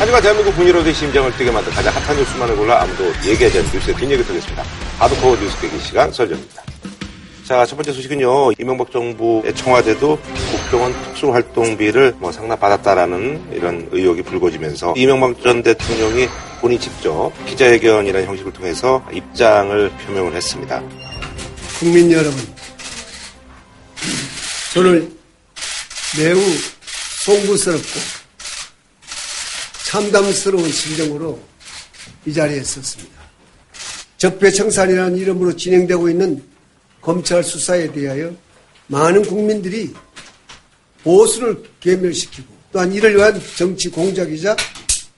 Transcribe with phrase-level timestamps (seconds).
[0.00, 4.22] 하지만 대한민국 분위기의 심장을 뛰게 만든 가장 핫한 뉴스만을 골라 아무도 얘기하지 않는 뉴스의 뒷얘기
[4.22, 4.62] 드리겠습니다.
[5.00, 6.62] 하드코어 뉴스 깨기 시간 설정입니다.
[7.44, 8.52] 자, 첫 번째 소식은요.
[8.60, 10.20] 이명박 정부의 청와대도
[10.52, 16.28] 국정원 특수활동비를 뭐 상납받았다라는 이런 의혹이 불거지면서 이명박 전 대통령이
[16.60, 20.80] 본인 직접 기자회견이라는 형식을 통해서 입장을 표명을 했습니다.
[21.80, 22.38] 국민 여러분,
[24.74, 25.12] 저는
[26.18, 26.40] 매우
[27.24, 28.17] 송구스럽고
[29.88, 31.40] 참담스러운 심정으로
[32.26, 33.18] 이 자리에 섰습니다.
[34.18, 36.44] 적폐청산이라는 이름으로 진행되고 있는
[37.00, 38.36] 검찰 수사에 대하여
[38.88, 39.94] 많은 국민들이
[41.02, 44.54] 보수를 괴멸시키고 또한 이를 위한 정치 공작이자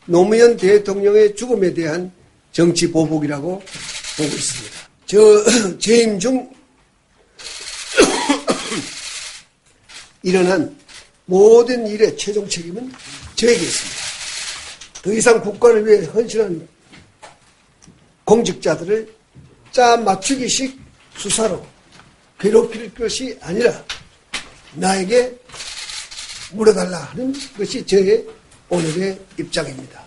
[0.06, 2.12] 노무현 대통령의 죽음에 대한
[2.52, 4.76] 정치 보복이라고 보고 있습니다.
[5.06, 5.18] 저
[5.80, 6.48] 재임 중
[10.22, 10.76] 일어난
[11.24, 12.92] 모든 일의 최종 책임은
[13.34, 13.99] 저에게 있습니다.
[15.02, 16.68] 더 이상 국가를 위해 헌신한
[18.24, 19.12] 공직자들을
[19.72, 20.78] 짜 맞추기식
[21.16, 21.64] 수사로
[22.38, 23.82] 괴롭힐 것이 아니라
[24.74, 25.34] 나에게
[26.52, 28.24] 물어달라 하는 것이 저의
[28.68, 30.00] 오늘의 입장입니다.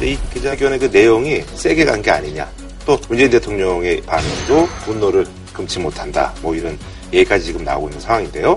[0.00, 2.50] 이 기자회견의 그 내용이 세게 간 게 아니냐.
[2.84, 6.34] 또 문재인 대통령의 반응도 분노를 금치 못한다.
[6.42, 6.78] 뭐 이런
[7.12, 8.56] 얘기까지 지금 나오고 있는 상황인데요.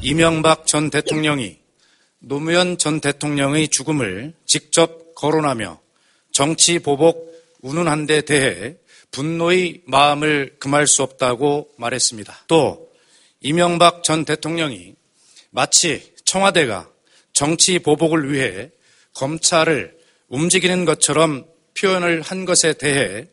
[0.00, 1.58] 이명박 전 대통령이
[2.18, 5.80] 노무현 전 대통령의 죽음을 직접 거론하며
[6.32, 8.76] 정치 보복 운운한 데 대해
[9.10, 12.44] 분노의 마음을 금할 수 없다고 말했습니다.
[12.48, 12.90] 또
[13.40, 14.94] 이명박 전 대통령이
[15.50, 16.90] 마치 청와대가
[17.32, 18.70] 정치 보복을 위해
[19.14, 19.96] 검찰을
[20.28, 21.46] 움직이는 것처럼
[21.78, 23.28] 표현을 한 것에 대해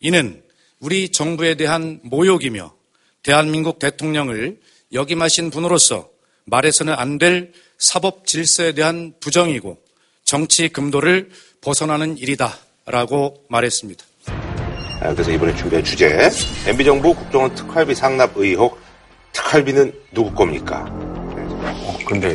[0.00, 0.42] 이는
[0.80, 2.74] 우리 정부에 대한 모욕이며
[3.22, 4.60] 대한민국 대통령을
[4.92, 6.11] 역임하신 분으로서
[6.46, 9.76] 말해서는 안 될 사법 질서에 대한 부정이고
[10.24, 14.04] 정치 금도를 벗어나는 일이다라고 말했습니다.
[15.00, 16.30] 아, 그래서 이번에 준비한 주제
[16.66, 18.78] MB정부 국정원 특활비 상납 의혹
[19.32, 20.86] 특활비는 누구 겁니까?
[20.88, 22.34] 어, 근데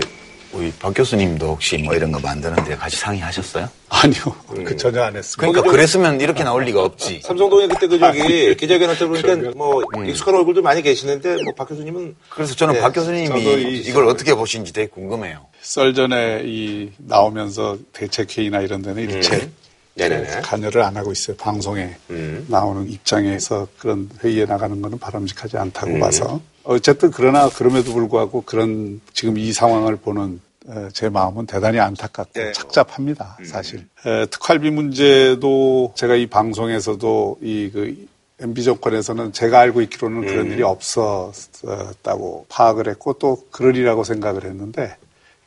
[0.57, 3.69] 우리 박 교수님도 혹시 뭐 이런 거 만드는데 같이 상의하셨어요?
[3.90, 4.22] 아니요.
[4.66, 5.51] 그 전혀 안 했습니다.
[5.51, 7.22] 그러니까 그랬으면 이렇게 나올 리가 없지.
[7.23, 12.16] 삼성동에 그때 그 저기 기자회견 때 보니까 뭐 익숙한 얼굴도 많이 계시는데 뭐 박 교수님은
[12.29, 12.81] 그래서 저는 네.
[12.81, 15.45] 박 교수님이 이- 이걸 어떻게 보시는지 되게 궁금해요.
[15.62, 19.50] 썰 전에 이 나오면서 대책회의나 이런 데는 일체
[19.95, 20.41] 네네네.
[20.41, 21.38] 관여를 안 하고 있어요.
[21.38, 22.45] 방송에 음.
[22.50, 26.00] 나오는 입장에서 그런 회의에 나가는 거는 바람직하지 않다고 음.
[26.00, 30.46] 봐서 어쨌든 그러나 그럼에도 불구하고 그런 지금 이 상황을 보는 에,
[30.94, 32.51] 제 마음은 대단히 안타깝고 네.
[32.51, 33.38] 착잡합니다.
[33.45, 38.07] 사실 에, 특활비 문제도 제가 이 방송에서도 이 그
[38.39, 40.27] MB 정권에서는 제가 알고 있기로는 음.
[40.27, 44.95] 그런 일이 없었다고 파악을 했고 또 그러리라고 생각을 했는데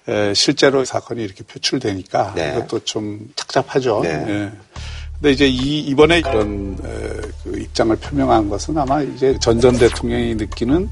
[0.08, 2.50] 에, 실제로 사건이 이렇게 표출되니까 네.
[2.56, 4.00] 이것도 좀 착잡하죠.
[4.02, 4.10] 네.
[4.28, 4.52] 예.
[5.14, 10.34] 근데 이제 이, 이번에 그런 에, 그 입장을 표명한 것은 아마 이제 전 전 대통령이
[10.34, 10.88] 느끼는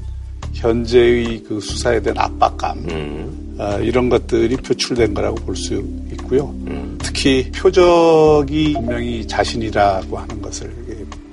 [0.53, 3.48] 현재의 그 수사에 대한 압박감 음.
[3.59, 5.73] 아, 이런 것들이 표출된 거라고 볼 수
[6.13, 6.45] 있고요.
[6.67, 6.97] 음.
[7.01, 10.71] 특히 표적이 분명히 자신이라고 하는 것을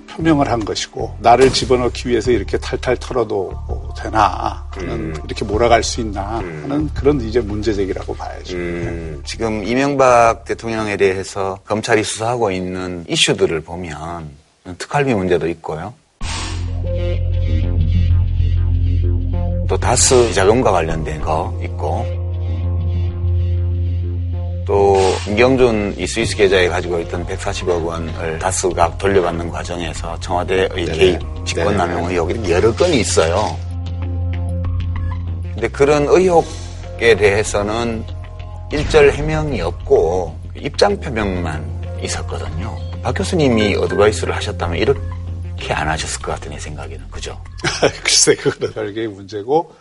[0.08, 3.52] 표명을 한 것이고 나를 집어넣기 위해서 이렇게 탈탈 털어도
[3.96, 5.14] 되나 하는 음.
[5.26, 8.56] 이렇게 몰아갈 수 있나 하는 그런 이제 문제 제기라고 봐야죠.
[8.56, 9.22] 음.
[9.24, 14.30] 지금 이명박 대통령에 대해서 검찰이 수사하고 있는 이슈들을 보면
[14.78, 15.92] 특활비 문제도 있고요.
[19.76, 22.02] 또 다스 자금과 관련된 거 있고
[24.64, 32.10] 또 김경준 이 스위스 계좌에 가지고 있던 140억 원을 다스가 돌려받는 과정에서 청와대의 개입, 직권남용
[32.10, 33.54] 의혹 이 여러 건이 있어요.
[35.52, 38.02] 근데 그런 의혹에 대해서는
[38.72, 42.74] 일절 해명이 없고 입장 표명만 있었거든요.
[43.02, 45.00] 박 교수님이 어드바이스를 하셨다면 이렇게
[45.72, 47.42] 안 하셨을 것 같은 내 생각에는 그죠?
[48.02, 49.74] 글쎄, 그거는 별개의 문제고,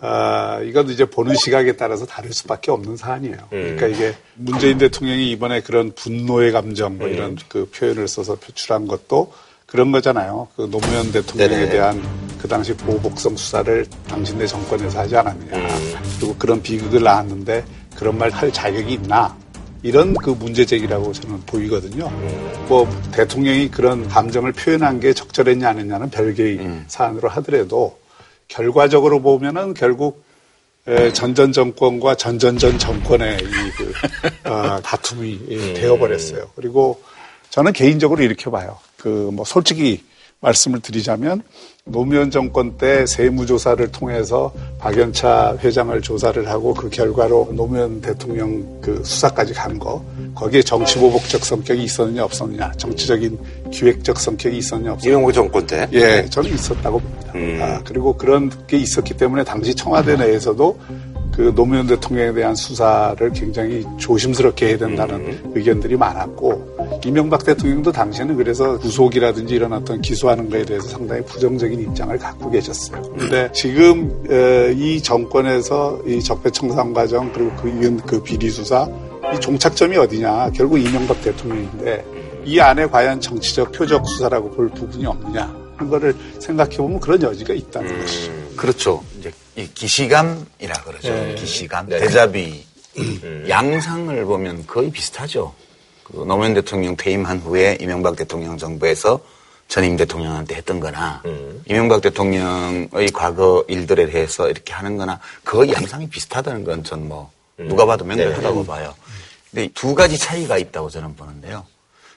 [0.00, 3.36] 아, 이건 이제 보는 시각에 따라서 다를 수밖에 없는 사안이에요.
[3.50, 9.32] 그러니까 이게 문재인 대통령이 이번에 그런 분노의 감정, 뭐 이런 그 표현을 써서 표출한 것도
[9.66, 10.48] 그런 거잖아요.
[10.56, 11.70] 그 노무현 대통령에 네네.
[11.70, 12.02] 대한
[12.38, 15.68] 그 당시 보복성 수사를 당신네 정권에서 하지 않았느냐.
[16.18, 17.64] 그리고 그런 비극을 낳았는데
[17.96, 19.36] 그런 말 할 자격이 있나.
[19.84, 22.08] 이런 그 문제 제기라고 저는 보이거든요.
[22.68, 27.98] 뭐 대통령이 그런 감정을 표현한 게 적절했냐 아니냐는 별개의 사안으로 하더라도
[28.48, 30.24] 결과적으로 보면은 결국
[30.86, 33.92] 에, 전전 정권과 전전전 정권의 이그
[34.48, 36.50] 어, 다툼이 예, 되어버렸어요.
[36.56, 37.02] 그리고
[37.50, 38.78] 저는 개인적으로 이렇게 봐요.
[38.96, 40.02] 그 뭐 솔직히
[40.40, 41.42] 말씀을 드리자면
[41.86, 49.52] 노무현 정권 때 세무조사를 통해서 박연차 회장을 조사를 하고 그 결과로 노무현 대통령 그 수사까지
[49.52, 50.02] 간 거,
[50.34, 53.38] 거기에 정치보복적 성격이 있었느냐 없었느냐, 정치적인
[53.70, 55.12] 기획적 성격이 있었느냐 없었느냐.
[55.12, 55.86] 이명박 정권 때?
[55.92, 57.32] 예, 저는 있었다고 봅니다.
[57.34, 57.58] 음.
[57.60, 60.78] 아, 그리고 그런 게 있었기 때문에 당시 청와대 내에서도
[61.32, 65.52] 그 노무현 대통령에 대한 수사를 굉장히 조심스럽게 해야 된다는 음.
[65.54, 66.73] 의견들이 많았고
[67.04, 73.02] 이명박 대통령도 당시에는 그래서 구속이라든지 이런 어떤 기소하는 거에 대해서 상당히 부정적인 입장을 갖고 계셨어요.
[73.14, 78.88] 그런데 지금 에, 이 정권에서 이 적폐청산 과정 그리고 그 이은 그 비리 수사
[79.34, 82.04] 이 종착점이 어디냐 결국 이명박 대통령인데
[82.44, 87.54] 이 안에 과연 정치적 표적 수사라고 볼 부분이 없느냐 하는 거를 생각해 보면 그런 여지가
[87.54, 88.32] 있다는 것이죠.
[88.56, 89.04] 그렇죠.
[89.18, 91.08] 이제 이 기시감이라 그러죠.
[91.08, 91.34] 네.
[91.36, 91.98] 기시감, 네.
[91.98, 92.64] 대자비
[93.48, 95.54] 양상을 보면 거의 비슷하죠.
[96.04, 99.20] 그 노무현 대통령 퇴임한 후에 이명박 대통령 정부에서
[99.68, 101.22] 전임 대통령한테 했던 거나
[101.66, 107.86] 이명박 대통령의 과거 일들에 대해서 이렇게 하는 거나 거의 양상이 비슷하다는 건 전 뭐 누가
[107.86, 108.94] 봐도 명백하다고 봐요.
[109.50, 111.64] 근데 두 가지 차이가 있다고 저는 보는데요.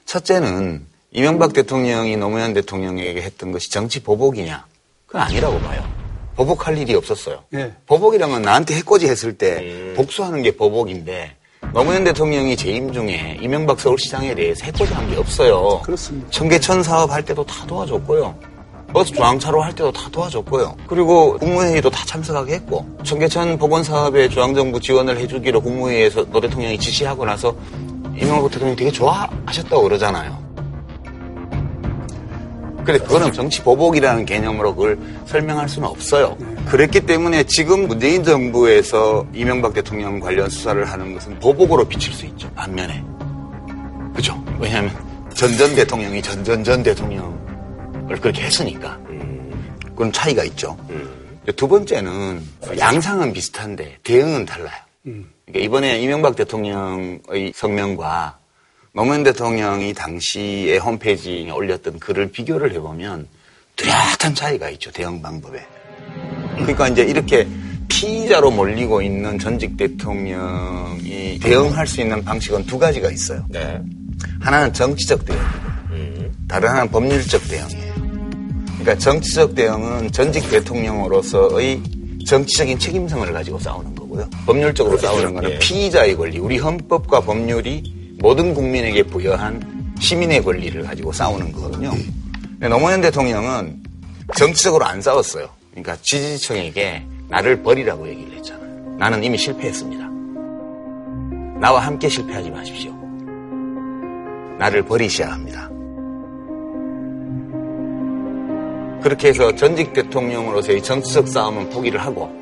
[0.04, 4.66] 첫째는 이명박 대통령이 노무현 대통령에게 했던 것이 정치 보복이냐?
[5.06, 5.88] 그건 아니라고 봐요.
[6.36, 7.44] 보복할 일이 없었어요.
[7.54, 7.72] 예.
[7.86, 11.36] 보복이라면 나한테 해코지 했을 때 복수하는 게 보복인데
[11.72, 15.80] 노무현 대통령이 재임 중에 이명박 서울시장에 대해서 해코지 한 게 없어요.
[15.84, 16.28] 그렇습니다.
[16.30, 18.34] 청계천 사업 할 때도 다 도와줬고요.
[18.92, 20.74] 버스 중앙차로 할 때도 다 도와줬고요.
[20.86, 27.24] 그리고 국무회의도 다 참석하게 했고 청계천 복원 사업에 중앙정부 지원을 해주기로 국무회의에서 노 대통령이 지시하고
[27.26, 27.54] 나서
[28.16, 30.38] 이명박 대통령이 되게 좋아하셨다고 그러잖아요.
[32.84, 36.36] 근데 그거는 정치 보복이라는 개념으로 그걸 설명할 수는 없어요.
[36.68, 42.50] 그랬기 때문에 지금 문재인 정부에서 이명박 대통령 관련 수사를 하는 것은 보복으로 비칠 수 있죠.
[42.52, 43.02] 반면에.
[44.14, 44.44] 그죠?
[44.60, 44.92] 왜냐하면
[45.34, 48.98] 전전 대통령이 전전전 대통령을 그렇게 했으니까.
[49.86, 50.76] 그건 차이가 있죠.
[51.56, 52.42] 두 번째는
[52.78, 54.76] 양상은 비슷한데 대응은 달라요.
[55.02, 58.38] 그러니까 이번에 이명박 대통령의 성명과
[58.92, 63.26] 노무현 대통령이 당시에 홈페이지에 올렸던 글을 비교를 해보면
[63.76, 64.90] 뚜렷한 차이가 있죠.
[64.90, 65.64] 대응 방법에.
[66.60, 67.46] 그러니까 이제 이렇게
[67.88, 73.44] 피의자로 몰리고 있는 전직 대통령이 대응할 수 있는 방식은 두 가지가 있어요.
[73.48, 73.80] 네.
[74.40, 75.68] 하나는 정치적 대응이고
[76.48, 77.94] 다른 하나는 법률적 대응이에요.
[78.78, 81.82] 그러니까 정치적 대응은 전직 대통령으로서의
[82.26, 84.28] 정치적인 책임성을 가지고 싸우는 거고요.
[84.46, 85.58] 법률적으로 싸우는 거는 예.
[85.58, 91.90] 피의자의 권리, 우리 헌법과 법률이 모든 국민에게 부여한 시민의 권리를 가지고 싸우는 거거든요.
[92.52, 93.82] 근데 노무현 대통령은
[94.36, 95.48] 정치적으로 안 싸웠어요.
[95.82, 98.96] 그러니까 지지층에게 나를 버리라고 얘기를 했잖아요.
[98.98, 100.08] 나는 이미 실패했습니다.
[101.60, 102.92] 나와 함께 실패하지 마십시오.
[104.58, 105.70] 나를 버리셔야 합니다.
[109.02, 112.32] 그렇게 해서 전직 대통령으로서의 정치적 싸움은 포기를 하고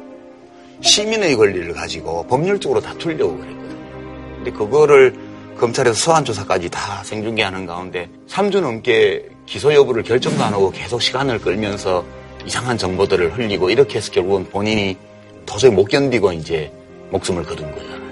[0.80, 4.36] 시민의 권리를 가지고 법률적으로 다투려고 그랬거든요.
[4.36, 5.14] 근데 그거를
[5.58, 11.40] 검찰에서 소환 조사까지 다 생중계하는 가운데 3주 넘게 기소 여부를 결정도 안 하고 계속 시간을
[11.40, 12.04] 끌면서
[12.46, 14.96] 이상한 정보들을 흘리고 이렇게 해서 결국은 본인이
[15.44, 16.72] 도저히 못 견디고 이제
[17.10, 18.06] 목숨을 거둔 거잖아요.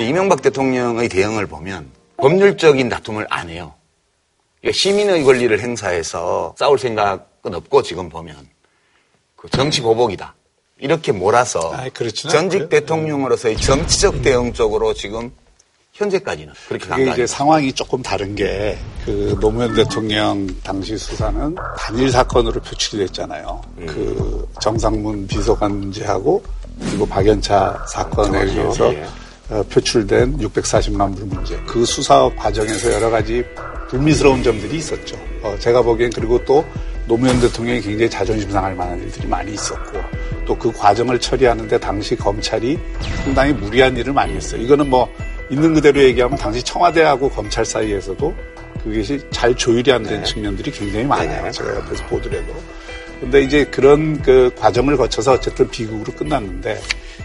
[0.00, 3.74] 이명박 대통령의 대응을 보면 법률적인 다툼을 안 해요.
[4.60, 8.36] 그러니까 시민의 권리를 행사해서 싸울 생각은 없고 지금 보면
[9.34, 10.34] 그 정치 보복이다.
[10.78, 12.68] 이렇게 몰아서 그렇지는 전직 않고요.
[12.68, 15.32] 대통령으로서의 정치적 대응 쪽으로 지금
[15.98, 17.26] 현재까지는 그렇게 간 그게 거 이제.
[17.26, 23.60] 상황이 조금 다른 게 그 노무현 대통령 당시 수사는 단일 사건으로 표출이 됐잖아요.
[23.86, 26.42] 그 정상문 비서관 문제하고
[26.80, 28.42] 그리고 박연차 사건에.
[28.44, 29.06] 의해서 예.
[29.50, 31.56] 어, 표출된 640만 불 문제.
[31.66, 33.42] 그 수사 과정에서 여러 가지
[33.88, 35.16] 불미스러운 점들이 있었죠.
[35.42, 36.62] 어, 제가 보기엔 그리고 또
[37.06, 39.98] 노무현 대통령이 굉장히 자존심 상할 만한 일들이 많이 있었고
[40.46, 42.78] 또 그 과정을 처리하는데 당시 검찰이
[43.24, 44.60] 상당히 무리한 일을 많이 했어요.
[44.60, 45.08] 이거는 뭐
[45.50, 48.34] 있는 그대로 얘기하면 당시 청와대하고 검찰 사이에서도
[48.84, 51.28] 그것이 잘 조율이 안 된 측면들이 굉장히 많아요.
[51.42, 51.50] 네네.
[51.52, 52.54] 제가 옆에서 보더라도.
[53.20, 56.80] 근데 이제 그런 그 과정을 거쳐서 어쨌든 비극으로 끝났는데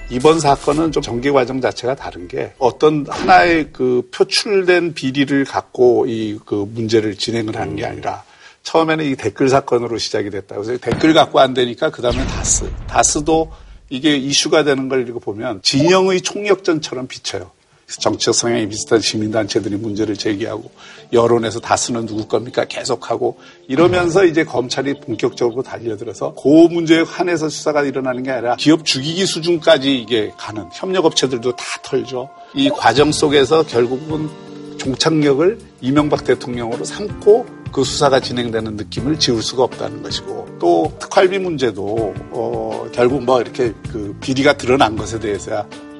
[0.09, 6.39] 이번 사건은 좀 전개 과정 자체가 다른 게 어떤 하나의 그 표출된 비리를 갖고 이
[6.45, 8.23] 그 문제를 진행을 하는 게 아니라
[8.63, 12.67] 처음에는 이 댓글 사건으로 시작이 됐다고 해서 댓글 갖고 안 되니까 그 다음에 다스.
[12.87, 13.51] 다스도
[13.89, 17.51] 이게 이슈가 되는 걸 이렇게 보면 진영의 총력전처럼 비쳐요.
[17.87, 20.71] 정치적 성향이 비슷한 시민단체들이 문제를 제기하고
[21.11, 23.37] 여론에서 다스는 누구 겁니까 계속하고
[23.67, 29.95] 이러면서 이제 검찰이 본격적으로 달려들어서 그 문제에 한해서 수사가 일어나는 게 아니라 기업 죽이기 수준까지
[29.95, 32.29] 이게 가는 협력업체들도 다 털죠.
[32.55, 34.29] 이 과정 속에서 결국은
[34.77, 42.13] 종착역을 이명박 대통령으로 삼고 그 수사가 진행되는 느낌을 지울 수가 없다는 것이고 또 특활비 문제도
[42.31, 45.92] 어, 결국 뭐 이렇게 그 비리가 드러난 것에 대해서야 어,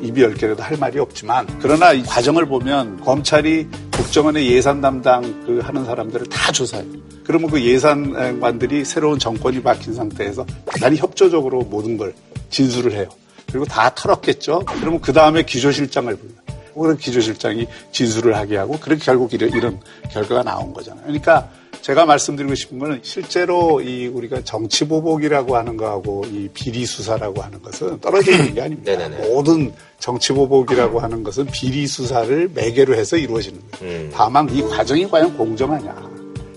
[0.00, 5.60] 입이 열 개라도 할 말이 없지만 그러나 이 과정을 보면 검찰이 국정원의 예산 담당 그
[5.62, 6.92] 하는 사람들을 다 조사해요.
[7.24, 12.14] 그러면 그 예산관들이 새로운 정권이 바뀐 상태에서 대단히 협조적으로 모든 걸
[12.50, 13.08] 진술을 해요.
[13.50, 14.64] 그리고 다 털었겠죠.
[14.80, 16.36] 그러면 그 다음에 기조실장을 불러요.
[16.74, 19.80] 그런 기조실장이 진술을 하게 하고 그렇게 결국 이런
[20.10, 21.04] 결과가 나온 거잖아요.
[21.04, 21.48] 그러니까
[21.84, 27.60] 제가 말씀드리고 싶은 거는 실제로 이 우리가 정치 보복이라고 하는 거하고 이 비리 수사라고 하는
[27.60, 28.92] 것은 떨어져 있는 게 아닙니다.
[28.92, 29.28] 네네네.
[29.28, 33.96] 모든 정치 보복이라고 하는 것은 비리 수사를 매개로 해서 이루어지는 거예요.
[33.96, 34.10] 음.
[34.14, 35.94] 다만 이 과정이 과연 공정하냐.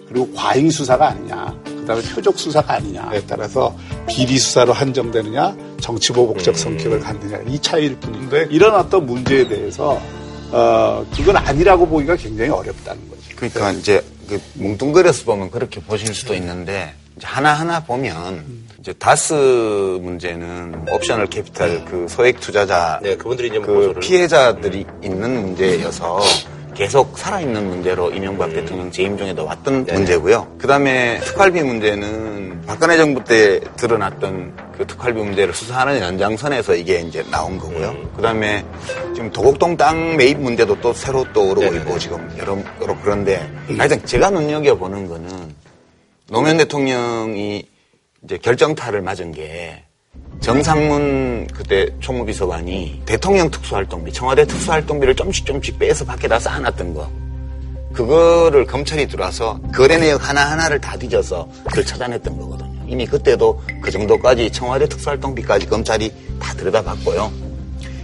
[0.07, 1.61] 그리고 과잉 수사가 아니냐.
[1.65, 3.75] 그다음에 표적 수사가 아니냐에 따라서
[4.07, 6.57] 비리 수사로 한정되느냐, 정치 보복적 음.
[6.57, 10.01] 성격을 갖느냐 이 차이일 뿐인데 이런 어떤 문제에 대해서
[10.53, 13.21] 어 그건 아니라고 보기가 굉장히 어렵다는 거죠.
[13.35, 14.16] 그러니까 이제 그
[14.55, 18.45] 뭉뚱그려서 보면 그렇게 보실 수도 있는데 이제 하나하나 보면
[18.79, 25.41] 이제 다스 문제는 Optional Capital 그 소액 투자자 네, 그분들이 이제 그 고소를 피해자들이 있는
[25.41, 26.21] 문제여서
[26.77, 29.93] 계속 살아있는 문제로 이명박 대통령 재임 중에도 왔던 네.
[29.93, 30.57] 문제고요.
[30.59, 37.23] 그 다음에 특활비 문제는 박근혜 정부 때 드러났던 그 특활비 문제를 수사하는 연장선에서 이게 이제
[37.31, 37.89] 나온 거고요.
[37.89, 38.11] 음.
[38.15, 38.63] 그 다음에
[39.15, 41.79] 지금 도곡동 땅 매입 문제도 또 새로 또 오르고 네네네.
[41.79, 45.55] 있고 지금 여러, 여러 그런데 하여튼 제가 눈여겨보는 거는
[46.29, 47.67] 노무현 대통령이
[48.23, 49.83] 이제 결정타를 맞은 게
[50.39, 57.09] 정상문 그때 총무비서관이 대통령 특수활동비, 청와대 특수활동비를 좀씩 좀씩 빼서 밖에다 쌓아놨던 거.
[57.93, 62.79] 그거를 검찰이 들어와서 거래 내역 하나하나를 다 뒤져서 그걸 찾아냈던 거거든요.
[62.87, 67.31] 이미 그때도 그 정도까지 청와대 특수활동비까지 검찰이 다 들여다봤고요.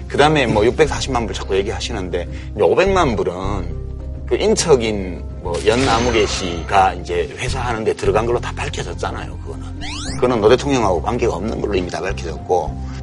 [0.08, 6.94] 그 다음에 뭐 640만 불 자꾸 얘기하시는데 이제 500만 불은 그 인척인 뭐 연나무계 씨가
[6.94, 9.38] 이제 회사 하는데 들어간 걸로 다 밝혀졌잖아요.
[9.40, 9.66] 그거는.
[10.16, 12.94] 그거는 노 대통령하고 관계가 없는 걸로 이미 다 밝혀졌고.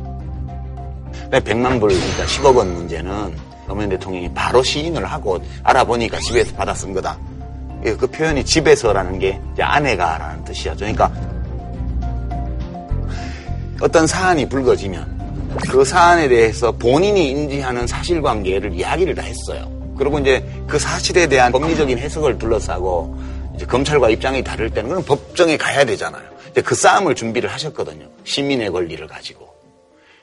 [1.25, 3.37] 그다음에 100만 불, 그러니까 10억 원 문제는
[3.69, 7.19] 노무현 대통령이 바로 시인을 하고 알아보니까 집에서 받아 쓴 거다.
[7.85, 10.75] 예, 그 표현이 집에서라는 게 아내가라는 뜻이죠.
[10.77, 11.13] 그러니까
[13.83, 19.80] 어떤 사안이 불거지면 그 사안에 대해서 본인이 인지하는 사실관계를 이야기를 다 했어요.
[20.01, 23.19] 그리고 이제 그 사실에 대한 법리적인 해석을 둘러싸고
[23.55, 26.25] 이제 검찰과 입장이 다를 때는 그건 법정에 가야 되잖아요.
[26.51, 28.09] 이제 그 싸움을 준비를 하셨거든요.
[28.25, 29.55] 시민의 권리를 가지고.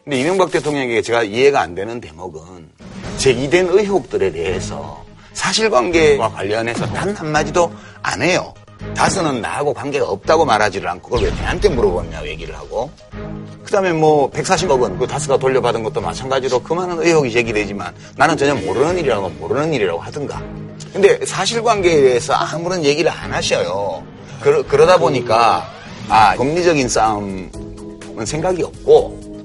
[0.04, 2.72] 근데 이명박 대통령에게 제가 이해가 안 되는 대목은
[3.18, 8.56] 제기된 의혹들에 대해서 사실관계와 관련해서 단 한마디도 안 해요.
[8.96, 12.90] 다스는 나하고 관계가 없다고 말하지를 않고 그걸 왜 내한테 물어보냐 얘기를 하고.
[13.64, 18.56] 그 다음에 뭐 140억 원그 다스가 돌려받은 것도 마찬가지로 그 많은 의혹이 제기되지만 나는 전혀
[18.56, 20.42] 모르는 일이라고 모르는 일이라고 하든가.
[20.94, 24.04] 근데 사실관계에 대해서 아무런 얘기를 안 하셔요.
[24.42, 25.70] 그러, 그러다 보니까
[26.08, 29.44] 아 법리적인 싸움은 생각이 없고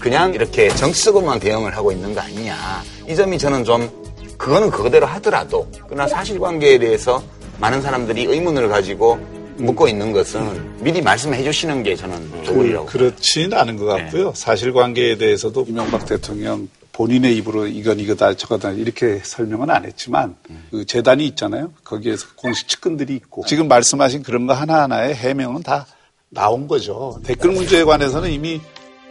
[0.00, 2.82] 그냥 이렇게 정치적으로만 대응을 하고 있는 거 아니냐.
[3.06, 3.88] 이 점이 저는 좀
[4.36, 7.22] 그거는 그거대로 하더라도 그러나 사실관계에 대해서
[7.60, 9.18] 많은 사람들이 의문을 가지고
[9.58, 12.86] 묻고 있는 것은 미리 말씀해 주시는 게 저는 좋으리라고.
[12.86, 14.32] 그, 그렇지는 않은 것 같고요.
[14.34, 20.36] 사실관계에 대해서도 이명박 대통령 본인의 입으로 이건 이거다 저거다 이렇게 설명은 안 했지만
[20.70, 21.72] 그 재단이 있잖아요.
[21.84, 25.86] 거기에서 공식 측근들이 있고 지금 말씀하신 그런 거 하나하나의 해명은 다
[26.30, 27.20] 나온 거죠.
[27.24, 28.60] 댓글 문제에 관해서는 이미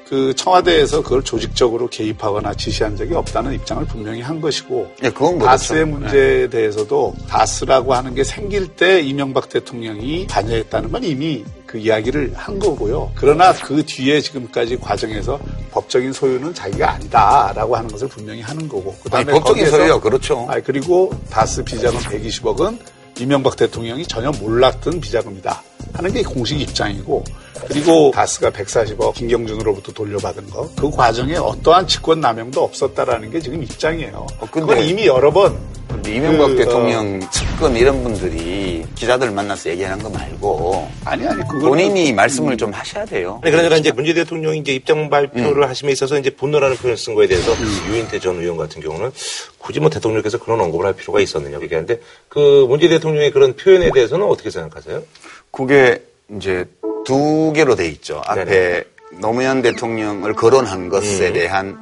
[0.10, 5.46] 그 청와대에서 그걸 조직적으로 개입하거나 지시한 적이 없다는 입장을 분명히 한 것이고 예, 그건 그렇죠.
[5.46, 12.34] 다스의 문제에 대해서도 다스라고 하는 게 생길 때 이명박 대통령이 관여했다는 건 이미 그 이야기를
[12.34, 13.12] 한 거고요.
[13.14, 15.40] 그러나 그 뒤에 지금까지 과정에서
[15.70, 18.90] 법적인 소유는 자기가 아니다라고 하는 것을 분명히 하는 거고.
[18.90, 20.48] 아니, 그다음에 법적인 거기에서 소유요, 그렇죠.
[20.50, 22.80] 아니, 그리고 다스 비자금 120억은
[23.20, 25.62] 이명박 대통령이 전혀 몰랐던 비자금이다
[25.94, 27.24] 하는 게 공식 입장이고
[27.68, 34.26] 그리고 다스가 140억 김경준으로부터 돌려받은 거 그 과정에 어떠한 직권 남용도 없었다라는 게 지금 입장이에요.
[34.40, 35.58] 어, 근데- 그건 이미 여러 번
[35.90, 42.14] 근데 이명박 그, 대통령 측근 이런 분들이 기자들 만나서 얘기하는 거 말고 아니 아니 본인이
[42.14, 43.40] 말씀을 좀 하셔야 돼요.
[43.44, 47.28] 아니, 그러니까 이제 문재인 대통령이 이제 입장 발표를 하심에 있어서 이제 분노라는 표현을 쓴 거에
[47.28, 47.52] 대해서
[47.90, 49.12] 유인태 전 의원 같은 경우는
[49.58, 54.26] 굳이 뭐 대통령께서 그런 언급을 할 필요가 있었느냐 얘기하는데 그 문재인 대통령의 그런 표현에 대해서는
[54.28, 55.02] 어떻게 생각하세요?
[55.52, 56.04] 그게
[56.36, 56.66] 이제
[57.06, 58.22] 두 개로 돼 있죠.
[58.26, 58.84] 앞에 네네.
[59.22, 61.34] 노무현 대통령을 거론한 것에 음.
[61.34, 61.78] 대한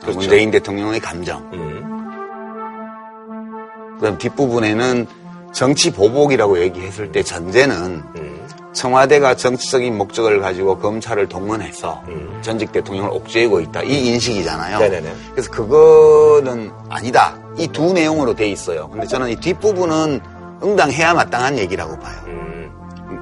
[0.00, 0.18] 그 그렇죠.
[0.20, 1.38] 문재인 대통령의 감정.
[1.52, 1.80] 음.
[3.98, 5.06] 그다음 뒷부분에는
[5.52, 7.76] 정치 보복이라고 얘기했을 때 전제는
[8.16, 8.40] 음.
[8.72, 12.02] 청와대가 정치적인 목적을 가지고 검찰을 동원해서
[12.40, 13.82] 전직 대통령을 옥죄고 있다.
[13.82, 14.78] 이 인식이잖아요.
[14.78, 15.12] 네네네.
[15.32, 17.36] 그래서 그거는 아니다.
[17.58, 18.88] 이 두 내용으로 돼 있어요.
[18.88, 20.20] 근데 저는 이 뒷부분은
[20.62, 22.16] 응당해야 마땅한 얘기라고 봐요.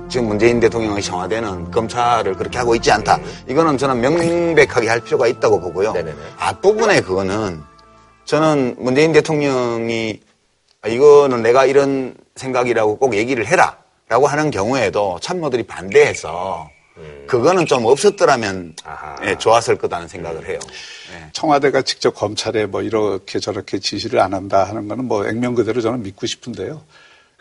[0.09, 0.11] 음.
[0.11, 3.21] 지금 문재인 대통령의 청와대는 검찰을 그렇게 하고 있지 않다.
[3.49, 5.93] 이거는 저는 명백하게 할 필요가 있다고 보고요.
[5.93, 6.17] 네네네.
[6.39, 7.63] 앞부분에 그거는
[8.25, 10.21] 저는 문재인 대통령이
[10.81, 13.77] 아, 이거는 내가 이런 생각이라고 꼭 얘기를 해라.
[14.09, 16.71] 라고 하는 경우에도 참모들이 반대해서
[17.27, 18.75] 그거는 좀 없었더라면.
[19.25, 20.59] 예, 좋았을 거다는 생각을 해요.
[21.13, 21.29] 예.
[21.33, 26.03] 청와대가 직접 검찰에 뭐 이렇게 저렇게 지시를 안 한다 하는 거는 뭐 액면 그대로 저는
[26.03, 26.81] 믿고 싶은데요.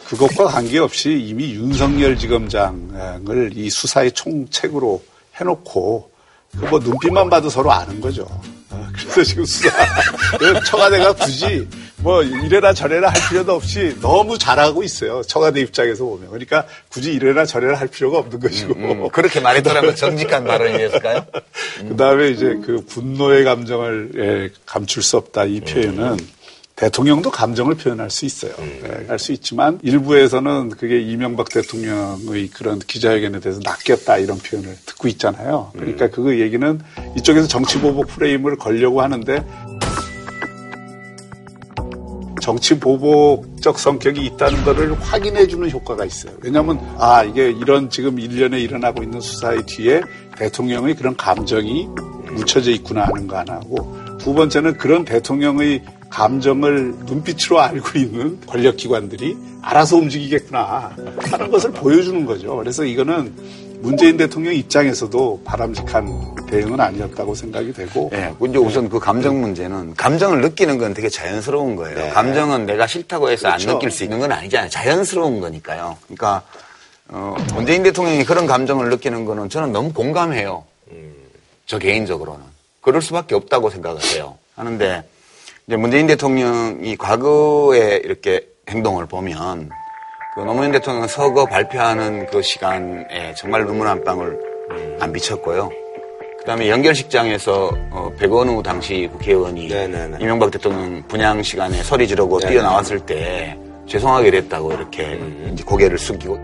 [0.05, 5.03] 그것과 관계없이 이미 윤석열 지검장을 이 수사의 총책으로
[5.35, 6.11] 해놓고
[6.59, 8.25] 그뭐 눈빛만 봐도 서로 아는 거죠.
[8.69, 9.69] 아, 그래서 지금 수사
[10.37, 15.21] 그 청와대가 굳이 뭐 이래라 저래라 할 필요도 없이 너무 잘하고 있어요.
[15.23, 20.43] 청와대 입장에서 보면 그러니까 굳이 이래라 저래라 할 필요가 없는 것이고 음, 그렇게 말했더라면 정직한
[20.45, 21.25] 발언이었을까요?
[21.79, 26.17] 그 다음에 이제 그 분노의 감정을 예, 감출 수 없다 이 표현은
[26.77, 28.53] 대통령도 감정을 표현할 수 있어요.
[28.60, 35.72] 예, 할수 있지만 일부에서는 그게 이명박 대통령의 그런 기자회견에 대해서 낚였다 이런 표현을 듣고 있잖아요.
[35.74, 36.79] 그러니까 그 얘기는
[37.17, 39.43] 이쪽에서 정치보복 프레임을 걸려고 하는데
[42.39, 46.34] 정치 보복적 성격이 있다는 것을 확인해 주는 효과가 있어요.
[46.43, 50.01] 왜냐하면 아 이게 이런 지금 일련에 일어나고 있는 수사의 뒤에
[50.38, 51.88] 대통령의 그런 감정이
[52.34, 55.81] 묻혀져 있구나 하는 거 하나고 두 번째는 그런 대통령의
[56.17, 62.55] 감정을 눈빛으로 알고 있는 권력기관들이 알아서 움직이겠구나 하는 것을 보여주는 거죠.
[62.57, 63.36] 그래서 이거는
[63.81, 70.41] 문재인 대통령 입장에서도 바람직한 대응은 아니었다고 생각이 되고 예, 이제 우선 그 감정 문제는 감정을
[70.41, 71.95] 느끼는 건 되게 자연스러운 거예요.
[71.95, 72.09] 네.
[72.09, 73.69] 감정은 내가 싫다고 해서 그렇죠.
[73.69, 74.71] 안 느낄 수 있는 건 아니잖아요.
[74.71, 75.97] 자연스러운 거니까요.
[76.07, 76.41] 그러니까
[77.09, 80.63] 어, 문재인 대통령이 그런 감정을 느끼는 거는 저는 너무 공감해요.
[81.67, 82.43] 저 개인적으로는
[82.81, 84.39] 그럴 수밖에 없다고 생각을 해요.
[84.55, 85.03] 하는데
[85.69, 89.69] 이제 문재인 대통령이 과거에 이렇게 행동을 보면
[90.33, 94.39] 그 노무현 대통령은 서거 발표하는 그 시간에 정말 눈물 한 방울
[95.01, 95.69] 안 비쳤고요.
[96.39, 100.19] 그다음에 연결식장에서 어, 백원우 당시 국회의원이 네네네.
[100.21, 102.53] 이명박 대통령 분양 시간에 소리 지르고 네네.
[102.53, 105.19] 뛰어나왔을 때 죄송하게 됐다고 이렇게
[105.51, 106.39] 이제 고개를 숙이고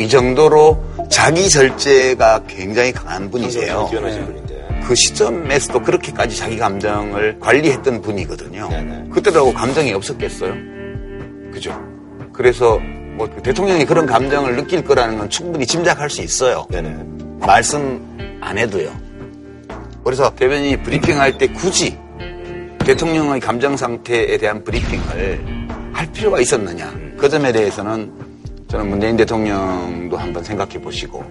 [0.00, 3.86] 이 정도로 자기 절제가 굉장히 강한 분이세요.
[3.88, 4.45] 분인데.
[4.86, 8.68] 그 시점에서도 그렇게까지 자기 감정을 관리했던 분이거든요.
[8.68, 9.08] 네네.
[9.10, 10.54] 그때도 감정이 없었겠어요?
[11.52, 11.76] 그죠?
[12.32, 12.78] 그래서
[13.16, 16.66] 뭐 대통령이 그런 감정을 느낄 거라는 건 충분히 짐작할 수 있어요.
[16.70, 16.96] 네네.
[17.40, 18.92] 말씀 안 해도요.
[20.04, 21.98] 그래서 대변인이 브리핑할 때 굳이
[22.78, 26.94] 대통령의 감정 상태에 대한 브리핑을 할 필요가 있었느냐.
[27.16, 28.12] 그 점에 대해서는
[28.68, 31.24] 저는 문재인 대통령도 한번 생각해 보시고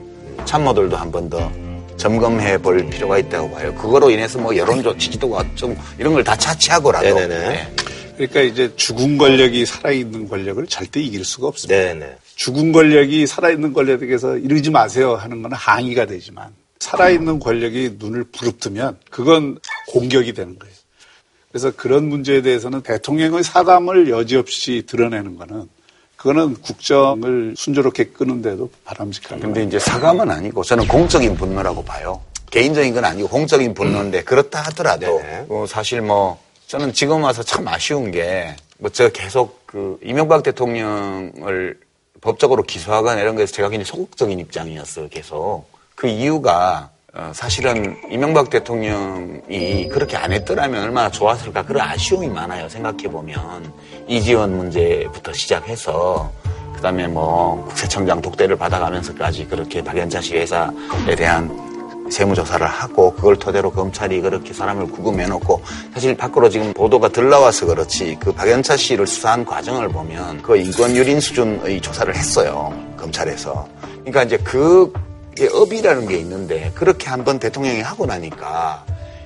[0.44, 1.50] 참모들도 한번 더
[1.97, 3.73] 점검해 볼 필요가 있다고 봐요.
[3.75, 7.27] 그거로 인해서 뭐 여론조 지지도가 좀 이런 걸 다 차치하고라도.
[7.27, 7.71] 네.
[8.15, 11.75] 그러니까 이제 죽은 권력이 살아있는 권력을 절대 이길 수가 없습니다.
[11.75, 12.15] 네네.
[12.36, 19.60] 죽은 권력이 살아있는 권력에게서 이러지 마세요 하는 건 항의가 되지만 살아있는 권력이 눈을 부릅뜨면 그건
[19.89, 20.73] 공격이 되는 거예요.
[21.51, 25.67] 그래서 그런 문제에 대해서는 대통령의 사담을 여지없이 드러내는 거는
[26.17, 29.63] 그거는 국정을 순조롭게 끄는데도 바람직한 근데.
[29.63, 32.21] 이제 사감은 아니고 저는 공적인 분노라고 봐요.
[32.51, 35.21] 개인적인 건 아니고 공적인 분노인데 그렇다 하더라도.
[35.47, 41.80] 뭐 사실 뭐 저는 지금 와서 참 아쉬운 게 뭐 제가 계속 그 이명박 대통령을
[42.21, 45.10] 법적으로 기소하거나 이런 거에서 제가 굉장히 소극적인 입장이었어요.
[45.10, 52.67] 계속 그 이유가 어, 사실은 이명박 대통령이 그렇게 안 했더라면 얼마나 좋았을까 그런 아쉬움이 많아요.
[52.67, 53.71] 생각해 보면
[54.06, 56.30] 이지원 문제부터 시작해서
[56.75, 61.49] 그다음에 뭐 국세청장 독대를 받아가면서까지 그렇게 박연차 씨 회사에 대한
[62.12, 65.62] 세무조사를 하고 그걸 토대로 검찰이 그렇게 사람을 구금해놓고
[65.93, 70.95] 사실 밖으로 지금 보도가 덜 나와서 그렇지 그 박연차 씨를 수사한 과정을 보면 그 인권
[70.95, 73.67] 유린 수준의 조사를 했어요 검찰에서
[74.04, 74.99] 그러니까 이제 그게
[75.43, 78.86] 업이라는 게 있는데 그렇게 한번 대통령이 하고 나니까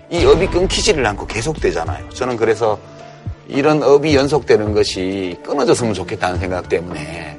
[0.10, 2.80] 이 업이 끊기지를 않고 계속되잖아요 저는 그래서
[3.48, 7.38] 이런 업이 연속되는 것이 끊어졌으면 좋겠다는 생각 때문에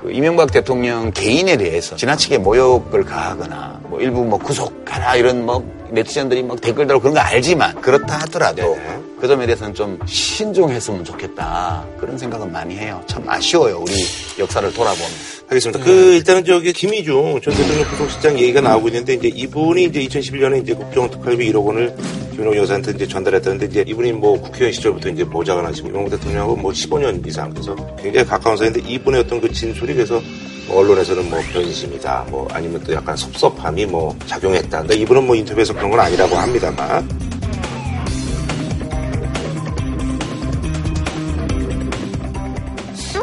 [0.00, 6.42] 그 이명박 대통령 개인에 대해서 지나치게 모욕을 가하거나 뭐 일부 뭐 구속하라 이런 뭐 네티즌들이
[6.42, 9.07] 막 댓글 달고 그런 거 알지만 그렇다 하더라도 네네.
[9.20, 13.02] 그 점에 대해서는 좀 신중했으면 좋겠다 그런 생각은 많이 해요.
[13.06, 13.92] 참 아쉬워요 우리
[14.38, 15.10] 역사를 돌아보면.
[15.48, 15.82] 하겠습니다.
[15.82, 20.74] 그 일단은 저기 김희중 전 대통령 부속실장 얘기가 나오고 있는데 이제 이분이 이제 2011년에 이제
[20.74, 21.94] 국정 특활비 1억 원을
[22.32, 26.70] 김용호 여사한테 이제 전달했다는데 이제 이분이 뭐 국회의원 시절부터 이제 모자가 나시고 이명박 대통령하고 뭐
[26.70, 30.20] 15년 이상 그래서 굉장히 가까운 사이인데 이분의 어떤 그 진술이 그래서
[30.68, 34.80] 뭐 언론에서는 뭐 변심이다 뭐 아니면 또 약간 섭섭함이 뭐 작용했다.
[34.80, 37.27] 근데 이분은 뭐 인터뷰에서 그런 건 아니라고 합니다만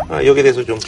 [0.09, 0.79] 아, 여기에 대해서 좀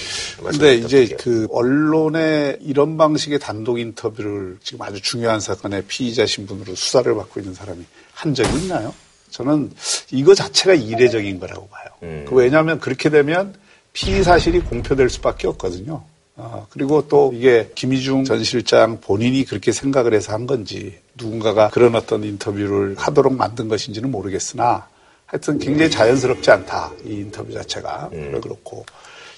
[0.43, 1.07] 근데 이제.
[1.19, 7.53] 그 언론의 이런 방식의 단독 인터뷰를 지금 아주 중요한 사건의 피의자 신분으로 수사를 받고 있는
[7.53, 8.93] 사람이 한 적이 있나요?
[9.29, 9.71] 저는
[10.11, 11.85] 이거 자체가 이례적인 거라고 봐요.
[12.03, 12.25] 음.
[12.27, 13.53] 그 왜냐하면 그렇게 되면
[13.93, 16.03] 피의 사실이 공표될 수밖에 없거든요.
[16.35, 21.95] 아, 그리고 또 이게 김희중 전 실장 본인이 그렇게 생각을 해서 한 건지 누군가가 그런
[21.95, 24.87] 어떤 인터뷰를 하도록 만든 것인지는 모르겠으나
[25.25, 26.91] 하여튼 굉장히 자연스럽지 않다.
[27.05, 28.09] 이 인터뷰 자체가.
[28.13, 28.39] 음.
[28.39, 28.85] 그렇고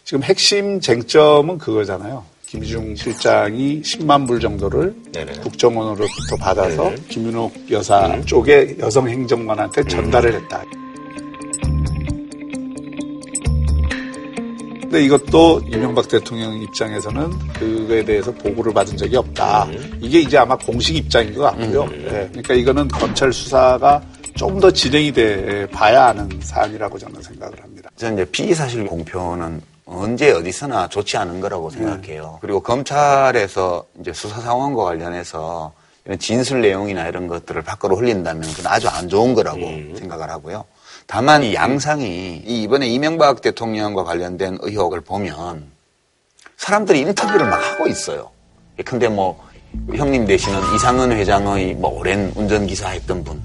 [0.10, 2.26] 지금 핵심 쟁점은 그거잖아요.
[2.48, 5.34] 김희중 실장이 10만 불 정도를 네네.
[5.34, 6.96] 국정원으로부터 받아서 네.
[7.10, 8.26] 김윤옥 여사 음.
[8.26, 10.64] 쪽에 여성 행정관한테 전달을 했다.
[14.82, 19.66] 근데 이것도 이명박 대통령 입장에서는 그거에 대해서 보고를 받은 적이 없다.
[19.66, 20.00] 음.
[20.02, 21.88] 이게 이제 아마 공식 입장인 것 같고요.
[21.92, 24.02] 예, 그러니까 이거는 검찰 수사가
[24.36, 27.92] 좀 더 진행이 돼 봐야 하는 사안이라고 저는 생각을 합니다.
[27.96, 29.62] 이제 피의 사실 공표는
[29.92, 32.38] 언제 어디서나 좋지 않은 거라고 생각해요.
[32.42, 35.74] 그리고 검찰에서 이제 수사 상황과 관련해서
[36.06, 39.60] 이런 진술 내용이나 이런 것들을 밖으로 흘린다면 그건 아주 안 좋은 거라고
[39.98, 40.66] 생각을 하고요.
[41.08, 45.72] 다만 이 양상이 이 이번에 이명박 대통령과 관련된 의혹을 보면
[46.58, 48.30] 사람들이 인터뷰를 막 하고 있어요.
[48.86, 49.44] 근데 뭐
[49.96, 53.42] 형님 되시는 이상은 회장의 뭐 오랜 운전기사 했던 분,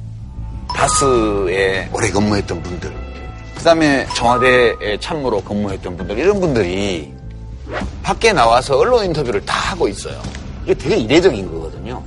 [0.69, 2.93] 다스에 오래 근무했던 분들,
[3.65, 7.11] 그 다음에 청와대에 참모로 근무했던 분들, 이런 분들이
[8.03, 10.21] 밖에 나와서 언론 인터뷰를 다 하고 있어요.
[10.65, 12.03] 이게 되게 이례적인 거거든요.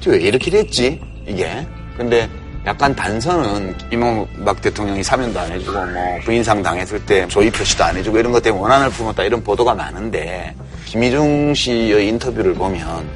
[0.00, 1.00] 저왜 이렇게 됐지?
[1.26, 1.66] 이게.
[1.96, 2.28] 근데
[2.66, 8.18] 약간 단서는 이명박 대통령이 사면도 안 해주고 뭐 부인상 당했을 때 조의 표시도 안 해주고
[8.18, 13.08] 이런 것 때문에 원한을 품었다 이런 보도가 많은데 김희중 씨의 인터뷰를 보면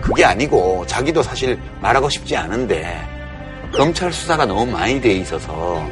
[0.00, 3.00] 그게 아니고 자기도 사실 말하고 싶지 않은데
[3.72, 5.86] 검찰 수사가 너무 많이 돼 있어서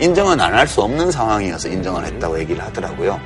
[0.00, 3.20] 인정은 안 할 수 없는 상황이어서 인정을 했다고 얘기를 하더라고요.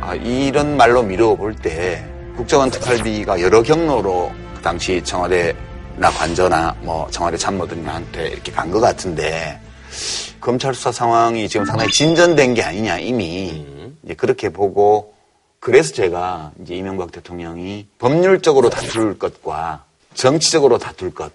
[0.00, 2.04] 아, 이런 말로 미루어 볼 때
[2.36, 9.60] 국정원 특활비가 여러 경로로 그 당시 청와대나 관저나 뭐 청와대 참모들한테 이렇게 간 것 같은데
[10.40, 13.64] 검찰 수사 상황이 지금 상당히 진전된 게 아니냐 이미
[14.02, 15.14] 이제 그렇게 보고
[15.60, 19.84] 그래서 제가 이제 이명박 대통령이 법률적으로 다툴 것과
[20.14, 21.30] 정치적으로 다툴 것을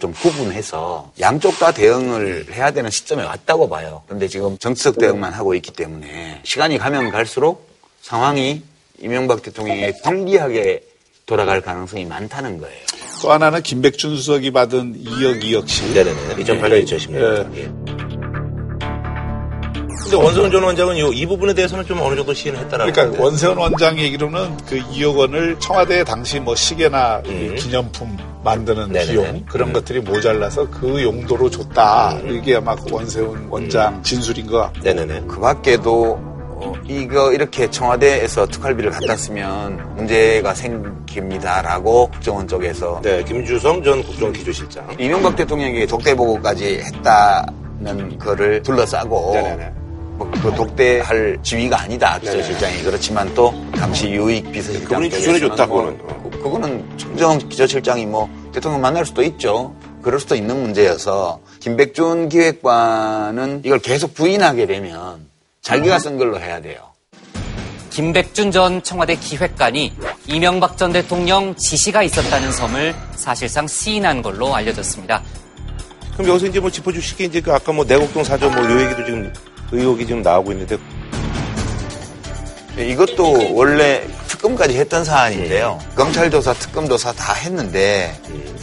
[0.00, 4.02] 좀 구분해서 양쪽 다 대응을 해야 되는 시점에 왔다고 봐요.
[4.06, 7.68] 그런데 지금 정치적 대응만 하고 있기 때문에 시간이 가면 갈수록
[8.00, 8.62] 상황이
[9.00, 10.84] 이명박 대통령에 불리하게
[11.26, 12.76] 돌아갈 가능성이 많다는 거예요.
[13.22, 15.94] 또 하나는 김백준 수석이 받은 2억 2억씩.
[15.94, 16.44] 네네네.
[16.44, 17.56] 2008년, 2010년.
[17.56, 17.62] 예.
[17.62, 18.11] 예.
[20.02, 22.92] 근데 원성훈 전 원장은 요, 이 부분에 대해서는 좀 어느 정도 시인을 했다라고.
[22.92, 23.22] 그러니까.
[23.22, 27.54] 원세훈 원장 얘기로는 그 2억 원을 청와대 당시 뭐 시계나 이 음.
[27.56, 29.12] 기념품 만드는 네네네.
[29.12, 29.72] 비용 그런 음.
[29.72, 32.18] 것들이 모자라서 그 용도로 줬다.
[32.28, 34.80] 이게 아마 그 원세훈 원장 진술인 것 같고.
[34.82, 35.24] 네네네.
[35.28, 36.18] 그 밖에도
[36.64, 44.96] 어, 이거 이렇게 청와대에서 특활비를 갖다 쓰면 문제가 생깁니다라고 국정원 쪽에서 네, 김주성 전 국정기조실장.
[44.98, 49.81] 이명박 대통령에게 독대 보고까지 했다는 거를 둘러싸고 네네네.
[50.24, 55.82] 뭐그 독대할 지위가 아니다 기조실장이 그렇지만 또 당시 유익 비서실장 그분이 쪽에서는 기존에 줬다, 뭐
[55.84, 55.98] 그거는.
[56.30, 59.74] 그- 그거는 청정 기조실장이 뭐 대통령 만날 수도 있죠.
[60.02, 65.28] 그럴 수도 있는 문제여서 김백준 기획관은 이걸 계속 부인하게 되면
[65.62, 66.90] 자기가 쓴 걸로 해야 돼요.
[67.90, 69.92] 김백준 전 청와대 기획관이
[70.26, 75.22] 이명박 전 대통령 지시가 있었다는 점을 사실상 시인한 걸로 알려졌습니다.
[76.14, 79.04] 그럼 여기서 이제 뭐 짚어주실 게 이제 그 아까 뭐 내곡동 사저 뭐 요 얘기도
[79.04, 79.32] 지금
[79.72, 80.76] 의혹이 지금 나오고 있는데
[82.78, 85.78] 예, 이것도 원래 특검까지 했던 사안인데요.
[85.94, 88.14] 검찰 조사, 특검 조사 다 했는데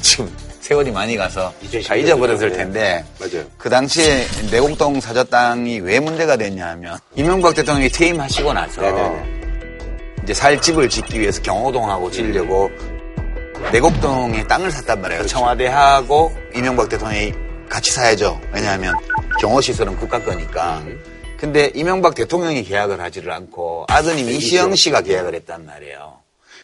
[0.02, 2.58] 지금 세월이 많이 가서 2010다 잊어버렸을 네.
[2.58, 3.46] 텐데 맞아요.
[3.58, 9.40] 그 당시에 내곡동 사저 땅이 왜 문제가 됐냐면 이명박 대통령이 퇴임하시고 나서 네네네.
[10.24, 12.70] 이제 살 집을 짓기 위해서 경호동하고 지려고
[13.72, 15.20] 내곡동에 땅을 샀단 말이에요.
[15.22, 15.38] 그렇죠.
[15.38, 17.34] 청와대하고 이명박 대통령이
[17.68, 18.40] 같이 사야죠.
[18.52, 18.94] 왜냐하면
[19.40, 20.80] 경호시설은 국가 거니까.
[20.86, 21.02] 음.
[21.38, 26.18] 근데 이명박 대통령이 계약을 하지를 않고 아드님 네, 이시영 씨가 계약을 했단 말이에요.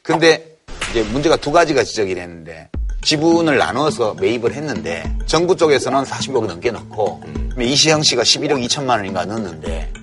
[0.04, 0.58] 근데
[0.92, 2.70] 이제 문제가 두 가지가 지적이 됐는데
[3.02, 7.52] 지분을 나눠서 매입을 했는데 정부 쪽에서는 40억 넘게 넣고 음.
[7.58, 9.94] 이시영 씨가 11억 2천만 원인가 넣었는데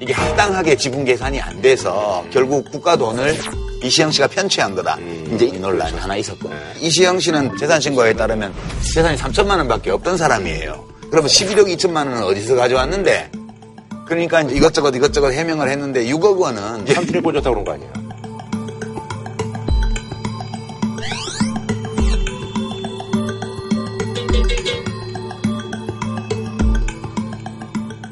[0.00, 3.36] 이게 합당하게 지분 계산이 안 돼서 결국 국가 돈을
[3.82, 4.98] 이시영 씨가 편취한 거다.
[5.34, 6.50] 이제 이 논란이 하나 있었고.
[6.80, 8.54] 이시영 씨는 재산 신고에 따르면
[8.94, 10.89] 재산이 3천만 원밖에 없던 사람이에요.
[11.10, 13.30] 그러면 11억 2천만 원은 어디서 가져왔는데?
[14.06, 17.92] 그러니까 이것저것 이것저것 해명을 했는데 6억 원은 상태를 꽂았다고 그런 거 아니에요?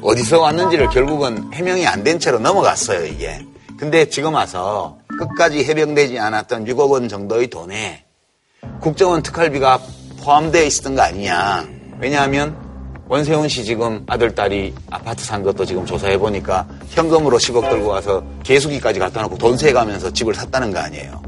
[0.01, 3.45] 어디서 왔는지를 결국은 해명이 안 된 채로 넘어갔어요, 이게.
[3.77, 8.05] 근데 지금 와서 끝까지 해명되지 않았던 6억 원 정도의 돈에
[8.81, 9.79] 국정원 특활비가
[10.23, 11.67] 포함되어 있었던 거 아니냐.
[11.99, 12.57] 왜냐하면
[13.09, 18.99] 원세훈 씨 지금 아들, 딸이 아파트 산 것도 지금 조사해보니까 현금으로 10억 들고 와서 개수기까지
[18.99, 21.19] 갖다 놓고 돈 세가면서 집을 샀다는 거 아니에요.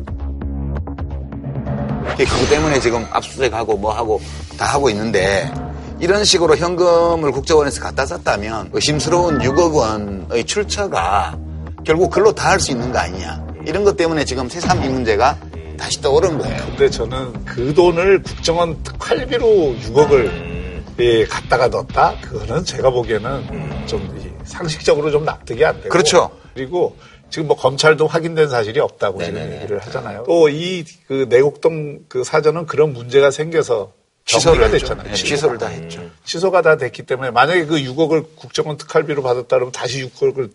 [2.17, 4.21] 그것 때문에 지금 압수수색하고 뭐 하고
[4.59, 5.51] 다 하고 있는데
[5.99, 11.35] 이런 식으로 현금을 국정원에서 갖다 썼다면 의심스러운 6억 원의 출처가
[11.83, 13.43] 결국 글로 다 할 수 있는 거 아니냐.
[13.65, 15.35] 이런 것 때문에 지금 새삼 이 문제가
[15.79, 16.63] 다시 떠오른 거예요.
[16.67, 20.50] 근데 저는 그 돈을 국정원 특활비로 6억을
[20.99, 22.15] 예, 갖다가 넣었다?
[22.21, 25.89] 그거는 제가 보기에는 좀 이, 상식적으로 좀 납득이 안 되고.
[25.89, 26.29] 그렇죠.
[26.53, 26.95] 그리고
[27.29, 30.23] 지금 뭐 검찰도 확인된 사실이 없다고 지금 얘기를 하잖아요.
[30.27, 33.93] 또 이 그 내곡동 그 사전은 그런 문제가 생겨서
[34.37, 34.71] 했죠.
[34.71, 35.07] 됐잖아요.
[35.07, 36.01] 네, 취소를 다 했죠.
[36.25, 40.49] 취소가 다 됐기 때문에 만약에 그 6억을 국정원 특활비로 받았다 그러면 다시 6억을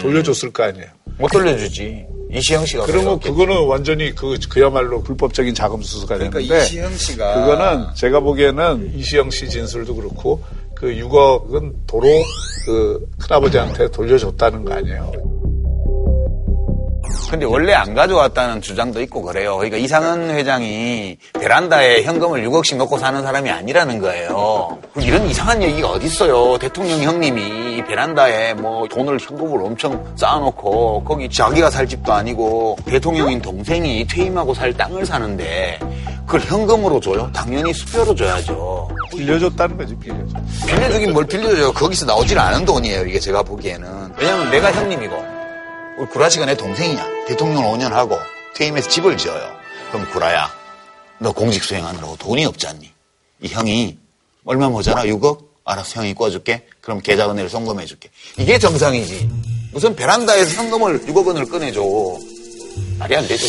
[0.00, 0.86] 돌려줬을 거 아니에요.
[1.18, 2.06] 못 돌려주지.
[2.32, 2.84] 이시영 씨가.
[2.86, 6.40] 그러면 그거는 완전히 그, 그야말로 불법적인 자금 수수가 그러니까.
[6.40, 10.42] 이시영 씨가 그거는 제가 보기에는 이시영 씨 진술도 그렇고
[10.74, 12.08] 그 6억은 도로
[12.66, 15.12] 그 큰아버지한테 돌려줬다는 거 아니에요.
[17.30, 19.56] 근데 원래 안 가져왔다는 주장도 있고 그래요.
[19.56, 24.78] 그러니까 이상은 회장이 베란다에 현금을 6억씩 넣고 사는 사람이 아니라는 거예요.
[25.00, 26.58] 이런 이상한 얘기가 어딨어요.
[26.58, 34.06] 대통령 형님이 베란다에 뭐 돈을 현금을 엄청 쌓아놓고 거기 자기가 살 집도 아니고 대통령인 동생이
[34.06, 35.80] 퇴임하고 살 땅을 사는데
[36.26, 37.30] 그걸 현금으로 줘요?
[37.32, 38.88] 당연히 수표로 줘야죠.
[39.10, 40.38] 빌려줬다는 거지, 빌려줘.
[40.66, 41.72] 빌려주긴 뭘 빌려줘요.
[41.72, 43.06] 거기서 나오질 않은 돈이에요.
[43.06, 44.14] 이게 제가 보기에는.
[44.18, 45.35] 왜냐면 내가 형님이고
[45.98, 47.06] 우리 구라씨가 내 동생이야.
[47.26, 48.18] 대통령 5년 하고
[48.54, 49.56] 퇴임해서 집을 지어요.
[49.90, 50.50] 그럼 구라야,
[51.18, 52.90] 너 공직 수행하느라고 돈이 없지 않니?
[53.42, 53.98] 이 형이
[54.44, 55.02] 얼마 모자라?
[55.04, 55.44] 6억?
[55.64, 56.66] 알았어, 형이 꿔줄게.
[56.80, 58.10] 그럼 계좌은혜를 송금해줄게.
[58.38, 59.28] 이게 정상이지.
[59.72, 61.82] 무슨 베란다에서 현금을 6억 원을 꺼내줘.
[62.98, 63.46] 말이 안 되죠.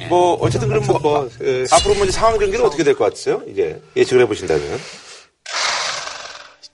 [0.00, 0.06] 예.
[0.06, 3.42] 뭐 어쨌든 그럼 뭐, 뭐 에, 앞으로 뭐 이제 상황 전개는 어떻게 될 것 같으세요?
[3.46, 4.80] 이제 예측을 해보신다면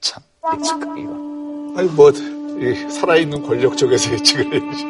[0.01, 0.23] 참,
[0.59, 1.11] 예측하기가.
[1.79, 2.15] 아니, 뭐, 이
[2.91, 4.87] 살아있는 권력 쪽에서 예측을 해야지.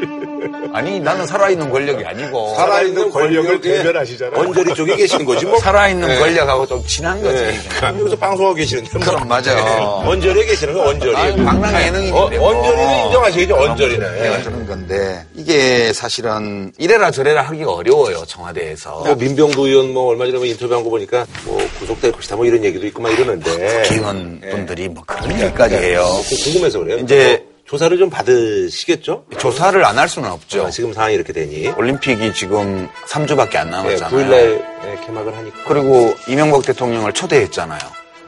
[0.73, 2.55] 아니, 나는 살아있는 권력이 아니고.
[2.57, 4.41] 살아있는 권력을 예, 대변하시잖아요.
[4.41, 5.59] 언저리 쪽에 계시는 거지 뭐.
[5.59, 6.19] 살아있는 네.
[6.19, 7.43] 권력하고 좀 친한 거지.
[7.43, 7.59] 네.
[7.79, 8.91] 그럼 여기서 방송하고 계시는데.
[8.99, 9.01] 뭐.
[9.07, 10.03] 그럼 맞아요.
[10.07, 11.13] 언저리에 계시는 거 언저리.
[11.13, 12.11] 방랑 예능인데.
[12.17, 12.49] 어, 뭐.
[12.51, 14.23] 언저리는 인정하셔야죠, 언저리는.
[14.23, 19.03] 내가 그런 건데 이게 사실은 이래라 저래라 하기가 어려워요 청와대에서.
[19.05, 22.63] 뭐 민병도 의원 뭐 얼마 전에 뭐 인터뷰한 거 보니까 뭐 구속될 것이다 뭐 이런
[22.65, 23.83] 얘기도 있고 막 이러는데.
[23.83, 26.05] 국회의원 분들이 뭐 그런 얘기까지 해요.
[26.29, 26.99] 그 궁금해서 그래요.
[26.99, 29.25] 이제 뭐 조사를 좀 받으시겠죠?
[29.39, 30.67] 조사를 안 할 수는 없죠.
[30.67, 31.69] 아, 지금 상황이 이렇게 되니.
[31.69, 34.11] 올림픽이 지금 3주밖에 안 예, 남았잖아요.
[34.11, 35.57] 9일날 개막을 하니까.
[35.67, 37.81] 그리고 이명박 대통령을 초대했잖아요.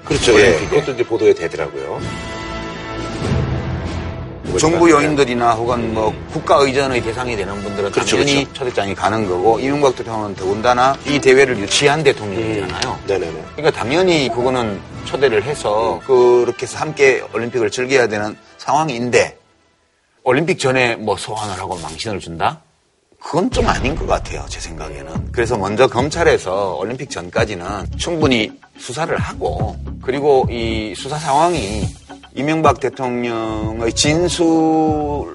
[0.04, 0.32] 그렇죠.
[0.40, 0.68] 예, 올림픽에.
[0.70, 2.00] 그것도 이제 보도에 되더라고요.
[4.58, 8.52] 정부 요인들이나 혹은 뭐 국가 의전의 대상이 되는 분들은 그렇죠, 당연히 그렇죠.
[8.54, 12.98] 초대장이 가는 거고 이명박 대통령은 더군다나 이 대회를 유치한 대통령이잖아요.
[13.06, 13.44] 네네네.
[13.56, 18.36] 그러니까 당연히 그거는 초대를 해서 그렇게 해서 함께 올림픽을 즐겨야 되는
[18.68, 19.38] 상황인데
[20.24, 22.60] 올림픽 전에 뭐 소환을 하고 망신을 준다?
[23.18, 25.32] 그건 좀 아닌 것 같아요, 제 생각에는.
[25.32, 31.82] 그래서 먼저 검찰에서 올림픽 전까지는 충분히 수사를 하고, 그리고 이 수사 상황이
[32.34, 35.32] 이명박 대통령의 진술을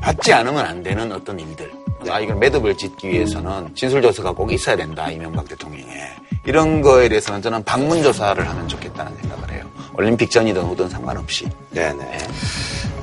[0.00, 1.70] 받지 않으면 안 되는 어떤 일들.
[2.08, 6.16] 아, 이걸 매듭을 짓기 위해서는 진술조사가 꼭 있어야 된다, 이명박 대통령에.
[6.46, 9.57] 이런 거에 대해서는 저는 방문조사를 하면 좋겠다는 생각을 해요.
[9.98, 11.44] 올림픽 전이든 후든 상관없이.
[11.72, 12.18] 네네.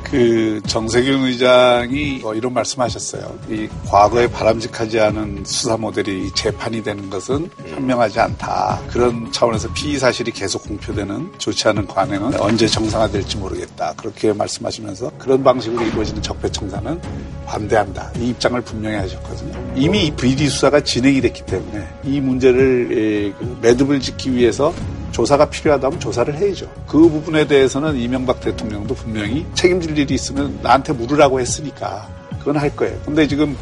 [0.06, 3.38] 그 정세균 의장이 뭐 이런 말씀하셨어요.
[3.50, 8.80] 이 과거에 바람직하지 않은 수사 모델이 재판이 되는 것은 현명하지 않다.
[8.88, 13.94] 그런 차원에서 피의 사실이 계속 공표되는 좋지 않은 관행은 언제 정상화될지 모르겠다.
[13.98, 17.02] 그렇게 말씀하시면서 그런 방식으로 이루어지는 적폐청산은
[17.46, 18.12] 반대한다.
[18.18, 19.74] 이 입장을 분명히 하셨거든요.
[19.76, 24.74] 이미 비리 수사가 진행이 됐기 때문에 이 문제를 에, 그 매듭을 짓기 위해서
[25.16, 26.70] 조사가 필요하다면 조사를 해야죠.
[26.86, 32.06] 그 부분에 대해서는 이명박 대통령도 분명히 책임질 일이 있으면 나한테 물으라고 했으니까
[32.40, 33.00] 그건 할 거예요.
[33.06, 33.56] 근데 지금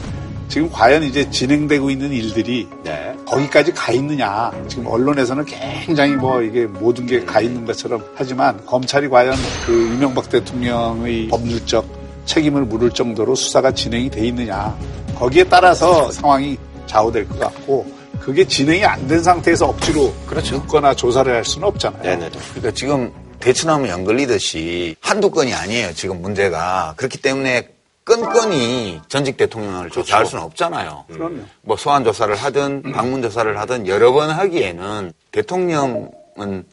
[0.50, 3.16] 지금 과연 이제 진행되고 있는 일들이 네.
[3.28, 4.52] 거기까지 가 있느냐.
[4.68, 9.36] 지금 언론에서는 굉장히 뭐 이게 모든 게 가 있는 것처럼 하지만 검찰이 과연
[9.68, 11.86] 그 이명박 대통령의 법률적
[12.26, 14.76] 책임을 물을 정도로 수사가 진행이 돼 있느냐
[15.16, 17.86] 거기에 따라서 상황이 좌우될 것 같고
[18.20, 20.58] 그게 진행이 안 된 상태에서 억지로 그렇죠.
[20.60, 22.04] 묻거나 조사를 할 수는 없잖아요.
[22.04, 22.30] 네네.
[22.52, 25.94] 그러니까 지금 대추나무 연걸리듯이 한두 건이 아니에요.
[25.94, 27.68] 지금 문제가 그렇기 때문에
[28.06, 31.06] 끈끈이 전직 대통령을 조사할 수는 없잖아요.
[31.10, 31.40] 그럼요.
[31.62, 36.66] 뭐 소환 조사를 하든 방문 조사를 하든 여러 번 하기에는 대통령은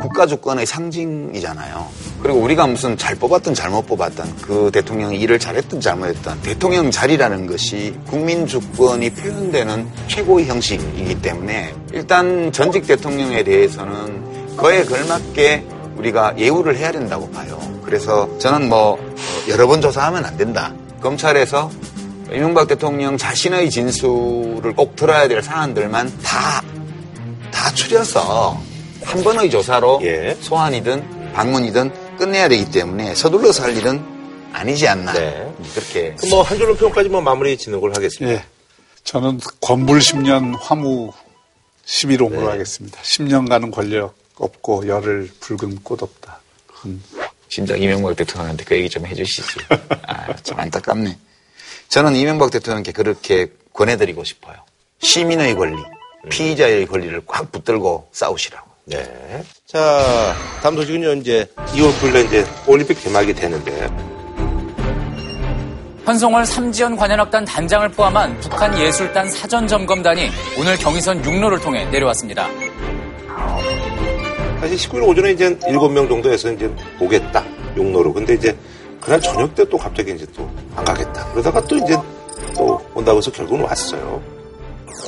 [0.00, 1.86] 국가 주권의 상징이잖아요.
[2.22, 7.94] 그리고 우리가 무슨 잘 뽑았든 잘못 뽑았든 그 대통령이 일을 잘했든 잘못했든 대통령 자리라는 것이
[8.06, 16.92] 국민 주권이 표현되는 최고의 형식이기 때문에 일단 전직 대통령에 대해서는 그에 걸맞게 우리가 예우를 해야
[16.92, 17.58] 된다고 봐요.
[17.84, 18.98] 그래서 저는 뭐
[19.48, 20.72] 여러 번 조사하면 안 된다.
[21.00, 21.70] 검찰에서
[22.32, 26.62] 이명박 대통령 자신의 진술을 꼭 들어야 될 사안들만 다,
[27.52, 28.58] 다 추려서
[29.04, 30.36] 한 번의 조사로 예.
[30.40, 34.02] 소환이든 방문이든 끝내야 되기 때문에 서둘러서 할 일은
[34.52, 35.12] 아니지 않나.
[35.12, 35.52] 네.
[35.74, 36.14] 그렇게.
[36.14, 38.36] 그럼 뭐한 줄로 평까지 뭐 마무리 짓는 걸로 하겠습니다.
[38.38, 38.44] 예.
[39.02, 41.12] 저는 권불 10년 화무
[41.84, 43.00] 11홍으로 하겠습니다.
[43.02, 46.40] 10년간은 권력 없고 열을 붉은 꽃 없다.
[46.86, 47.02] 음.
[47.48, 49.60] 진작 이명박 대통령한테 그 얘기 좀 해주시지.
[50.08, 51.16] 아, 참 안타깝네.
[51.88, 54.56] 저는 이명박 대통령께 그렇게 권해드리고 싶어요.
[55.00, 55.76] 시민의 권리,
[56.30, 58.73] 피의자의 권리를 꽉 붙들고 싸우시라고.
[58.86, 59.42] 네.
[59.66, 63.88] 자, 다음 소식은요, 이제 2월 9일에 이제 올림픽 개막이 되는데,
[66.04, 72.46] 한송월 삼지연 관현악단 단장을 포함한 북한 예술단 사전점검단이 오늘 경의선 육로를 통해 내려왔습니다.
[74.60, 76.70] 사실 19일 오전에 이제 7명 정도 해서 이제
[77.00, 77.42] 오겠다,
[77.76, 78.12] 용로로.
[78.12, 78.54] 근데 이제
[79.00, 81.24] 그날 저녁 때 또 갑자기 이제 또 안 가겠다.
[81.32, 81.96] 그러다가 또 이제
[82.54, 84.22] 또 온다고 해서 결국은 왔어요.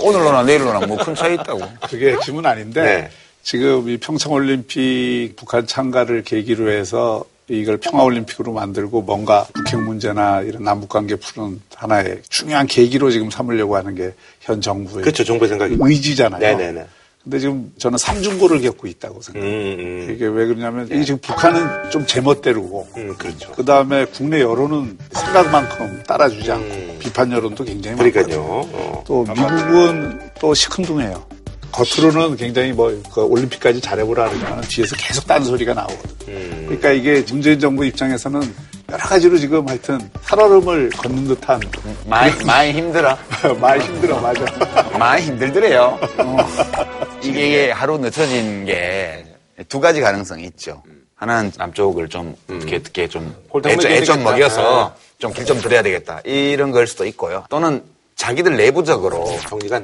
[0.03, 1.61] 오늘로나 내일로나 뭐 큰 차이 있다고.
[1.91, 3.11] 그게 질문 아닌데 네.
[3.51, 11.15] 지금 이 평창올림픽 북한 참가를 계기로 해서 이걸 평화올림픽으로 만들고 뭔가 북핵 문제나 이런 남북관계
[11.15, 15.77] 푸는 하나의 중요한 계기로 지금 삼으려고 하는 게 현 정부의 그렇죠, 정부의 생각이.
[15.79, 16.41] 의지잖아요.
[16.41, 16.87] 네네네.
[17.23, 19.49] 근데 지금 저는 삼중고를 겪고 있다고 생각해요.
[19.53, 23.53] 음, 음, 이게 왜 그러냐면 이게 지금 북한은 좀 제멋대로고 음, 그렇죠.
[23.53, 26.97] 그 다음에 국내 여론은 생각만큼 따라주지 않고 음.
[27.01, 28.25] 비판 여론도 굉장히 그러니까요.
[28.41, 28.77] 많거든요.
[28.77, 29.05] 어.
[29.07, 31.36] 또 미국은 또 시큰둥해요.
[31.77, 36.11] 겉으로는 굉장히 뭐 그 올림픽까지 잘해보라 그러지만 뒤에서 계속 딴 소리가 나오거든.
[36.29, 36.63] 음.
[36.67, 38.55] 그러니까 이게 문재인 정부 입장에서는
[38.91, 41.61] 여러 가지로 지금 하여튼 살얼음을 걷는 듯한
[42.07, 43.17] 많이, 많이 힘들어.
[43.61, 44.45] 많이 힘들어 맞아.
[44.99, 45.99] 많이 힘들더래요.
[46.19, 46.37] 어.
[47.23, 49.37] 이게, 하루 늦춰진 게
[49.69, 50.83] 두 가지 가능성이 있죠.
[51.15, 54.31] 하나는 남쪽을 좀좀 홀딱 애좀 먹여야 애좀 되겠다.
[54.31, 56.21] 먹여서 좀 길좀 드려야 되겠다.
[56.25, 57.45] 이런 걸 수도 있고요.
[57.49, 57.83] 또는
[58.17, 59.27] 자기들 내부적으로.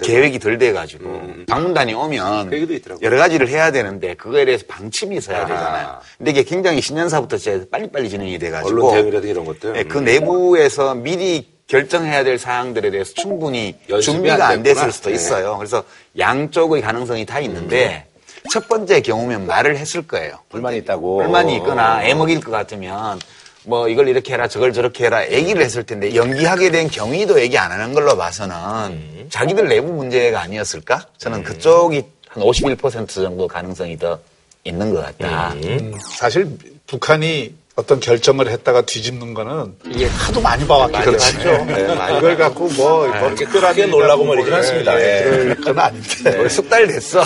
[0.03, 1.45] 계획이 덜 돼가지고 음.
[1.49, 2.81] 방문단이 오면 그.
[3.03, 5.47] 여러 가지를 해야 되는데 그거에 대해서 방침이 있어야 아하.
[5.47, 5.99] 되잖아요.
[6.17, 9.73] 근데 이게 굉장히 신년사부터 진짜 빨리빨리 진행이 돼가지고 언론 대응이라든지 이런 것들.
[9.75, 10.05] 네, 그 음.
[10.07, 14.91] 내부에서 미리 결정해야 될 사항들에 대해서 충분히 준비가 안 안 됐을.
[14.93, 15.15] 수도 네.
[15.17, 15.57] 있어요.
[15.59, 15.85] 그래서
[16.19, 18.07] 양쪽의 가능성이 다 있는데
[18.51, 20.37] 첫 번째 경우면 말을 했을 거예요.
[20.49, 21.19] 불만이 있다고.
[21.19, 23.21] 불만이 있거나 애먹일 것 같으면
[23.65, 27.71] 뭐 이걸 이렇게 해라 저걸 저렇게 해라 얘기를 했을 텐데 연기하게 된 경위도 얘기 안
[27.71, 28.55] 하는 걸로 봐서는
[28.91, 29.27] 음.
[29.31, 31.07] 자기들 내부 문제가 아니었을까?
[31.19, 34.19] 저는 그쪽이 한 51% 정도 가능성이 더
[34.65, 35.53] 있는 것 같다.
[35.55, 35.95] 음.
[36.01, 36.49] 사실
[36.87, 41.65] 북한이 어떤 결정을 했다가 뒤집는 거는 이게 하도 많이 봐왔기 때문에.
[41.65, 45.01] 네, 많이 이걸 갖고 뭐 그렇게 크게 놀라고 말이진 않습니다.
[45.01, 45.23] 예.
[45.25, 46.37] 그럴 건 아닌데.
[46.39, 47.23] 우리 숙달 됐어.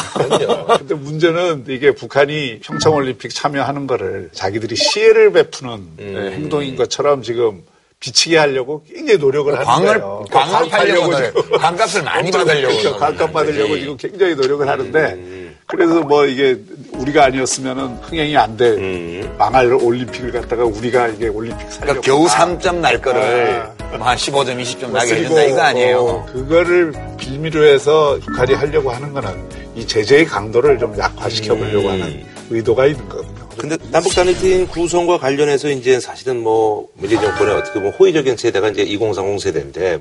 [0.79, 7.63] 근데 문제는 이게 북한이 평창올림픽 참여하는 거를 자기들이 시혜를 베푸는 네, 행동인 것처럼 지금
[7.99, 10.25] 비치게 하려고 굉장히 노력을 하는 광을 거예요.
[10.31, 11.11] 광을 팔려고
[11.59, 12.97] 광값을 많이 받으려고 그렇죠.
[12.99, 13.79] 광값 하는 받으려고.
[13.81, 16.57] 지금 굉장히 노력을 하는데 그래서 뭐 이게
[16.93, 18.71] 우리가 아니었으면은 흥행이 안 돼.
[18.71, 19.35] 음.
[19.37, 23.97] 망할 올림픽을 갖다가 우리가 이게 올림픽 그러니까 살려고 겨우 다 3점 날 거를 아.
[23.97, 25.99] 뭐한 15점, 20점 나게 해준다 이거 아니에요.
[25.99, 29.31] 어, 그거를 빌미로 해서 북한이 하려고 하는 거는
[29.75, 33.47] 이 제재의 강도를 좀 약화시켜 보려고 하는 의도가 있는 거거든요.
[33.57, 38.83] 근데 남북 단일팀 구성과 관련해서 이제 사실은 뭐 문재인 정권의 어떻게 보면 호의적인 세대가 이제
[38.83, 40.01] 2030 세대인데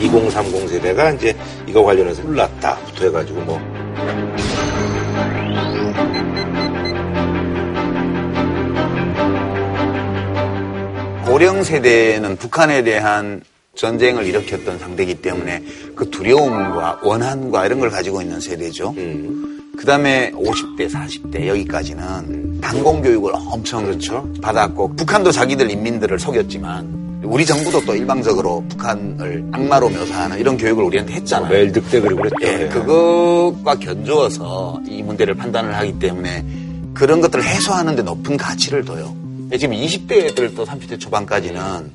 [0.00, 1.34] 2030 세대가 이제
[1.66, 3.60] 이거 관련해서 불났다부터 해가지고 뭐
[11.36, 13.42] 고령 세대는 북한에 대한
[13.74, 15.62] 전쟁을 일으켰던 상대이기 때문에
[15.94, 18.94] 그 두려움과 원한과 이런 걸 가지고 있는 세대죠.
[19.76, 27.44] 그 다음에 50대, 40대 여기까지는 단공 교육을 엄청 그렇죠 받았고 북한도 자기들 인민들을 속였지만 우리
[27.44, 31.50] 정부도 또 일방적으로 북한을 악마로 묘사하는 이런 교육을 우리한테 했잖아요.
[31.50, 32.36] 매일 늑대 그리고 그랬죠.
[32.44, 32.68] 예, 예.
[32.68, 36.46] 그것과 견주어서 이 문제를 판단을 하기 때문에
[36.94, 39.25] 그런 것들을 해소하는 데 높은 가치를 둬요.
[39.52, 41.92] 예, 지금 20대 애들도 30대 초반까지는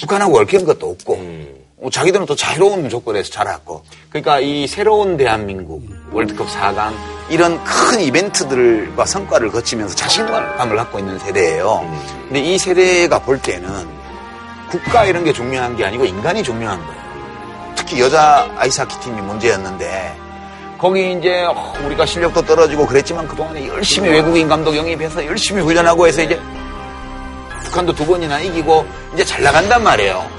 [0.00, 6.46] 북한하고 얽힌 것도 없고 어, 자기들은 또 자유로운 조건에서 자랐고 그러니까 이 새로운 대한민국 월드컵
[6.48, 6.94] 4강
[7.30, 11.90] 이런 큰 이벤트들과 성과를 거치면서 자신감을 갖고 있는 세대예요.
[12.28, 13.68] 근데 이 세대가 볼 때는
[14.70, 17.04] 국가 이런 게 중요한 게 아니고 인간이 중요한 거예요.
[17.76, 20.16] 특히 여자 아이스하키 팀이 문제였는데
[20.78, 26.22] 거기 이제 어, 우리가 실력도 떨어지고 그랬지만 그동안에 열심히 외국인 감독 영입해서 열심히 훈련하고 해서
[26.22, 26.40] 이제
[27.74, 30.30] 북한도 두 번이나 이기고 이제 잘 나간단 말이에요.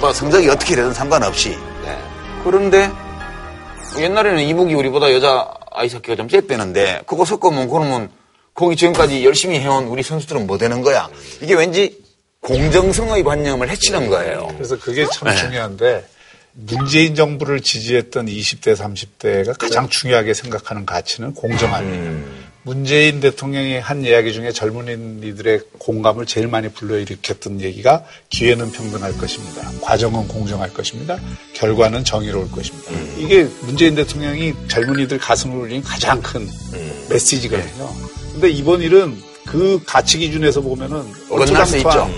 [0.00, 1.50] 뭐 성적이 어떻게 되든 상관없이.
[1.84, 1.98] 네.
[2.42, 2.90] 그런데
[3.98, 8.10] 옛날에는 이북이 우리보다 여자 아이스하키가 좀 쬐대는데 그거 섞으면 그러면
[8.54, 11.10] 거기 지금까지 열심히 해온 우리 선수들은 뭐 되는 거야?
[11.42, 12.02] 이게 왠지
[12.40, 14.48] 공정성의 관념을 해치는 거예요.
[14.54, 16.06] 그래서 그게 참 중요한데
[16.52, 22.45] 문재인 정부를 지지했던 20대, 30대가 가장 중요하게 생각하는 가치는 공정함이에요.
[22.66, 29.70] 문재인 대통령이 한 이야기 중에 젊은이들의 공감을 제일 많이 불러일으켰던 얘기가 기회는 평등할 것입니다.
[29.80, 31.16] 과정은 공정할 것입니다.
[31.54, 32.90] 결과는 정의로울 것입니다.
[33.18, 36.44] 이게 문재인 대통령이 젊은이들 가슴을 울린 가장 큰
[37.08, 37.88] 메시지거든요.
[38.32, 41.04] 근데 이번 일은 그 가치 기준에서 보면은
[41.76, 42.10] 있죠.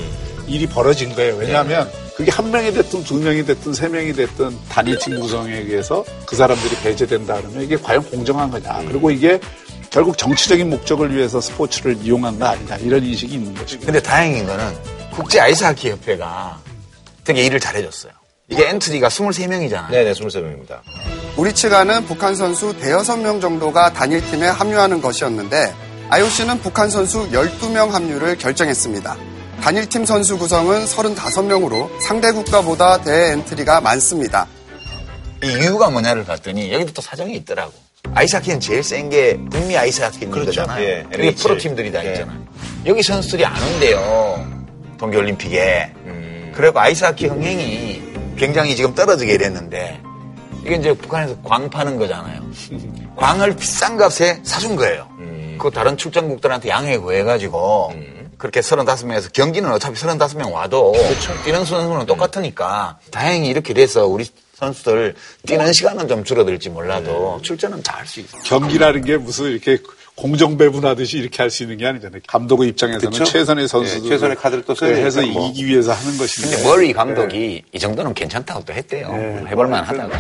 [0.47, 1.37] 일이 벌어진 거예요.
[1.37, 6.35] 왜냐하면 그게 한 명이 됐든 두 명이 됐든 세 명이 됐든 단일팀 구성에 의해서 그
[6.37, 8.83] 사람들이 배제된다 그러면 이게 과연 공정한 거냐.
[8.89, 9.39] 그리고 이게
[9.99, 12.77] 결국 정치적인 목적을 위해서 스포츠를 이용한 거 아니냐.
[12.77, 13.85] 이런 인식이 있는 것이고.
[13.85, 14.73] 근데 다행인 거는
[15.11, 16.61] 국제 아이스하키 협회가
[17.25, 18.13] 되게 일을 잘해줬어요.
[18.49, 19.91] 이게 엔트리가 23명이잖아요.
[19.91, 20.83] 네네, 23명입니다.
[21.37, 25.75] 우리 측안은 북한 선수 대여섯 명 정도가 단일팀에 합류하는 것이었는데
[26.11, 29.17] IOC는 북한 선수 12명 합류를 결정했습니다.
[29.63, 34.47] 단일팀 선수 구성은 35명으로 상대 국가보다 대엔트리가 많습니다.
[35.43, 37.88] 이 이유가 뭐냐를 봤더니 여기도 또 사정이 있더라고.
[38.15, 40.63] 아이스하키는 제일 센 게 북미 아이스하키 있는 그렇죠.
[40.63, 40.85] 거잖아요.
[40.85, 41.35] 예, 그게.
[41.35, 42.13] 프로팀들이 다 예.
[42.13, 42.39] 있잖아요.
[42.87, 44.47] 여기 선수들이 안 온대요.
[44.99, 45.93] 동계올림픽에.
[46.07, 46.53] 음.
[46.55, 48.03] 그리고 아이스하키 흥행이
[48.37, 50.01] 굉장히 지금 떨어지게 됐는데
[50.65, 52.43] 이게 이제 북한에서 광 파는 거잖아요.
[53.17, 55.07] 광을 비싼 값에 사준 거예요.
[55.19, 55.57] 음.
[55.61, 57.93] 그 다른 출전국들한테 양해 구해가지고
[58.37, 61.33] 그렇게 35명에서 경기는 어차피 35명 와도 그렇죠.
[61.45, 64.27] 뛰는 선수는 똑같으니까 다행히 이렇게 돼서 우리
[64.63, 65.15] 선수들
[65.47, 67.43] 뛰는 시간은 좀 줄어들지 몰라도 네.
[67.47, 68.43] 출전은 다 할 수 있어요.
[68.43, 69.79] 경기라는 게 무슨 이렇게
[70.17, 72.21] 공정 배분하듯이 이렇게 할 수 있는 게 아니잖아요.
[72.27, 73.25] 감독의 입장에서는 그쵸?
[73.25, 75.49] 최선의 선수들 예, 최선의 카드를 또 써야 해서 되니까 뭐.
[75.49, 76.51] 이기기 위해서 하는 것인데.
[76.57, 79.13] 근데 머리 감독이 이 정도는 괜찮다고 또 했대요.
[79.13, 79.45] 네.
[79.49, 80.13] 해볼만 하다고.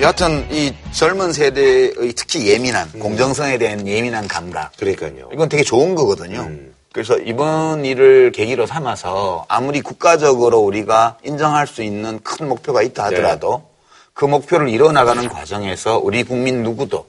[0.00, 5.28] 여하튼 이 젊은 세대의 특히 예민한 공정성에 대한 예민한 감각 그러니까요.
[5.32, 6.42] 이건 되게 좋은 거거든요.
[6.42, 6.72] 음.
[6.92, 13.68] 그래서 이번 일을 계기로 삼아서 아무리 국가적으로 우리가 인정할 수 있는 큰 목표가 있다 하더라도
[14.14, 17.06] 그 목표를 이뤄나가는 과정에서 우리 국민 누구도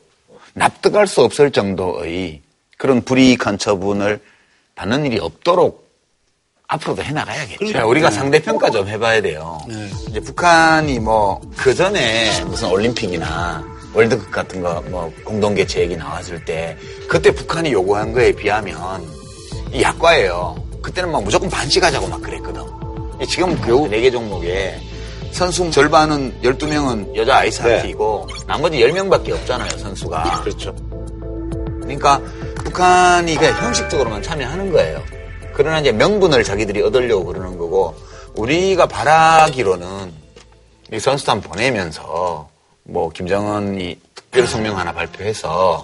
[0.53, 2.41] 납득할 수 없을 정도의
[2.77, 4.19] 그런 불이익한 처분을
[4.75, 5.87] 받는 일이 없도록
[6.67, 7.71] 앞으로도 해나가야겠죠.
[7.71, 9.57] 자, 우리가 상대평가 좀 해봐야 돼요.
[10.07, 16.45] 이제 북한이 뭐, 그 전에 무슨 올림픽이나 월드컵 같은 거 뭐 공동 개최 얘기 나왔을
[16.45, 16.77] 때
[17.07, 19.03] 그때 북한이 요구한 거에 비하면
[19.71, 20.55] 이 약과예요.
[20.81, 22.63] 그때는 막 무조건 반칙하자고 막 그랬거든.
[23.27, 24.79] 지금 겨우 4개 종목에
[25.31, 30.41] 선수 절반은 12명은 여자 아이스 하키이고 나머지 10명밖에 없잖아요, 선수가.
[30.43, 30.75] 그렇죠.
[31.81, 32.19] 그러니까
[32.63, 35.03] 북한이 그냥 형식적으로만 참여하는 거예요.
[35.53, 37.95] 그러나 이제 명분을 자기들이 얻으려고 그러는 거고
[38.35, 40.13] 우리가 바라기로는
[40.93, 42.47] 이 선수단 보내면서
[42.83, 45.83] 뭐 김정은이 특별 성명 하나 발표해서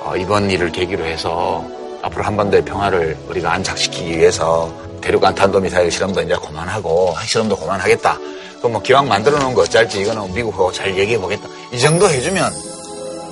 [0.00, 1.64] 어, 이번 일을 계기로 해서
[2.02, 8.18] 앞으로 한반도의 평화를 우리가 안착시키기 위해서 대륙간 탄도미사일 실험도 이제 그만하고 핵 실험도 그만하겠다.
[8.58, 11.48] 그럼 뭐 기왕 만들어 놓은 거 어쩔지 이거는 미국하고 잘 얘기해 보겠다.
[11.72, 12.52] 이 정도 해주면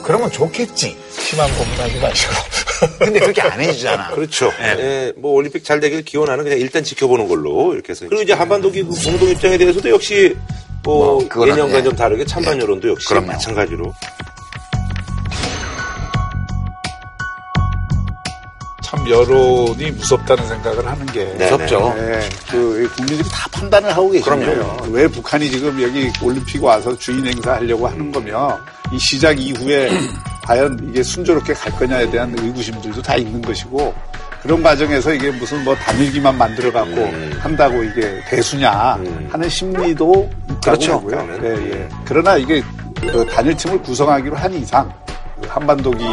[0.02, 0.96] 그러면 좋겠지.
[1.10, 2.34] 심한 고민하지 마시고.
[2.98, 4.10] 근데 그렇게 안 해주잖아.
[4.10, 4.50] 그렇죠.
[4.58, 4.76] 네.
[4.78, 8.70] 예, 뭐 올림픽 잘 되길 기원하는 그냥 일단 지켜보는 걸로 이렇게 해서 그리고 이제 한반도
[8.70, 10.36] 기구 공동 입장에 대해서도 역시
[10.82, 11.82] 뭐, 뭐, 예년과 예.
[11.82, 13.26] 좀 다르게 찬반 여론도 역시 그럼요.
[13.26, 13.92] 마찬가지로
[18.90, 21.94] 참 여론이 무섭다는 생각을 하는 게 네, 무섭죠.
[21.96, 24.10] 네, 그 국민들이 다 판단을 하고.
[24.10, 24.76] 거예요.
[24.90, 28.58] 왜 북한이 지금 여기 올림픽 와서 주인 행사 하려고 하는 거며
[28.92, 29.90] 이 시작 이후에
[30.42, 33.94] 과연 이게 순조롭게 갈 거냐에 대한 의구심들도 다 있는 것이고
[34.42, 37.38] 그런 과정에서 이게 무슨 뭐 단일기만 만들어 갖고 음.
[37.38, 39.28] 한다고 이게 대수냐 음.
[39.30, 41.00] 하는 심리도 있다고 그렇죠.
[41.02, 41.40] 그러면.
[41.44, 41.88] 예, 예.
[42.04, 42.60] 그러나 이게
[43.00, 44.92] 그 단일팀을 구성하기로 한 이상
[45.40, 46.04] 그 한반도기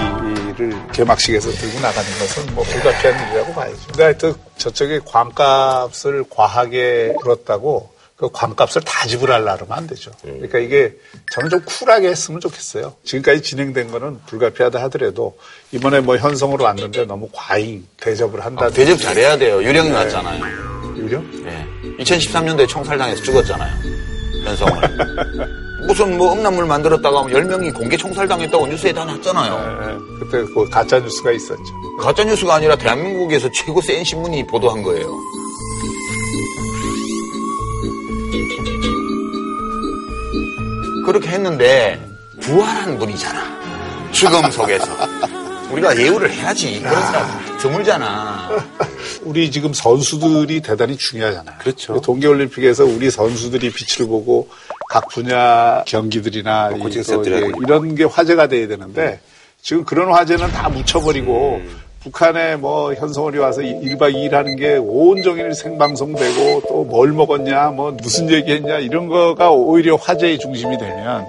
[0.58, 3.78] 를 개막식에서 들고 나가는 것은 뭐 불가피한 일이라고 봐야죠.
[3.88, 10.12] 근데 하여튼 저쪽에 광값을 과하게 물었다고 그 관값을 다 지불하려 그러면 안 되죠.
[10.24, 10.96] 그러니까 이게
[11.32, 12.96] 저는 좀 쿨하게 했으면 좋겠어요.
[13.04, 15.38] 지금까지 진행된 거는 불가피하다 하더라도
[15.72, 18.66] 이번에 뭐 현성으로 왔는데 너무 과잉 대접을 한다.
[18.66, 19.62] 아, 대접 잘해야 돼요.
[19.62, 20.44] 유령이 왔잖아요.
[20.98, 21.44] 유령?
[21.44, 21.68] 네.
[22.00, 23.72] 2013년도에 총살당해서 죽었잖아요.
[24.46, 25.58] 현성을.
[25.86, 29.80] 무슨 뭐 음란물 만들었다가 10명이 공개 총살당했다고 뉴스에 다 났잖아요.
[29.84, 31.64] 예, 그때 그 가짜 뉴스가 있었죠.
[32.00, 35.08] 가짜 뉴스가 아니라 대한민국에서 최고 센 신문이 보도한 거예요.
[41.06, 42.06] 그렇게 했는데
[42.42, 44.12] 부활한 분이잖아.
[44.12, 44.86] 죽음 속에서.
[45.72, 46.80] 우리가 예우를 해야지.
[46.82, 48.50] 그런 사람 드물잖아.
[49.24, 51.58] 우리 지금 선수들이 대단히 중요하잖아요.
[51.60, 52.00] 그렇죠.
[52.02, 54.48] 동계올림픽에서 우리 선수들이 빛을 보고
[54.90, 56.94] 각 분야 경기들이나 뭐 이-
[57.64, 59.20] 이런 게 화제가 돼야 되는데
[59.62, 61.78] 지금 그런 화제는 다 묻혀버리고 음.
[62.04, 68.30] 북한에 뭐 현성월이 와서 1박 2일 하는 게 온종일 생방송되고 또 뭘 먹었냐 뭐 무슨
[68.32, 71.26] 얘기했냐 이런 거가 오히려 화제의 중심이 되면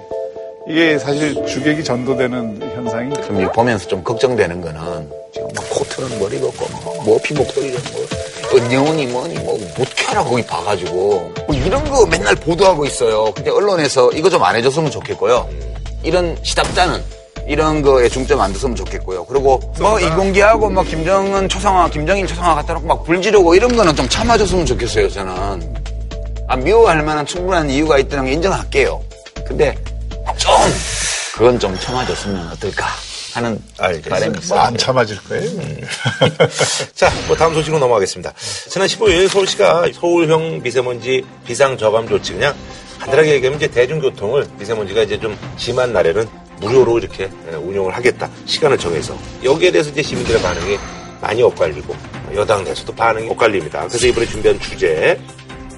[0.69, 6.39] 이게 사실 주객이 전도되는 현상이 그럼 이거 보면서 좀 걱정되는 거는 지금 막 코트는 머리
[6.39, 8.05] 걷고 뭐 머피 목도리를 뭐
[8.59, 13.31] 은영훈이 뭐니 뭐 묻혀라 거기 봐가지고 뭐 이런 거 맨날 보도하고 있어요.
[13.35, 15.47] 근데 언론에서 이거 좀 안 해줬으면 좋겠고요.
[16.01, 17.03] 이런 시답자는
[17.47, 19.25] 이런 거에 중점 안 뒀으면 좋겠고요.
[19.25, 24.07] 그리고 뭐 이공기하고 뭐 김정은 초상화, 김정일 초상화 갖다 놓고 막 불지르고 이런 거는 좀
[24.09, 25.09] 참아줬으면 좋겠어요.
[25.09, 25.75] 저는
[26.47, 28.99] 아, 미워할 만한 충분한 이유가 있다는 걸 인정할게요.
[29.45, 29.75] 근데
[30.37, 30.51] 좀
[31.39, 32.85] 그건 좀 참아줬으면 어떨까
[33.33, 34.59] 하는 바람이 있어요.
[34.59, 35.49] 뭐안 참아질 거예요.
[36.93, 38.33] 자, 뭐 다음 소식으로 넘어가겠습니다.
[38.67, 42.53] 지난 15일 서울시가 서울형 미세먼지 비상 저감 조치 그냥
[42.99, 46.27] 간단하게 얘기하면 이제 대중교통을 미세먼지가 이제 좀 심한 날에는
[46.59, 48.29] 무료로 이렇게 예, 운영을 하겠다.
[48.45, 49.17] 시간을 정해서.
[49.41, 50.77] 여기에 대해서 이제 시민들의 반응이
[51.21, 51.95] 많이 엇갈리고
[52.35, 53.87] 여당 내에서도 반응이 엇갈립니다.
[53.87, 55.17] 그래서 이번에 준비한 주제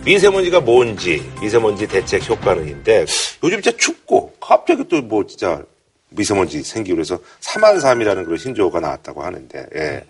[0.06, 3.06] 미세먼지가 뭔지 미세먼지 대책 효과는인데
[3.44, 5.64] 요즘 진짜 춥고 갑자기 또 뭐 진짜
[6.10, 10.04] 미세먼지 생기고 그래서 3만 3이라는 그런 신조어가 나왔다고 하는데 예.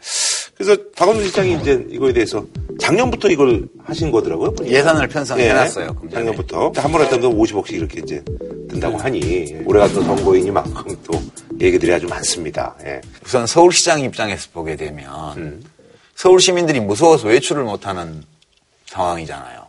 [0.56, 2.46] 그래서 박원순 시장이 이제 이거에 대해서
[2.80, 4.54] 작년부터 이걸 하신 거더라고요.
[4.54, 4.76] 보니까.
[4.76, 5.96] 예산을 편성해놨어요.
[6.06, 6.10] 예.
[6.10, 8.24] 작년부터 한번 했던 건 50억씩 이렇게 이제
[8.70, 11.22] 든다고 하니 올해가 또 선거이니만큼 또
[11.60, 12.76] 얘기들이 아주 많습니다.
[12.86, 13.02] 예.
[13.26, 15.64] 우선 서울시장 입장에서 보게 되면 음.
[16.16, 18.24] 서울 시민들이 무서워서 외출을 못하는
[18.88, 19.61] 상황이잖아요.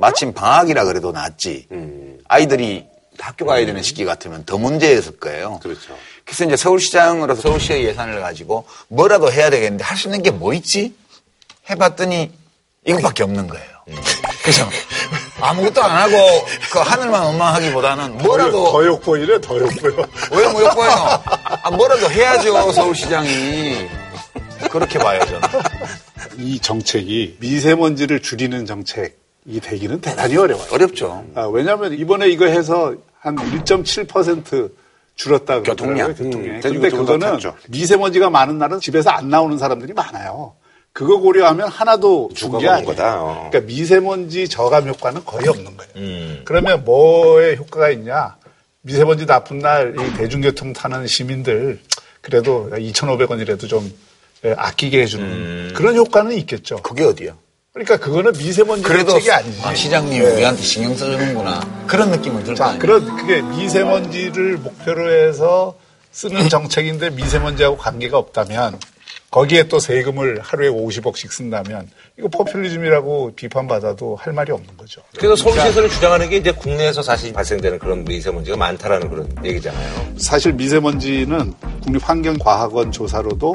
[0.00, 1.66] 마침 방학이라 그래도 낫지.
[1.72, 2.18] 음.
[2.28, 2.86] 아이들이
[3.18, 5.60] 학교 가야 되는 시기 같으면 더 문제였을 거예요.
[5.62, 5.94] 그렇죠.
[6.24, 10.94] 그래서 이제 서울시장으로서 서울시의 예산을 가지고 뭐라도 해야 되겠는데 할 수 있는 게 뭐 있지?
[11.68, 12.30] 해봤더니
[12.86, 13.66] 이것밖에 없는 거예요.
[13.88, 13.96] 음.
[14.42, 14.66] 그래서
[15.40, 16.16] 아무것도 안 하고
[16.72, 20.06] 그 하늘만 원망하기보다는 뭐라도 더 욕보이래, 더 욕보여.
[20.32, 21.22] 왜 무역과요?
[21.62, 23.86] 아, 뭐라도 해야죠, 서울시장이.
[24.70, 25.40] 그렇게 봐요, 저는.
[26.38, 30.66] 이 정책이 미세먼지를 줄이는 정책 이 되기는 대단히 어려워요.
[30.70, 31.24] 어렵죠.
[31.34, 34.70] 아, 왜냐하면 이번에 이거 해서 한 1.7%
[35.16, 36.14] 줄었다 교통량.
[36.14, 36.40] 교통량.
[36.56, 37.54] 음, 근데 그거는 탔죠.
[37.68, 40.54] 미세먼지가 많은 날은 집에서 안 나오는 사람들이 많아요.
[40.92, 42.30] 그거 고려하면 하나도.
[42.78, 43.48] 없는 거다, 어.
[43.50, 45.92] 그러니까 미세먼지 저감 효과는 거의 없는 거예요.
[45.96, 46.42] 음.
[46.44, 48.36] 그러면 뭐에 효과가 있냐?
[48.82, 51.78] 미세먼지 나쁜 날 이 대중교통 타는 시민들
[52.22, 53.92] 그래도 2,500원이라도 좀
[54.44, 55.72] 예, 아끼게 해주는 음.
[55.76, 56.76] 그런 효과는 있겠죠.
[56.78, 57.36] 그게 어디요?
[57.72, 59.60] 그러니까 그거는 미세먼지 그래도 정책이 아니지.
[59.62, 60.26] 아, 시장님 예.
[60.26, 61.84] 우리한테 신경 써주는구나.
[61.86, 62.80] 그런 느낌을 들거 자, 아니에요.
[62.80, 65.76] 그런 그게 미세먼지를 목표로 해서
[66.10, 68.78] 쓰는 정책인데 미세먼지하고 관계가 없다면
[69.30, 75.02] 거기에 또 세금을 하루에 50억씩 쓴다면 이거 포퓰리즘이라고 비판받아도 할 말이 없는 거죠.
[75.16, 80.14] 그래서 서울시에서는 주장하는 게 이제 국내에서 사실 발생되는 그런 미세먼지가 많다라는 그런 얘기잖아요.
[80.18, 81.54] 사실 미세먼지는
[81.84, 83.54] 국립환경과학원 조사로도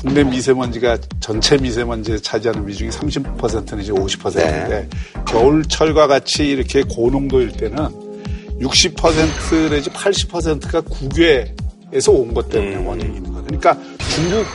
[0.00, 4.88] 국내 미세먼지가 전체 미세먼지에 차지하는 비중이 30% 내지 50%인데
[5.26, 7.76] 겨울철과 같이 이렇게 고농도일 때는
[8.60, 13.44] 60% 내지 80%가 국외에서 온 것 때문에 원인이 있는 거예요.
[13.44, 13.76] 그러니까
[14.14, 14.46] 중국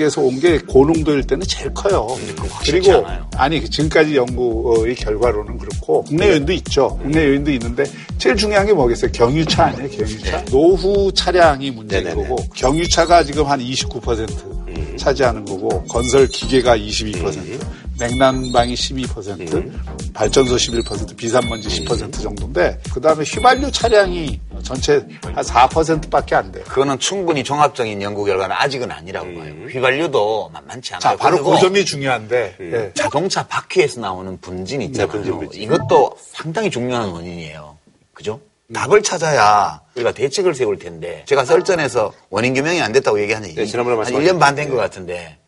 [0.00, 2.06] 에서 온 게 고농도일 때는 제일 커요.
[2.48, 3.28] 확실치 그리고 않아요.
[3.36, 6.98] 아니 지금까지 연구의 결과로는 그렇고 국내 요인도 있죠.
[7.00, 7.84] 국내 요인도 있는데
[8.18, 9.12] 제일 중요한 게 뭐겠어요?
[9.12, 9.88] 경유차 아니에요?
[9.90, 10.44] 경유차.
[10.46, 12.28] 노후 차량이 문제인 네네네.
[12.28, 17.58] 거고 경유차가 지금 한 29% 차지하는 거고 건설 기계가 22%,
[18.00, 26.50] 냉난방이 12%, 발전소 11%, 비산먼지 10% 정도인데 그 다음에 휘발유 차량이 전체 한 4%밖에 안
[26.50, 26.64] 돼요.
[26.64, 29.52] 그거는 충분히 종합적인 연구 결과는 아직은 아니라고 봐요.
[29.70, 31.00] 휘발유도 만만치 않아요.
[31.00, 32.92] 자, 바로 그 점이 중요한데 예.
[32.94, 35.08] 자동차 바퀴에서 나오는 분진 있잖아요.
[35.08, 35.62] 분진, 분진.
[35.62, 37.76] 이것도 상당히 중요한 원인이에요.
[38.14, 38.40] 그죠?
[38.72, 43.66] 답을 찾아야 우리가 대책을 세울 텐데 제가 썰전에서 원인 규명이 안 됐다고 얘기한 지 네,
[43.66, 44.32] 지난번에 한 말씀하셨죠.
[44.32, 45.38] 1년 반 된 것 같은데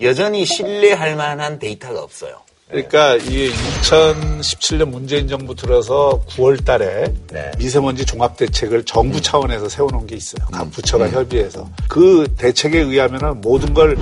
[0.00, 2.42] 여전히 신뢰할 만한 데이터가 없어요.
[2.68, 3.50] 그러니까 이
[3.82, 7.52] 2017년 문재인 정부 들어서 9월 달에 네.
[7.56, 10.44] 미세먼지 종합 대책을 정부 차원에서 세워 놓은 게 있어요.
[10.48, 10.52] 음.
[10.52, 11.70] 각 부처가 협의해서.
[11.88, 13.96] 그 대책에 의하면은 모든 걸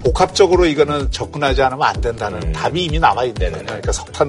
[0.00, 2.52] 복합적으로 이거는 접근하지 않으면 안 된다는 음.
[2.52, 3.64] 답이 이미 나와 있는 거예요.
[3.64, 4.28] 그러니까 석탄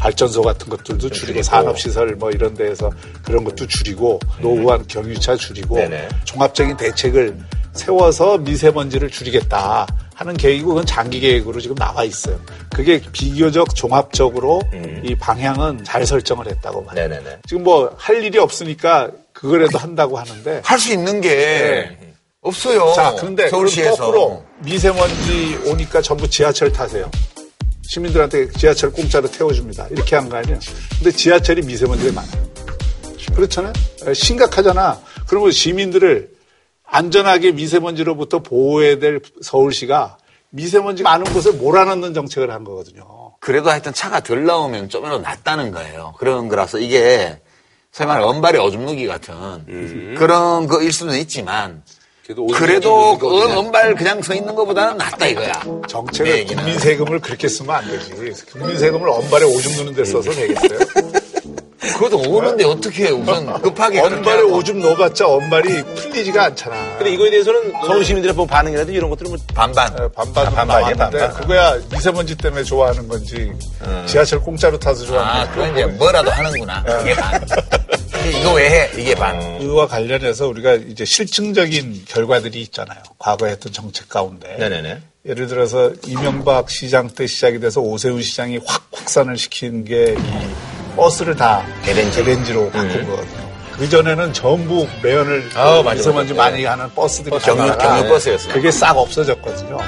[0.00, 2.90] 발전소 같은 것들도 줄이고 산업 시설 뭐 이런 데에서
[3.22, 5.82] 그런 것도 줄이고 노후한 경유차 줄이고 음.
[5.82, 6.08] 네네.
[6.24, 7.38] 종합적인 대책을
[7.74, 9.86] 세워서 미세먼지를 줄이겠다
[10.18, 12.40] 하는 계획이고 그건 장기 계획으로 지금 나와 있어요.
[12.74, 14.60] 그게 비교적 종합적으로
[15.04, 16.94] 이 방향은 잘 설정을 했다고 봐요.
[17.04, 17.08] 음.
[17.08, 17.38] 네네네.
[17.46, 21.96] 지금 뭐 할 일이 없으니까 그거라도 한다고 하는데 할 수 있는 게
[22.40, 22.92] 없어요.
[22.96, 23.96] 자, 그런데 그럼 서울시에서.
[24.06, 27.08] 거꾸로 미세먼지 오니까 전부 지하철 타세요.
[27.88, 29.86] 시민들한테 지하철 공짜로 태워줍니다.
[29.92, 30.58] 이렇게 한 거 아니에요.
[30.98, 32.48] 근데 지하철이 미세먼지가 많아요.
[33.36, 33.72] 그렇잖아요.
[34.08, 35.00] 에, 심각하잖아.
[35.28, 36.28] 그러면 시민들을
[36.90, 40.18] 안전하게 미세먼지로부터 보호해야 될 서울시가
[40.50, 43.32] 미세먼지 많은 곳에 몰아넣는 정책을 한 거거든요.
[43.40, 46.14] 그래도 하여튼 차가 덜 나오면 좀이라도 낫다는 거예요.
[46.18, 47.40] 그런 거라서 이게
[47.92, 51.82] 소위 말해 언발의 오줌 누기 같은 그런 거일 수는 있지만
[52.54, 53.58] 그래도 그 거거든요.
[53.58, 55.52] 언발 그냥 서 있는 것보다는 낫다 이거야.
[56.26, 56.62] 얘기는.
[56.62, 58.44] 국민 세금을 그렇게 쓰면 안 되지.
[58.52, 60.78] 국민 세금을 언발에 오줌 누는 데 써서 되겠어요?
[61.98, 66.96] 그것도 오는데 어떻게 우선 급하게 그렇게 언발에 하고 오줌 넣어봤자 언발이 풀리지가 않잖아.
[66.96, 69.92] 근데 이거에 대해서는 서울 시민들의 뭐 반응이라든지 이런 것들은 뭐 반반.
[69.94, 71.40] 에, 반반 아, 반반이야, 나왔는데 반반.
[71.40, 73.52] 그거야 미세먼지 때문에 좋아하는 건지
[74.06, 76.84] 지하철 공짜로 타서 좋아하는 아, 건지 그건 이제 뭐라도 하는구나.
[77.02, 77.46] 이게 반.
[78.40, 78.90] 이거 왜 해?
[78.96, 79.58] 이게 반.
[79.58, 82.98] 그와 관련해서 우리가 이제 실증적인 결과들이 있잖아요.
[83.18, 84.54] 과거에 했던 정책 가운데.
[84.58, 84.98] 네네네.
[85.26, 91.36] 예를 들어서 이명박 시장 때 시작이 돼서 오세훈 시장이 확 확산을 시킨 게 이 버스를
[91.36, 92.22] 다 대렌지.
[92.22, 93.48] 대렌지로 바꾼 거거든요.
[93.78, 96.34] 그 전에는 전부 매연을 아, 미세먼지.
[96.34, 98.52] 많이 가는 버스들이 경유- 많다가 경유 버스였어요.
[98.52, 99.78] 그게 싹 없어졌거든요.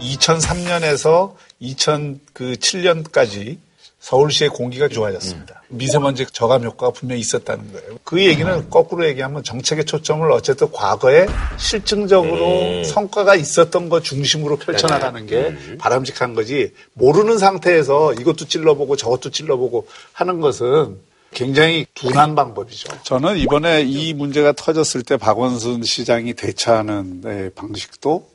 [0.00, 1.32] 2003년에서
[1.62, 3.56] 2007년까지
[4.00, 5.57] 서울시의 공기가 좋아졌습니다.
[5.68, 7.98] 미세먼지 저감 효과가 분명히 있었다는 거예요.
[8.04, 11.26] 그 얘기는 거꾸로 얘기하면 정책의 초점을 어쨌든 과거에
[11.58, 19.86] 실증적으로 성과가 있었던 것 중심으로 펼쳐나가는 게 바람직한 거지 모르는 상태에서 이것도 찔러보고 저것도 찔러보고
[20.12, 20.98] 하는 것은
[21.32, 23.02] 굉장히 둔한 방법이죠.
[23.02, 28.26] 저는 이번에 이 문제가 터졌을 때 박원순 시장이 대처하는 네, 방식도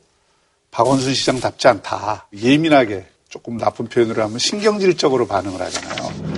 [0.70, 2.28] 박원순 시장답지 않다.
[2.34, 6.33] 예민하게 조금 나쁜 표현으로 하면 신경질적으로 반응을 하잖아요.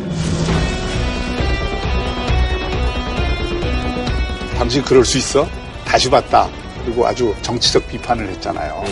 [4.66, 5.46] 당신 그럴 수 있어?
[5.84, 6.50] 다시 봤다.
[6.84, 8.82] 그리고 아주 정치적 비판을 했잖아요.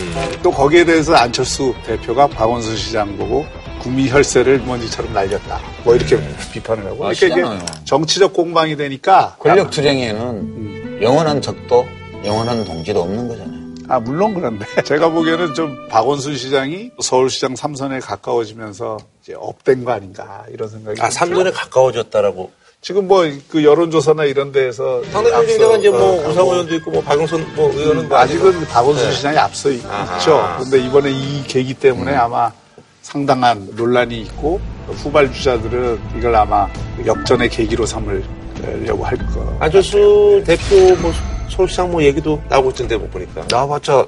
[0.41, 3.45] 또 거기에 대해서 안철수 대표가 박원순 시장 보고
[3.81, 5.61] 국민 혈세를 먼지처럼 날렸다.
[5.83, 6.17] 뭐 이렇게
[6.53, 6.99] 비판을 하고.
[6.99, 7.43] 그러니까 이게.
[7.87, 11.85] 정치적 공방이 되니까 권력 투쟁에는 영원한 적도
[12.25, 13.65] 영원한 동지도 없는 거잖아요.
[13.89, 14.65] 아, 물론 그런데.
[14.87, 21.01] 제가 보기에는 좀 박원순 시장이 서울시장 삼선에 가까워지면서 이제 업된 거 아닌가, 이런 생각이.
[21.01, 22.53] 아, 좀 삼선에 가까워졌다라고.
[22.85, 25.03] 지금 뭐 그 여론조사나 이런 데에서.
[25.05, 26.29] 상당히 경쟁자가 이제 뭐 가고.
[26.29, 29.13] 우상호 의원도 있고 뭐 박영선 뭐 의원은 뭐 아직은 박원순 네.
[29.15, 30.19] 시장이 앞서 있- 아하.
[30.19, 30.57] 있죠.
[30.59, 32.19] 근데 이번에 이 계기 때문에 음.
[32.21, 32.53] 아마
[33.01, 34.61] 상당한 논란이 있고
[35.03, 36.69] 후발주자들은 이걸 아마
[37.07, 39.57] 역전의 계기로 삼으려고 할 거.
[39.61, 41.11] 안철수 대표 뭐
[41.49, 43.47] 서울시장 뭐 얘기도 나오고 있던데 뭐 보니까.
[43.51, 44.07] 나와봤자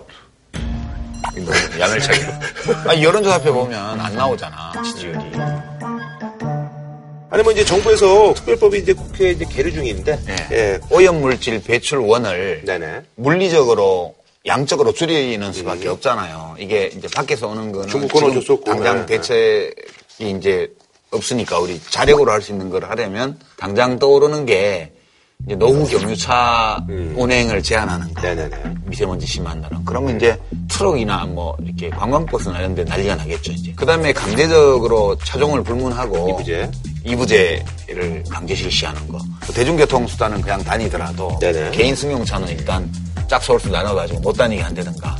[1.39, 2.20] 이거 야멸차기.
[2.89, 5.18] 아 여론조사표 보면 안 나오잖아 지지율이.
[7.31, 10.18] 아니 뭐 이제 정부에서 특별법이 이제 국회에 이제 계류 중인데.
[10.29, 10.57] 예.
[10.57, 10.81] 예.
[10.91, 13.03] 오염물질 배출원을 네네.
[13.16, 14.14] 물리적으로
[14.47, 16.55] 양적으로 줄이는 수밖에 없잖아요.
[16.59, 18.61] 이게 이제 밖에서 오는 거는 중국권 어쩔.
[18.64, 19.07] 당장 네.
[19.07, 20.72] 대책이 이제
[21.11, 24.93] 없으니까 우리 자력으로 할 수 있는 걸 하려면 당장 떠오르는 게
[25.45, 28.22] 이제 노후 경유차 운행을 제한하는 거.
[28.22, 28.57] 네네네.
[28.85, 29.85] 미세먼지 심한다는.
[29.85, 30.39] 그러면 이제
[30.70, 33.72] 트럭이나 뭐 이렇게 관광버스나 이런 데 난리가 나겠죠, 이제.
[33.77, 36.31] 그 다음에 강제적으로 차종을 불문하고.
[36.31, 36.70] 이부제.
[37.07, 39.18] 이부제를 강제 실시하는 거.
[39.46, 41.38] 또 대중교통 수단은 그냥 다니더라도.
[41.40, 41.70] 네네.
[41.70, 42.90] 개인 승용차는 일단
[43.28, 45.16] 짝수 홀수 나눠가지고 못 다니게 한다든가.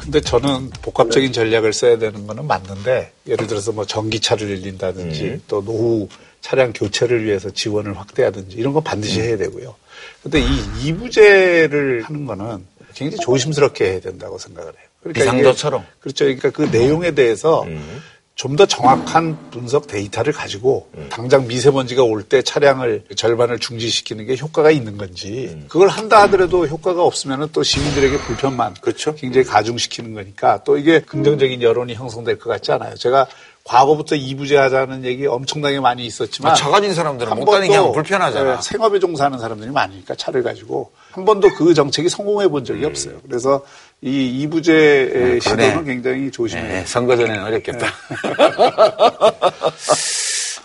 [0.00, 5.42] 근데 저는 복합적인 전략을 써야 되는 거는 맞는데 예를 들어서 뭐 전기차를 늘린다든지 음.
[5.48, 6.08] 또 노후
[6.40, 9.74] 차량 교체를 위해서 지원을 확대하든지 이런 거 반드시 해야 되고요.
[10.22, 12.64] 근데 이 이부제를 하는 거는
[12.94, 14.88] 굉장히 조심스럽게 해야 된다고 생각을 해요.
[15.00, 15.84] 그러니까 비상도처럼.
[16.00, 16.24] 그렇죠.
[16.24, 18.00] 그러니까 그 내용에 대해서 음.
[18.36, 24.70] 좀 더 정확한 분석 데이터를 가지고 당장 미세먼지가 올 때 차량을 절반을 중지시키는 게 효과가
[24.70, 29.14] 있는 건지 그걸 한다 하더라도 효과가 없으면 또 시민들에게 불편만 그렇죠.
[29.14, 32.94] 굉장히 가중시키는 거니까 또 이게 긍정적인 여론이 형성될 것 같지 않아요.
[32.96, 33.26] 제가
[33.64, 37.92] 과거부터 이부제 하자는 얘기 엄청나게 많이 있었지만 아, 차 가진 사람들은 한못 다니게 번도, 하면
[37.94, 38.52] 불편하잖아.
[38.52, 42.86] 예, 생업에 종사하는 사람들이 많으니까 차를 가지고 한 번도 그 정책이 성공해 본 적이 음.
[42.90, 43.14] 없어요.
[43.26, 43.62] 그래서
[44.02, 45.40] 이 이부제의 그러네.
[45.40, 46.84] 시도는 굉장히 조심해야 네.
[46.86, 47.86] 선거 전에는 어렵겠다.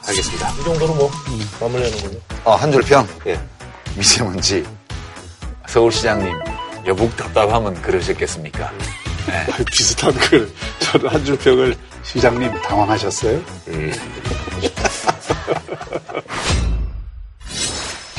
[0.07, 0.49] 알겠습니다.
[0.59, 1.09] 이 정도로 뭐
[1.61, 2.19] 마무리하는군요.
[2.43, 3.07] 어, 한줄 평.
[3.27, 3.39] 예.
[3.95, 4.65] 미세먼지.
[5.67, 6.33] 서울시장님,
[6.87, 8.71] 여북 답답하면 그러셨겠습니까?
[9.71, 10.51] 비슷한 글.
[10.79, 13.41] 저는 한줄 평을 시장님 당황하셨어요?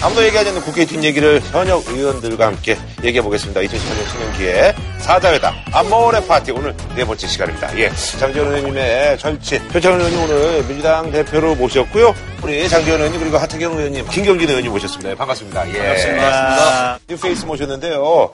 [0.02, 3.60] 아무도 얘기하지 않는 국회 뒷 얘기를 현역 의원들과 함께 얘기해 보겠습니다.
[3.60, 7.78] 2018년 신년기획 사자회담 암모레 파티 오늘 네 번째 시간입니다.
[7.78, 7.88] 예,
[8.18, 12.14] 장제원 의원님의 절친 표창원 의원님 오늘 민주당 대표로 모셨고요.
[12.42, 15.10] 우리 장제원 의원님 그리고 하태경 의원님, 김경진 의원님 모셨습니다.
[15.10, 15.68] 예, 반갑습니다.
[15.68, 15.78] 예.
[15.78, 16.98] 반갑습니다.
[17.08, 18.32] new face 모셨는데요.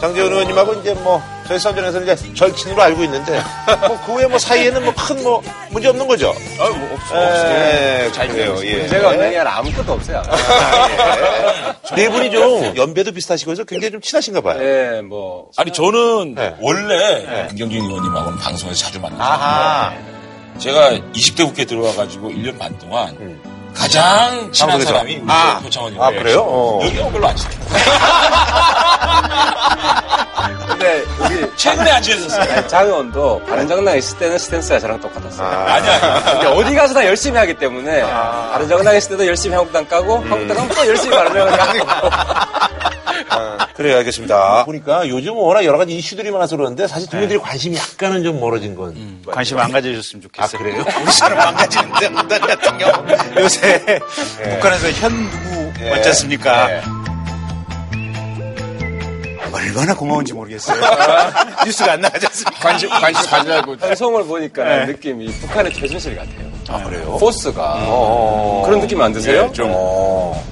[0.00, 3.40] 장지원 의원님하고 이제 뭐 저희 썬전에서 이제 절친으로 알고 있는데
[3.88, 6.34] 뭐 그 외에 뭐 사이에는 뭐 큰뭐 문제 없는 거죠?
[6.60, 8.56] 아, 뭐 없어, 예, 잘 돼요.
[8.62, 8.76] 예.
[8.76, 10.22] 문제가 없는 게 아니라 아무것도 없어요.
[11.96, 14.60] 네 분이 좀 연배도 비슷하시고 해서 굉장히 좀 친하신가 봐요.
[14.62, 15.50] 예, 뭐.
[15.56, 16.54] 아니 저는 네.
[16.60, 19.22] 원래 김경진 의원님하고는 방송에서 자주 만나요.
[19.22, 19.94] 아하.
[20.58, 23.16] 제가 20대 국회 들어와가지고 1년 반 동안
[23.78, 24.86] 가장 친한 방송에서?
[24.92, 25.60] 사람이 우리 아.
[25.62, 26.10] 표창원 아.
[26.10, 26.40] 그래요?
[26.40, 26.80] 어.
[26.84, 27.58] 여기는 별로 안 친해요.
[30.68, 32.52] 근데 우리 최근에 안 친해졌어요.
[32.52, 35.48] 아니, 장의원도 바른정당에 있을 때는 스탠스가 저랑 똑같았어요.
[35.48, 36.24] 아니, 아니.
[36.24, 40.68] 근데 어디 가서 다 열심히 하기 때문에 바른정당에 있을 때도 열심히 한국당 까고 한국당 가면
[40.74, 42.10] 또 열심히 바른정당 까고
[43.74, 44.64] 그래요, 알겠습니다.
[44.64, 49.22] 보니까 요즘 워낙 여러 가지 이슈들이 많아서 그러는데 사실 국민들이 관심이 약간은 좀 멀어진 건.
[49.26, 50.58] 관심 안 가져주셨으면 아, 좋겠어요.
[50.62, 50.84] 그래요?
[51.02, 53.06] 우리 사람 안 가지는데 어떤 대통령
[53.38, 54.00] 요새
[54.54, 55.90] 북한에서 현 누구 예.
[55.90, 56.70] 맞지 않습니까?
[56.72, 56.82] 예.
[59.52, 60.80] 얼마나 고마운지 모르겠어요.
[61.64, 62.60] 뉴스가 안 나가지 않습니까?
[62.60, 66.57] 관심 관심 가지고 방송을 보니까 느낌이 북한의 최순실 같아요.
[66.68, 67.16] 아, 그래요?
[67.18, 68.62] 포스가 어.
[68.66, 69.46] 그런 느낌 안 드세요?
[69.48, 69.72] 예, 좀,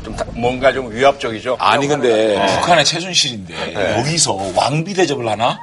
[0.02, 1.56] 좀 다- 뭔가 좀 위압적이죠.
[1.60, 5.58] 아니 근데 북한의 최순실인데 여기서 왕비 대접을 하나?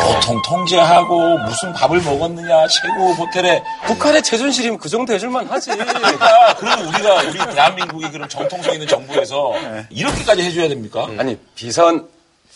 [0.00, 5.70] 교통 통제하고 무슨 밥을 먹었느냐 최고 호텔에 북한의 최순실이면 그 정도 해줄만 하지.
[5.76, 9.52] 그러니까 그러면 우리가 우리 대한민국이 그런 정통성 있는 정부에서
[9.90, 11.08] 이렇게까지 해줘야 됩니까?
[11.18, 12.06] 아니 비선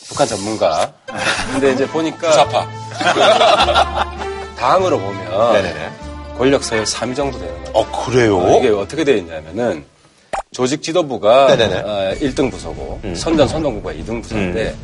[0.09, 0.93] 북한 전문가.
[1.53, 2.67] 근데 이제 보니까 부사파.
[4.59, 5.91] 당으로 보면 네네네.
[6.37, 7.71] 권력 서열 3위 정도 되는 거예요.
[7.73, 8.59] 어, 그래요?
[8.59, 9.85] 이게 어떻게 되어 있냐면은
[10.53, 11.81] 조직 지도부가 네네네.
[11.81, 14.75] 어, 1등 부서고 선전 선동부가 2등 부서인데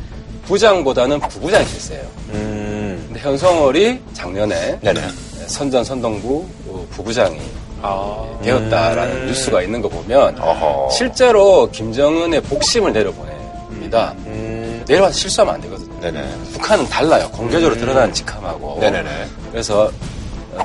[0.45, 2.01] 부장보다는 부부장이 실세요.
[2.29, 3.03] 음.
[3.07, 5.01] 근데 현성월이 작년에 네네.
[5.47, 7.39] 선전 선동부 어, 부부장이
[8.43, 10.89] 되었다라는 뉴스가 있는 거 보면 어허.
[10.89, 14.15] 실제로 김정은의 복심을 내려보냅니다.
[14.87, 15.99] 내려와서 실수하면 안 되거든요.
[16.01, 16.23] 네네.
[16.53, 17.29] 북한은 달라요.
[17.31, 18.77] 공개적으로 드러나는 직함하고.
[18.81, 19.09] 네네네.
[19.51, 19.91] 그래서 어,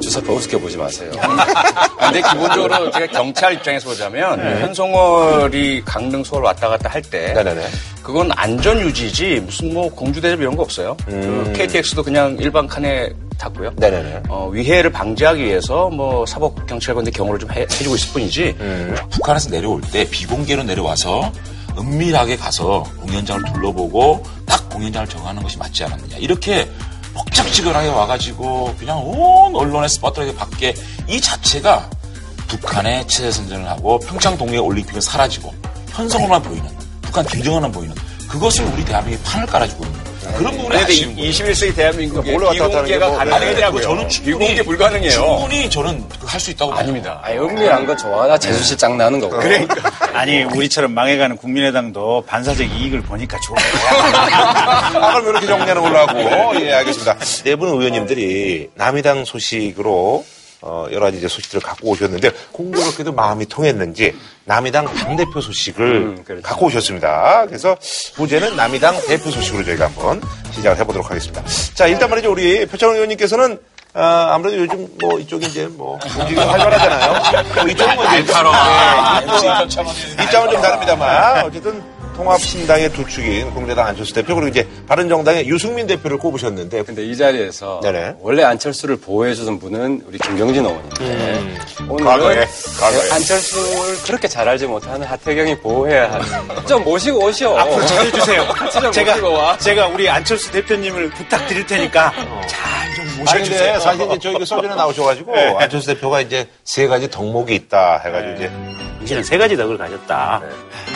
[0.03, 1.11] 주사파 우습게 보지 마세요.
[1.99, 7.67] 근데 기본적으로 제가 경찰 입장에서 보자면 현송월이 강릉 서울 왔다 갔다 할때 네네네.
[8.03, 10.97] 그건 안전 유지지 무슨 뭐 공주 대접 이런 거 없어요.
[11.07, 13.73] 그 KTX도 그냥 일반 칸에 탔고요.
[13.77, 14.23] 네네네.
[14.29, 18.57] 어, 위해를 방지하기 위해서 뭐 사법 경찰관들 경호를 좀 해, 주고 있을 뿐이지.
[19.11, 21.31] 북한에서 내려올 때 비공개로 내려와서
[21.79, 26.17] 은밀하게 가서 공연장을 둘러보고 딱 공연장을 정하는 것이 맞지 않았느냐.
[26.17, 26.69] 이렇게
[27.19, 30.75] 뻑적지근하게 와가지고 그냥 온 언론에서 뻗어나게 밖에
[31.09, 31.91] 이 자체가
[32.47, 35.53] 북한의 체제 선전을 하고 평창 동계 올림픽은 사라지고
[35.91, 36.71] 현성으로만 보이는
[37.03, 37.95] 북한 김정은만 보이는
[38.29, 39.98] 그것을 우리 대한민국이 판을 깔아주고 있는
[40.37, 41.31] 그런 부분에 아쉬운 거예요.
[41.31, 43.83] 21세기 대한민국에 몰래 왔다 갔다 하는 게 비공개가 가능하냐고요.
[43.83, 45.11] 저는 충분히 비공개 불가능해요.
[45.11, 46.73] 충분히 저는 할 수 있다고.
[46.75, 47.21] 아닙니다.
[47.23, 49.37] 아니, 은밀한 거 좋아하나 재수실 짱 나는 거고.
[49.39, 49.77] 그러니까.
[50.13, 54.93] 아니 우리처럼 망해가는 국민의당도 반사적 이익을 보니까 좋은 거야.
[54.95, 57.17] 아, 그럼 이렇게 정리하는 걸로 하고, 예, 알겠습니다.
[57.45, 60.25] 네 분 의원님들이 남이당 소식으로,
[60.61, 66.43] 어, 여러 가지 이제 소식들을 갖고 오셨는데, 공교롭게도 마음이 통했는지, 남이당 당대표 소식을 음, 그렇죠.
[66.43, 67.47] 갖고 오셨습니다.
[67.47, 67.77] 그래서,
[68.17, 70.21] 부제는 남이당 대표 소식으로 저희가 한번
[70.53, 71.45] 시작을 해보도록 하겠습니다.
[71.75, 72.33] 자, 일단 말이죠.
[72.33, 73.59] 우리 표창원 의원님께서는,
[73.95, 77.13] 아, 아무래도 요즘 뭐 이쪽이 이제 뭐 움직임이 활발하잖아요.
[77.55, 80.23] 뭐 이쪽은 뭐 이제 의원님.
[80.25, 81.83] 입장은 좀 다릅니다만 어쨌든
[82.19, 87.79] 통합신당의 두 축인 국민의당 안철수 대표 그리고 이제 바른정당의 유승민 대표를 꼽으셨는데 근데 이 자리에서
[87.81, 88.17] 네네.
[88.19, 91.59] 원래 안철수를 보호해 주던 분은 우리 김경진 의원인데
[91.89, 92.45] 오늘은 과거에,
[92.81, 93.11] 과거에.
[93.13, 96.27] 안철수를 그렇게 잘 알지 못하는 하태경이 보호해야 하는
[96.67, 97.57] 좀 모시고 오시오.
[97.57, 98.47] 앞으로 전해주세요.
[98.51, 99.57] 같이 좀 제가.
[99.59, 103.79] 제가 우리 안철수 대표님을 부탁드릴 테니까 잘좀 아니 모셔주세요.
[103.79, 105.55] 사실 이제 저희 그 서준에 나오셔가지고 네.
[105.57, 108.51] 안철수 대표가 이제 세 가지 덕목이 있다 해가지고 이제
[109.05, 110.43] 이제는 세 가지 덕을 가졌다.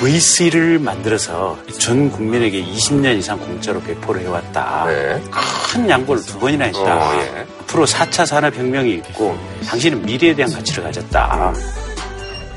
[0.01, 4.87] VC를 만들 어서 전 국민에게 20년 이상 공짜로 배포를 해왔다.
[4.87, 5.23] 네.
[5.73, 6.81] 큰 양보를 두 번이나 했다.
[6.81, 7.47] 어, 예.
[7.61, 9.37] 앞으로 4차 산업혁명이 있고
[9.67, 11.53] 당신은 미래에 대한 가치를 가졌다.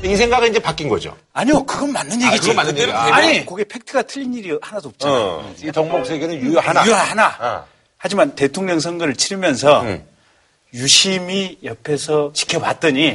[0.04, 1.16] 이 생각은 이제 바뀐 거죠.
[1.32, 2.40] 아니요, 그건 맞는 얘기지.
[2.40, 3.04] 그건 맞는 얘기야.
[3.04, 5.12] 되면 아니, 그게 팩트가 틀린 일이 하나도 없잖아.
[5.12, 5.54] 어.
[5.62, 6.84] 이 덕목 세 개는 유효 하나.
[6.86, 7.36] 유효 하나.
[7.40, 7.64] 어.
[7.98, 9.84] 하지만 대통령 선거를 치르면서
[10.74, 13.14] 유심히 옆에서 지켜봤더니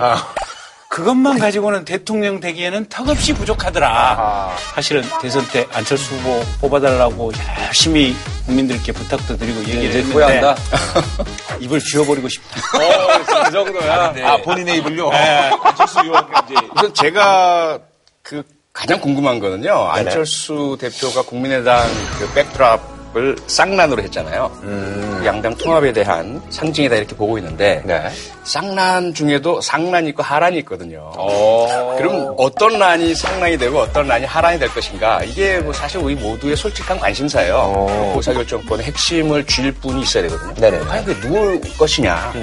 [0.92, 4.54] 그것만 가지고는 대통령 되기에는 턱없이 부족하더라.
[4.76, 7.32] 사실은 대선 때 안철수 후보 뽑아달라고
[7.66, 8.14] 열심히
[8.46, 10.56] 국민들께 부탁도 드리고 얘기를 이제 했는데 후회한다?
[11.62, 12.60] 입을 쥐어버리고 싶다.
[12.78, 14.14] 어, 그 정도야.
[14.22, 15.12] 아, 본인의 입을요?
[15.12, 15.52] 네.
[15.64, 17.80] 안철수 의원과 이제 우선 제가
[18.22, 19.72] 그 가장 궁금한 거는요.
[19.72, 21.88] 안철수 대표가 국민의당
[22.20, 24.50] 그 백드랍 을 쌍난으로 했잖아요.
[24.62, 27.84] 그 양당 통합에 대한 상징이다 이렇게 보고 있는데
[28.46, 31.12] 쌍난 중에도 상난이 있고 하란이 있거든요.
[31.98, 35.24] 그럼 어떤 난이 상난이 되고 어떤 난이 하란이 될 것인가?
[35.24, 38.14] 이게 뭐 사실 우리 모두의 솔직한 관심사예요.
[38.16, 40.54] 의사결정권의 핵심을 쥘 분이 있어야 되거든요.
[40.86, 42.34] 과연 그게 누굴 것이냐?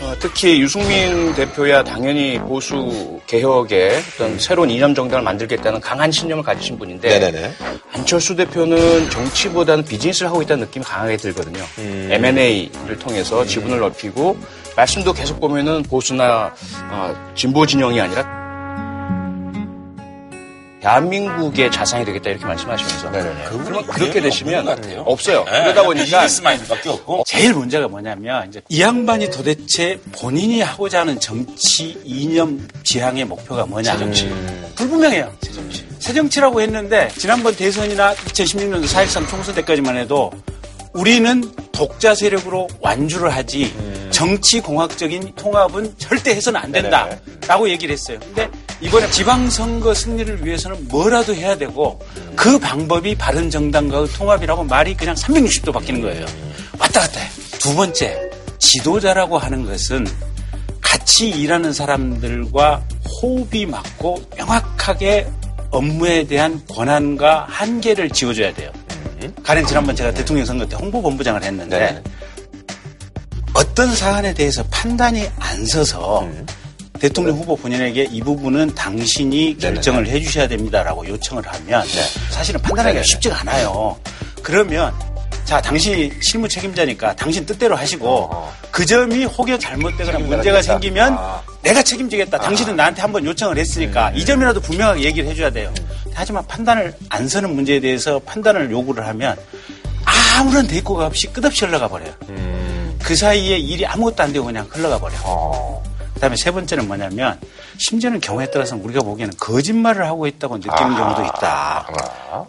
[0.00, 6.78] 어, 특히 유승민 대표야 당연히 보수 개혁의 어떤 새로운 이념 정당을 만들겠다는 강한 신념을 가지신
[6.78, 7.52] 분인데 네네네.
[7.92, 11.62] 안철수 대표는 정치보다는 비즈니스를 하고 있다는 느낌이 강하게 들거든요.
[11.78, 14.38] M&A를 통해서 지분을 넓히고
[14.74, 16.54] 말씀도 계속 보면은 보수나
[16.90, 18.39] 어, 진보 진영이 아니라
[20.80, 24.66] 대한민국의 자산이 되겠다 이렇게 말씀하시면서 그러면 그렇게 되시면.
[25.04, 25.44] 없어요.
[25.44, 31.18] 네, 그러다 보니까 마인드밖에 없고 제일 문제가 뭐냐면 이제 이 양반이 도대체 본인이 하고자 하는
[31.20, 33.92] 정치 이념 지향의 목표가 뭐냐.
[33.92, 34.28] 새정치.
[34.76, 35.32] 불분명해요.
[35.42, 35.86] 새정치.
[35.98, 40.30] 새정치라고 했는데 지난번 대선이나 2016년도 4.13 총선 때까지만 해도
[40.92, 43.72] 우리는 독자 세력으로 완주를 하지
[44.10, 48.18] 정치 공학적인 통합은 절대 해서는 안 된다라고 얘기를 했어요.
[48.20, 52.00] 근데 이번에 지방선거 승리를 위해서는 뭐라도 해야 되고
[52.34, 56.26] 그 방법이 바른 정당과의 통합이라고 말이 그냥 360도 바뀌는 거예요.
[56.78, 57.28] 왔다 갔다 해.
[57.58, 60.06] 두 번째, 지도자라고 하는 것은
[60.80, 62.82] 같이 일하는 사람들과
[63.22, 65.28] 호흡이 맞고 명확하게
[65.70, 68.72] 업무에 대한 권한과 한계를 지어줘야 돼요.
[69.42, 72.02] 가령 지난번 제가 대통령 선거 때 홍보본부장을 했는데
[73.54, 76.28] 어떤 사안에 대해서 판단이 안 서서
[77.00, 81.84] 대통령 후보 본인에게 이 부분은 당신이 결정을 해주셔야 됩니다라고 요청을 하면
[82.30, 83.98] 사실은 판단하기가 쉽지가 않아요.
[84.42, 84.94] 그러면
[85.50, 88.30] 자 당신이 실무 책임자니까 당신 뜻대로 하시고
[88.70, 91.18] 그 점이 혹여 잘못되거나 문제가 생기면
[91.60, 92.38] 내가 책임지겠다.
[92.38, 95.74] 당신은 나한테 한번 요청을 했으니까 이 점이라도 분명하게 얘기를 해줘야 돼요.
[96.14, 99.36] 하지만 판단을 안 서는 문제에 대해서 판단을 요구를 하면
[100.38, 102.14] 아무런 대꾸가 없이 끝없이 흘러가 버려요.
[103.02, 105.16] 그 사이에 일이 아무것도 안 되고 그냥 흘러가 버려.
[106.20, 107.38] 그다음에 세 번째는 뭐냐면
[107.78, 111.86] 심지어는 경우에 따라서는 우리가 보기에는 거짓말을 하고 있다고 느끼는 경우도 있다.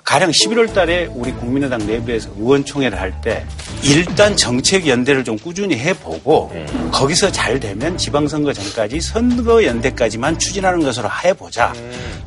[0.04, 3.46] 가령 11월 달에 우리 국민의당 내부에서 의원총회를 할 때
[3.84, 6.52] 일단 정책 연대를 좀 꾸준히 해보고
[6.92, 11.72] 거기서 잘 되면 지방선거 전까지 선거 연대까지만 추진하는 것으로 해보자.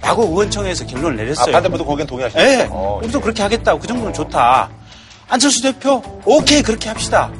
[0.01, 1.53] 라고 의원총회에서 결론을 내렸어요.
[1.53, 2.39] 반대부도 거기엔 동의하시죠?
[2.43, 2.65] 네.
[3.03, 3.81] 우리도 그렇게 하겠다고.
[3.81, 4.71] 그 정도는 좋다.
[5.29, 7.31] 안철수 대표, 오케이, 그렇게 합시다.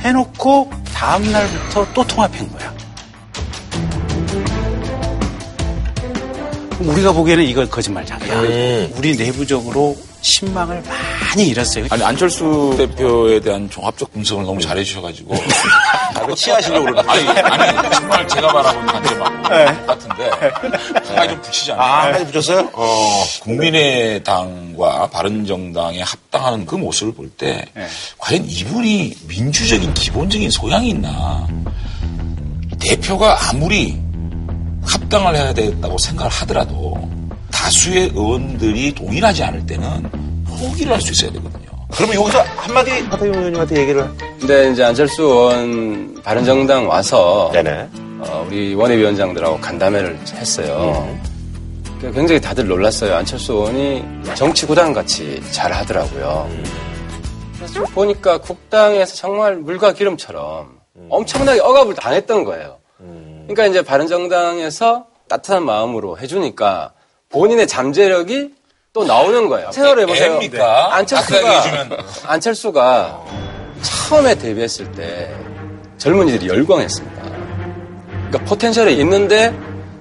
[0.00, 2.79] 해놓고 다음날부터 또 통합한 거야.
[6.80, 8.88] 우리가 보기에는 이거 거짓말장이야.
[8.96, 11.86] 우리 내부적으로 신망을 많이 잃었어요.
[11.90, 15.34] 아니 안철수 대표에 대한 종합적 분석을 너무 잘해주셔가지고
[16.14, 20.30] 아, 그 치하시려고 그러는 아니 아니 정말 제가 바라보는 관점하고 같은데
[21.08, 21.86] 하나 좀 붙이지 않아요?
[21.86, 22.70] 아, 한마디 붙였어요?
[22.74, 27.64] 어, 국민의당과 바른정당에 합당하는 그 모습을 볼때
[28.18, 31.46] 과연 이분이 민주적인 기본적인 소양이 있나
[32.78, 33.98] 대표가 아무리
[34.84, 36.96] 합당을 해야 되겠다고 생각을 하더라도
[37.52, 40.10] 다수의 의원들이 동일하지 않을 때는
[40.46, 41.70] 포기를 할 수 있어야 되거든요.
[41.92, 44.08] 그러면 여기서 한마디 하태경 의원님한테 얘기를.
[44.38, 47.88] 근데 이제 안철수 의원 바른정당 와서 네네.
[48.20, 51.18] 어, 우리 원외위원장들하고 간담회를 했어요.
[51.98, 53.14] 그러니까 굉장히 다들 놀랐어요.
[53.16, 54.04] 안철수 의원이
[54.34, 56.48] 정치 구단 같이 잘 하더라고요.
[57.56, 60.68] 그래서 보니까 국당에서 정말 물과 기름처럼
[61.08, 62.76] 엄청나게 억압을 당했던 거예요.
[63.50, 66.92] 그러니까 이제 바른정당에서 따뜻한 마음으로 해주니까
[67.30, 68.54] 본인의 잠재력이
[68.92, 69.72] 또 나오는 거예요.
[69.72, 70.32] 생각을 해보세요.
[70.34, 70.90] 애입니까?
[70.90, 72.04] 따뜻하게 안철수가.
[72.26, 73.24] 안철수가
[73.82, 75.34] 처음에 데뷔했을 때
[75.98, 77.22] 젊은이들이 열광했습니다.
[78.28, 79.52] 그러니까 포텐셜이 있는데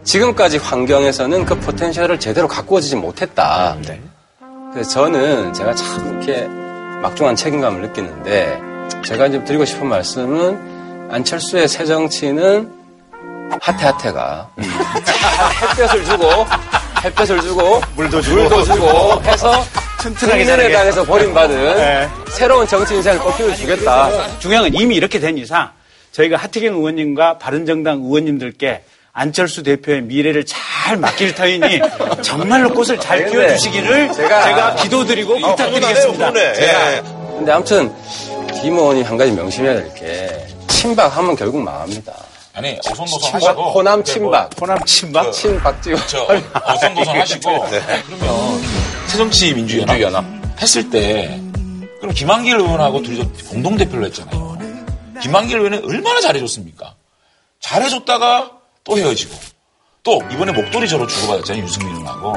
[0.04, 3.78] 지금까지 환경에서는 그 포텐셜을 제대로 가꾸어지지 못했다.
[4.72, 6.46] 그래서 저는 제가 참 이렇게
[7.02, 8.62] 막중한 책임감을 느끼는데
[9.04, 12.79] 제가 이제 드리고 싶은 말씀은 안철수의 새 정치는
[13.62, 14.50] 하태하태가
[15.62, 16.26] 햇볕을 주고
[17.04, 19.64] 햇볕을 주고 물도 주고 물도 주고 해서
[20.00, 24.10] 튼튼하게 국민의 당에서 버림받은 새로운 정치 인생을 꽃피워 주겠다.
[24.40, 25.70] 중요한 건 이미 이렇게 된 이상
[26.12, 31.82] 저희가 하태경 의원님과 바른정당 의원님들께 안철수 대표의 미래를 잘 맡길 터이니
[32.22, 34.46] 정말로 꽃을 잘 피워주시기를 제가,
[34.76, 36.34] 제가- 기도드리고 아, 부탁드리겠습니다.
[36.34, 37.02] 제가 예.
[37.38, 37.94] 근데 아무튼
[38.62, 42.14] 김 의원이 한 가지 명심해야 될 게 친박하면 결국 망합니다.
[42.60, 44.50] 아니 어선도선 하시고 호남 네, 친박.
[44.62, 45.26] 호남 친박?
[45.28, 46.06] 그- 친박 찍어.
[46.08, 46.28] 저
[46.66, 48.62] 어선도선 하시고 그러면
[49.08, 50.26] 새정치 민주연합, 민주연합.
[50.62, 51.40] 했을 때
[52.02, 54.58] 그럼 김한길 의원하고 둘이서 공동 대표를 했잖아요.
[55.22, 56.96] 김한길 의원은 얼마나 잘해줬습니까?
[57.62, 58.52] 잘해줬다가
[58.84, 59.36] 또 헤어지고
[60.04, 62.34] 또 이번에 목도리 저로 주고받았잖아요 유승민 의원하고.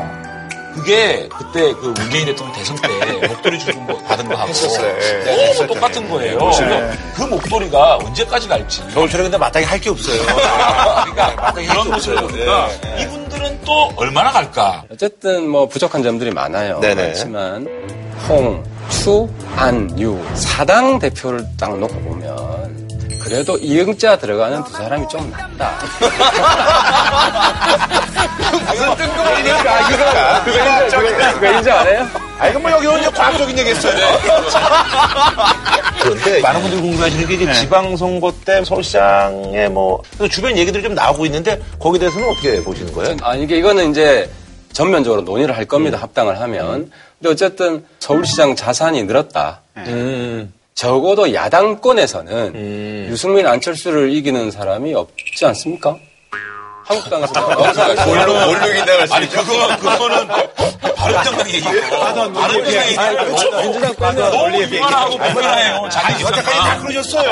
[0.74, 2.88] 그게 그때 그 문재인 대통령 대선 때
[3.28, 4.96] 목도리 주고 거 받은 거 하고 했었어요.
[5.00, 5.66] 예, 너무 했었죠.
[5.74, 6.38] 똑같은 거예요.
[6.38, 8.82] 그러니까 그 목도리가 언제까지 갈지.
[8.94, 10.22] 겨울철에 근데 마땅히 할 게 없어요.
[11.12, 12.68] 그러니까 그런 모습을 보니까
[13.00, 14.84] 이분들은 또 얼마나 갈까?
[14.92, 16.78] 어쨌든 뭐 부족한 점들이 많아요.
[16.80, 17.02] 네네.
[17.08, 17.66] 많지만
[18.28, 22.61] 홍, 추, 안, 유 사당 대표를 딱 놓고 보면
[23.32, 25.78] 그래도 이응자 들어가는 두 사람이 좀 낫다.
[28.68, 32.06] 무슨 뜬금없으니까 이거 그거 인정 그거, 그거 인정 안 해요?
[32.38, 33.94] 아, 이건 뭐 여기 오늘 과학적인 얘기 했어요.
[36.02, 41.58] 그런데 많은 분들이 궁금해하시는 게 이제 지방선거 때 서울시장의 뭐 주변 얘기들이 좀 나오고 있는데
[41.78, 43.16] 거기에 대해서는 어떻게 보시는 거예요?
[43.22, 44.28] 아 이게 이거는 이제
[44.74, 45.96] 전면적으로 논의를 할 겁니다.
[45.96, 46.90] 합당을 하면.
[47.18, 49.62] 근데 어쨌든 서울시장 자산이 늘었다.
[49.78, 50.52] 음.
[50.74, 55.96] 적어도 야당권에서는 유승민 안철수를 이기는 사람이 없지 않습니까?
[56.84, 57.32] 한국당에서
[58.06, 60.28] 뭘로 뭘로 이긴다고 아니 그거 그거는
[60.96, 61.70] 바른정당 얘기고
[62.00, 65.88] 바른정당 얘기고 민주당권은 너무 이만하고 불편해요.
[65.92, 67.30] 자기 여태까지 다 그러셨어요.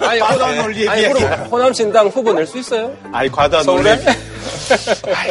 [0.00, 2.92] 아니 호남 논리 그럼 호남 진당 후보 낼 수 있어요?
[3.12, 3.96] 아니 과도한 서울에?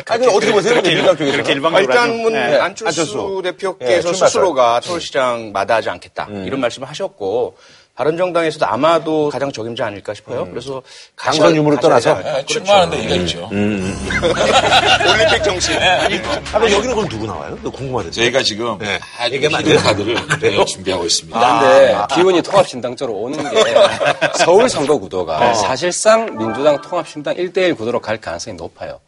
[0.08, 0.82] 아니, 어떻게 보세요?
[0.82, 1.32] 민주당 쪽에서.
[1.34, 2.14] 그렇게 아, 일방적으로 일단 하죠.
[2.22, 2.40] 문 네.
[2.58, 3.42] 안철수, 안철수.
[3.44, 4.28] 대표께서 예, 출마설.
[4.28, 7.58] 스스로가 서울시장 마다하지 않겠다 이런 말씀을 하셨고
[8.02, 10.48] 바른정당에서도 아마도 가장 적임자 아닐까 싶어요.
[10.50, 10.82] 그래서
[11.16, 12.16] 가셔- 당선 유무를 떠나서?
[12.16, 12.38] 되잖아요.
[12.38, 13.48] 네, 출마하는데 얘기가 있죠.
[13.54, 15.78] 올림픽 정신.
[15.80, 17.58] 아, 근데 여기는 그럼 누구 나와요?
[17.62, 18.16] 너 궁금하던데.
[18.16, 19.00] 저희가 지금 네.
[19.20, 19.78] 아주 돼요?
[19.80, 21.40] 카드를 네, 준비하고 있습니다.
[21.40, 23.64] 그런데 기운이 통합신당 쪽으로 오는 게
[24.44, 29.00] 서울 선거 구도가 사실상 민주당 통합신당 1대1 구도로 갈 가능성이 높아요.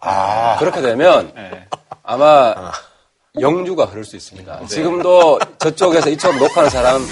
[0.60, 1.32] 그렇게 되면
[2.04, 2.54] 아마
[3.43, 4.67] 영주가 흐를 수 있습니다.
[4.67, 7.07] 지금도 저쪽에서 이쪽으로 녹화하는 사람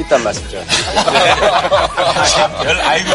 [0.00, 0.60] 있단 말씀이죠.
[2.64, 3.10] 별 아이고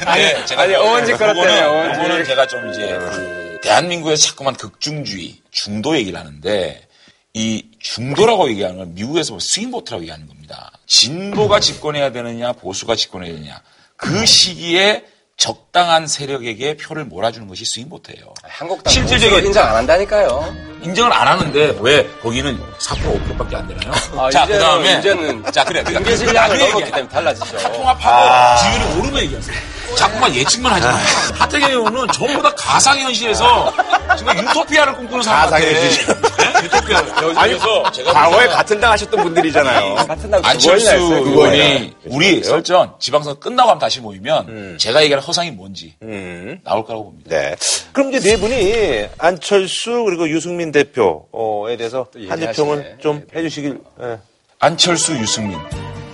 [0.00, 2.24] 근데 제가 아니, 어원지 그렇대요, 어원지.
[2.28, 6.84] 제가 좀 이제 그 대한민국에서 자꾸만 극중주의, 중도 얘기를 하는데
[7.32, 10.72] 이 중도라고 얘기하는 건 미국에서 뭐 스윙보트라고 얘기하는 겁니다.
[10.86, 13.60] 진보가 집권해야 되느냐, 보수가 집권해야 되느냐.
[13.96, 15.04] 그 시기에
[15.36, 18.34] 적당한 세력에게 표를 몰아주는 것이 스윙보트예요.
[18.42, 20.73] 한국당 실질적인- 인정 안 한다니까요.
[20.84, 23.92] 인정을 안 하는데 왜 거기는 4% 5%밖에 안 되나요?
[24.16, 25.82] 아, 자, 이제는- 그다음에 이제는 자, 그래.
[25.84, 26.84] 경제 실량을 얘기해.
[26.90, 27.56] 때문에 달라지죠.
[27.72, 29.56] 통합하고 지위를 오르면 얘기하세요.
[29.96, 30.96] 자꾸만 예측만 하지 마요.
[31.34, 33.72] 하태경 의원은 전부 다 가상현실에서
[34.18, 35.64] 지금 유토피아를 꿈꾸는 사람 같아.
[35.64, 36.06] 가상현실.
[36.06, 36.64] 네?
[36.64, 37.02] 유토피아.
[37.40, 39.94] 그래서 제가 과거에 같은 당 하셨던 분들이잖아요.
[39.94, 45.94] 같은 당 안철수 의원이 우리 설전 지방선거 끝나고 한번 다시 모이면 제가 얘기하는 허상이 뭔지
[46.02, 46.58] 음.
[46.64, 47.30] 나올 거라고 봅니다.
[47.30, 47.54] 네.
[47.92, 52.40] 그럼 이제 네 분이 안철수 그리고 유승민 대표에 대해서 한.
[52.40, 53.80] 주평은 좀 해주시길.
[54.02, 54.18] 예.
[54.58, 55.58] 안철수, 유승민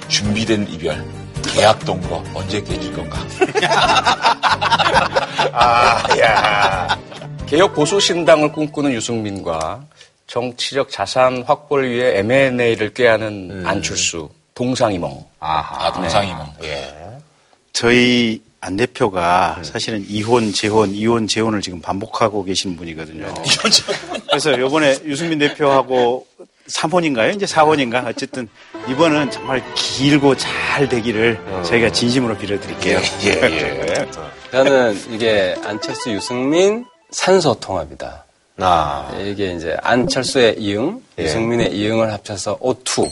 [0.08, 1.02] 준비된 이별
[1.54, 3.18] 계약 동거 언제 깨질 건가?
[5.52, 6.98] 아, 야.
[7.46, 9.82] 개혁 보수 신당을 꿈꾸는 유승민과
[10.26, 15.24] 정치적 자산 확보를 위해 M&A를 꾀하는 안철수 동상이몽.
[15.40, 16.46] 아, 동상이몽.
[17.72, 23.32] 저희 안 대표가 사실은 이혼, 재혼, 이혼, 재혼을 지금 반복하고 계신 분이거든요.
[24.28, 26.26] 그래서 이번에 유승민 대표하고
[26.68, 27.34] 3혼인가요?
[27.34, 28.06] 이제 4혼인가?
[28.06, 28.48] 어쨌든
[28.88, 33.00] 이번은 정말 길고 잘 되기를 저희가 진심으로 빌어드릴게요.
[33.24, 34.10] 예, 예.
[34.52, 38.24] 저는 이게 안철수, 유승민 산소 통합이다.
[38.58, 39.10] 아.
[39.18, 41.24] 이게 이제 안철수의 이응, 예.
[41.24, 43.08] 유승민의 이응을 합쳐서 O2.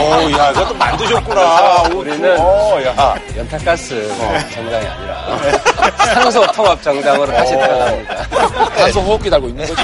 [0.00, 1.82] 오, 야, 그것도 만드셨구나.
[1.94, 3.14] 우리는 어, 야.
[3.36, 4.08] 연탄가스
[4.52, 5.38] 정당이 아니라
[6.14, 8.24] 산소 통합 정당으로 다시 태어납니다.
[8.76, 9.82] 산소 호흡기 달고 있는 거죠.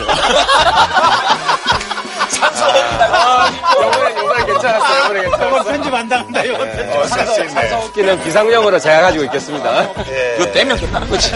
[3.82, 5.02] 요번에 요번에 괜찮았어요.
[5.04, 5.64] 요번에 괜찮았어요.
[5.64, 7.06] 편집 안 당한다, 이거.
[7.06, 7.42] 산소
[7.76, 9.92] 호흡기는 비상용으로 제가 가지고 있겠습니다.
[10.36, 11.32] 그거 떼면 끝나는 거지.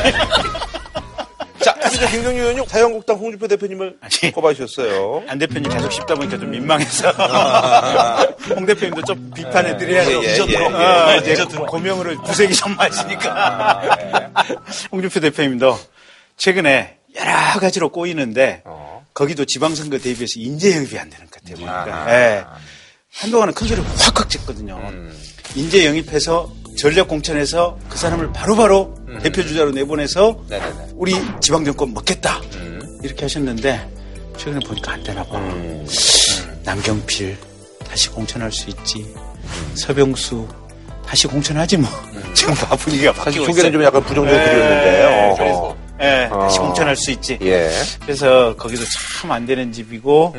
[1.62, 4.32] 자, 이제 김경유 의원님 자유한국당 홍준표 대표님을 아니.
[4.32, 5.24] 꼽아주셨어요.
[5.28, 7.10] 안 대표님 계속 씹다 보니까 좀 민망해서.
[8.54, 10.10] 홍 대표님도 좀 비판해 드려야죠.
[10.24, 10.56] 예, 예, 예, 예.
[10.56, 11.44] 어, 예, 이제 예.
[11.44, 13.82] 고명으로 구색이 좀 맞으니까.
[14.92, 15.78] 홍준표 대표님도
[16.36, 18.62] 최근에 여러 가지로 꼬이는데
[19.12, 21.56] 거기도 지방선거 대비해서 인재 영입이 안 되는 것 같아요.
[21.56, 22.06] 보니까.
[22.14, 22.44] 예.
[23.12, 24.80] 한동안은 큰 소리 확확 쳤거든요.
[25.56, 26.50] 인재 영입해서
[26.80, 30.42] 전략 공천해서 그 사람을 바로바로 대표 주자로 내보내서
[30.94, 32.40] 우리 지방 정권 먹겠다
[33.02, 33.86] 이렇게 하셨는데
[34.38, 35.38] 최근에 보니까 안 되나 봐.
[36.64, 37.36] 남경필
[37.86, 39.06] 다시 공천할 수 있지.
[39.74, 40.48] 서병수
[41.04, 41.90] 다시 공천하지 뭐.
[42.32, 43.72] 지금 다 분위기가 바뀌고 초기에는 있어요.
[43.72, 45.36] 좀 약간 부정적으로 네.
[45.52, 46.62] 어 예, 다시 어.
[46.62, 47.38] 공천할 수 있지.
[47.42, 47.70] 예.
[48.02, 48.82] 그래서 거기도
[49.18, 50.34] 참 안 되는 집이고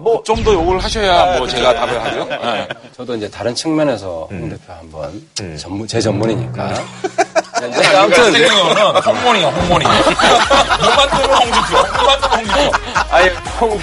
[0.00, 2.24] 뭐좀 더 욕을 하셔야 뭐 제가 답을 하죠.
[2.24, 2.68] 네.
[2.96, 5.26] 저도 이제 다른 측면에서 홍 대표 한번
[5.58, 6.72] 전문, 제 전문이니까.
[6.72, 9.88] 이제 아무튼 아무튼 생각은 홍모닝이야 홍모닝.
[9.88, 11.76] 뭐만 들으면 홍준표.
[11.98, 12.78] 뭐만 홍준표.
[13.10, 13.28] 아예
[13.60, 13.78] 홍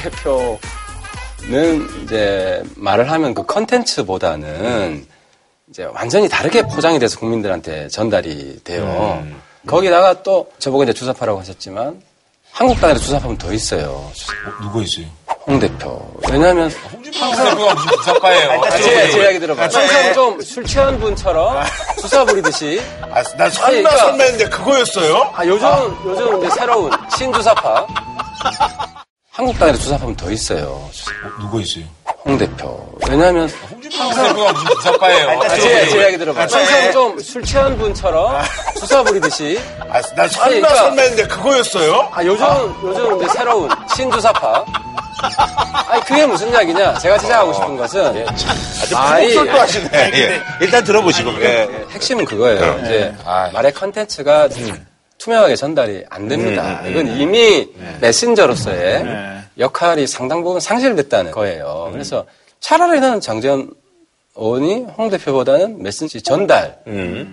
[1.42, 5.06] 대표는 이제 말을 하면 그 컨텐츠보다는
[5.70, 9.22] 이제 완전히 다르게 포장이 돼서 국민들한테 전달이 돼요.
[9.68, 12.02] 거기다가 또 저보고 이제 주사파라고 하셨지만
[12.52, 14.12] 한국당에도 주사파면 더 있어요.
[14.62, 15.06] 누구 있어요?
[15.46, 16.02] 홍 대표.
[16.30, 18.52] 왜냐하면 홍준표 대표가 무슨 부사파예요.
[18.64, 19.62] 아, 제, 제 이야기 들어봐.
[19.64, 21.64] 항상 좀 술 취한 분처럼
[22.02, 22.82] 주사 부리듯이.
[23.12, 25.32] 아, 난 설마 그러니까- 설마 했는데 그거였어요?
[25.34, 25.68] 아, 요즘,
[26.06, 27.88] 요즘 이제 새로운 신주사파.
[29.38, 30.90] 한국당에도 주사파면 더 있어요.
[31.40, 31.84] 누구 있어요?
[32.26, 32.90] 홍 대표.
[33.08, 35.30] 왜냐하면 홍준표 대표가 무슨 부사파예요.
[35.42, 36.42] 아, 제, 제 이야기 들어봐.
[36.42, 38.42] 항상 좀 술 취한 분처럼
[38.80, 39.62] 주사 부리듯이.
[39.92, 42.10] 아, 난 설마 아니, 그러니까- 설마 했는데 그거였어요?
[42.12, 42.46] 아, 요즘,
[42.84, 44.66] 요즘 이제 새로운 신주사파.
[45.88, 46.96] 아니, 그게 무슨 이야기냐?
[46.98, 48.26] 제가 지적하고 싶은 것은.
[48.92, 49.90] 말이- 목소리도 하시네.
[50.16, 50.42] 예.
[50.62, 51.32] 일단 들어보시고.
[51.44, 51.70] 예.
[51.92, 52.80] 핵심은 그거예요.
[52.84, 53.14] 이제
[53.54, 54.50] 말의 컨텐츠가
[55.18, 56.82] 투명하게 전달이 안 됩니다.
[56.88, 57.68] 이건 이미
[58.02, 59.06] 메신저로서의
[59.58, 61.90] 역할이 상당 부분 상실됐다는 거예요.
[61.92, 62.26] 그래서
[62.60, 63.72] 차라리 나는 장재현
[64.36, 66.80] 의원이 홍 대표보다는 메시지 전달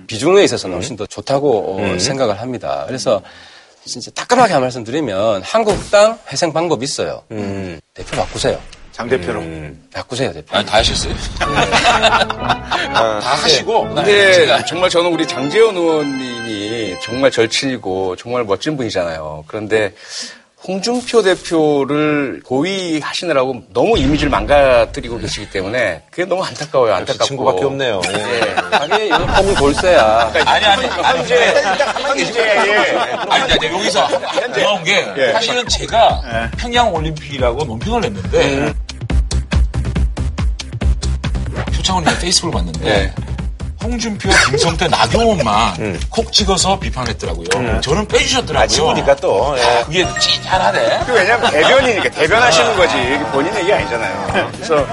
[0.06, 2.84] 비중에 있어서는 훨씬 더 좋다고 어, 생각을 합니다.
[2.86, 3.20] 그래서
[3.84, 7.22] 진짜 따끔하게 한 말씀 드리면 한국당 회생 방법 있어요.
[7.92, 8.58] 대표 바꾸세요.
[8.94, 9.42] 장 대표로.
[9.92, 10.56] 바꾸세요, 대표.
[10.56, 11.12] 아니, 다 하셨어요.
[11.40, 13.92] 다 하시고.
[13.92, 19.44] 근데 정말 저는 우리 장재현 의원님이 정말 절친이고 정말 멋진 분이잖아요.
[19.48, 19.92] 그런데
[20.66, 26.94] 홍준표 대표를 고위 하시느라고 너무 이미지를 망가뜨리고 계시기 때문에 그게 너무 안타까워요.
[26.94, 27.24] 안타깝고.
[27.24, 28.00] 친구밖에 없네요.
[28.08, 28.12] 예.
[28.14, 28.54] 예.
[28.70, 30.32] 자기 유니폼이 골세야.
[30.46, 31.62] 아니, 아니, 아니, 이제.
[32.08, 34.08] 아니, 이제 여기서
[34.54, 38.72] 고마운 게, 사실은 제가 평양 올림픽이라고 논평을 냈는데,
[41.94, 43.14] 표창원이 페이스북을 봤는데,
[43.82, 47.80] 홍준표, 김성태, 나경원만 콕 찍어서 비판했더라고요.
[47.82, 48.64] 저는 빼주셨더라고요.
[48.64, 49.54] 아, 친구니까 또.
[49.58, 49.62] 예.
[49.62, 51.00] 아, 그게 찌짠하네.
[51.08, 52.96] 왜냐면 대변이니까 대변하시는 거지.
[53.30, 54.50] 본인 얘기 아니잖아요.
[54.52, 54.86] 그래서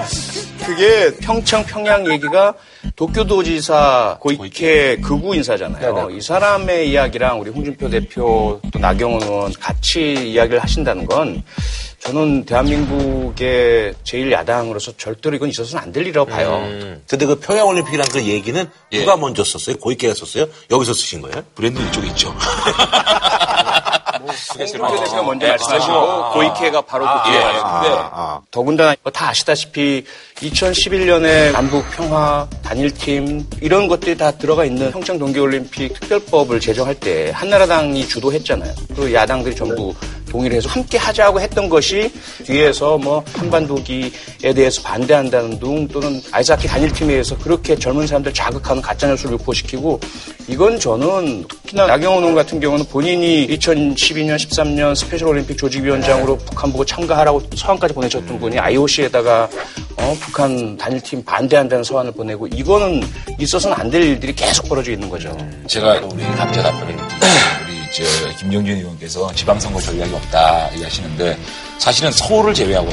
[0.66, 2.54] 그게 평창 평양 얘기가
[2.96, 6.10] 도쿄도지사 고이케 극우 인사잖아요.
[6.12, 11.42] 이 사람의 이야기랑 우리 홍준표 대표 또 나경원 의원 같이 이야기를 하신다는 건
[12.00, 16.56] 저는 대한민국의 제1야당으로서 절대로 이건 있어서는 안 될 일이라고 봐요.
[16.64, 17.02] 음.
[17.08, 18.98] 근데 그 평양올림픽이라는 그 얘기는 예.
[18.98, 19.76] 누가 먼저 썼어요?
[19.76, 20.46] 고익계가 썼어요?
[20.70, 21.42] 여기서 쓰신 거예요?
[21.54, 22.34] 브랜드 이쪽에 있죠.
[24.28, 28.40] 홍준표 대표가 먼저 말씀하시고 고이케가 바로 그 뒤에 아, 아.
[28.50, 30.04] 더군다나 뭐다 아시다시피
[30.36, 38.06] 2011년에 남북 평화 단일팀 이런 것들이 다 들어가 있는 평창 동계올림픽 특별법을 제정할 때 한나라당이
[38.08, 38.72] 주도했잖아요.
[38.94, 39.94] 그 야당들이 전부
[40.32, 42.10] 동의를 해서 함께 하자고 했던 것이
[42.44, 44.10] 뒤에서 뭐 한반도기에
[44.54, 50.00] 대해서 반대한다는 둥 또는 아이스하키 단일팀에 의해서 그렇게 젊은 사람들 자극하는 가짜뉴스를 유포시키고
[50.48, 56.84] 이건 저는 특히나 나경원 의원 같은 경우는 본인이 2012년, 13년 스페셜 올림픽 조직위원장으로 북한 보고
[56.84, 59.48] 참가하라고 서한까지 보내셨던 분이 IOC에다가
[59.96, 63.02] 어, 북한 단일팀 반대한다는 서한을 보내고 이거는
[63.38, 65.36] 있어서는 안 될 일들이 계속 벌어지고 있는 거죠.
[65.66, 66.96] 제가 우리 각자 답변을
[67.92, 68.02] 저
[68.38, 71.38] 김경진 의원께서 지방선거 전략이 없다 얘기하시는데
[71.78, 72.90] 사실은 서울을 제외하고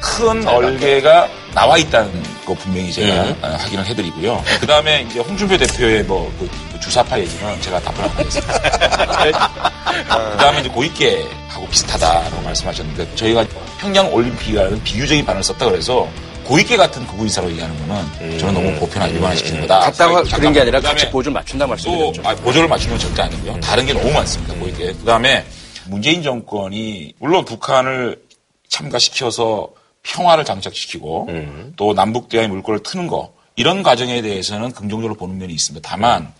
[0.00, 4.42] 큰 얼개가 나와 있다는 거 분명히 제가 어, 확인을 해드리고요.
[4.60, 8.52] 그 다음에 이제 홍준표 대표의 뭐 그, 그 주사파 얘기는 제가 답변을 하겠습니다.
[10.32, 13.44] 그 다음에 이제 고익계하고 비슷하다고 말씀하셨는데 저희가
[13.78, 16.08] 평양 올림픽이라는 비유적인 반응을 썼다 그래서
[16.50, 19.78] 고익계 같은 극우 인사로 얘기하는 거는 저는 너무 보편화 일반화시키는 거다.
[19.78, 22.22] 같다고 그런 게 아니라 그다음에 같이 보조를 맞춘다 또 말씀드렸죠.
[22.24, 23.60] 아, 보조를 맞추는 건 절대 아니고요.
[23.60, 24.54] 다른 게 너무 많습니다.
[24.54, 24.94] 고익계.
[24.94, 25.44] 그 다음에
[25.86, 28.20] 문재인 정권이 물론 북한을
[28.68, 29.68] 참가시켜서
[30.02, 31.28] 평화를 장착시키고
[31.76, 35.88] 또 남북 대화의 물꼬를 트는 거 이런 과정에 대해서는 긍정적으로 보는 면이 있습니다.
[35.88, 36.32] 다만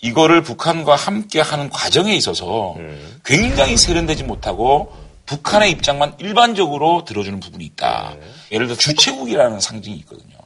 [0.00, 2.74] 이거를 북한과 함께 하는 과정에 있어서
[3.22, 4.94] 굉장히 세련되지 못하고
[5.28, 8.16] 북한의 입장만 일반적으로 들어주는 부분이 있다.
[8.50, 10.36] 예를 들어 주체국이라는 상징이 있거든요.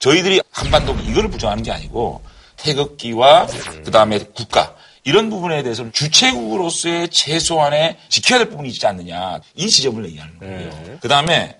[0.00, 2.22] 저희들이 한반도 이거를 부정하는 게 아니고
[2.56, 3.46] 태극기와
[3.84, 4.74] 그 다음에 국가
[5.04, 10.98] 이런 부분에 대해서는 주체국으로서의 최소한의 지켜야 될 부분이 있지 않느냐 이 지점을 얘기하는 거예요.
[11.00, 11.56] 그다음에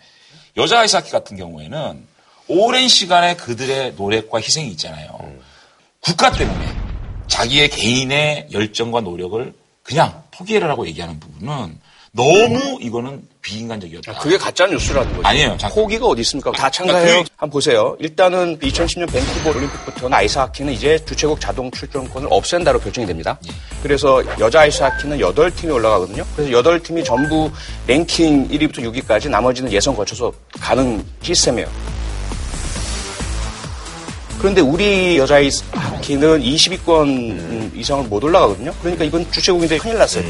[0.57, 2.05] 여자 아이스하키 같은 경우에는
[2.49, 5.19] 오랜 시간에 그들의 노력과 희생이 있잖아요.
[6.01, 6.67] 국가 때문에
[7.29, 9.55] 자기의 개인의 열정과 노력을
[9.85, 11.81] 그냥 포기해라라고 얘기하는 부분은
[12.15, 14.19] 너무 이거는 비인간적이었다.
[14.19, 15.27] 그게 가짜 뉴스라는 거죠.
[15.27, 15.57] 아니에요.
[15.57, 16.53] 자, 포기가 어디 있습니까?
[16.53, 17.07] 다 참가해요.
[17.07, 17.97] 그러니까 한번 보세요.
[18.01, 23.39] 일단은 2010년 밴쿠버 올림픽부터는 아이스하키는 이제 주최국 자동 출전권을 없앤다로 결정이 됩니다.
[23.83, 26.23] 그래서 여자 아이스하키는 8팀이 올라가거든요.
[26.37, 27.51] 그래서 8팀이 전부
[27.87, 30.31] 랭킹 1위부터 6위까지 나머지는 예선 거쳐서
[30.61, 31.67] 가는 시스템이에요.
[34.43, 38.73] 그런데 우리 여자 아이스하키는 20위권 이상을 못 올라가거든요.
[38.81, 40.24] 그러니까 이건 주최국인데 큰일 났어요.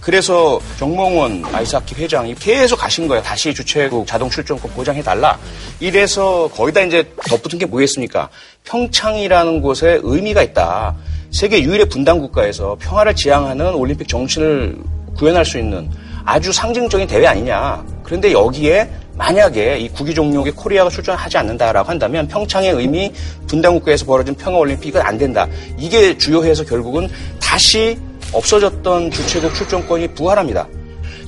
[0.00, 3.24] 그래서 정몽원 아이스하키 회장이 계속 가신 거예요.
[3.24, 5.36] 다시 주최국 자동 출전권 보장해달라.
[5.80, 8.28] 이래서 거기다 이제 덧붙은 게 뭐겠습니까?
[8.62, 10.94] 평창이라는 곳에 의미가 있다.
[11.32, 14.76] 세계 유일의 분단 국가에서 평화를 지향하는 올림픽 정신을
[15.16, 15.90] 구현할 수 있는
[16.24, 17.84] 아주 상징적인 대회 아니냐.
[18.04, 23.12] 그런데 여기에 만약에 이 종목에 코리아가 출전하지 않는다라고 한다면 평창의 의미
[23.46, 25.48] 분단국가에서 벌어진 평화올림픽은 안 된다.
[25.78, 27.08] 이게 주요해서 결국은
[27.40, 27.98] 다시
[28.32, 30.68] 없어졌던 주최국 출전권이 부활합니다.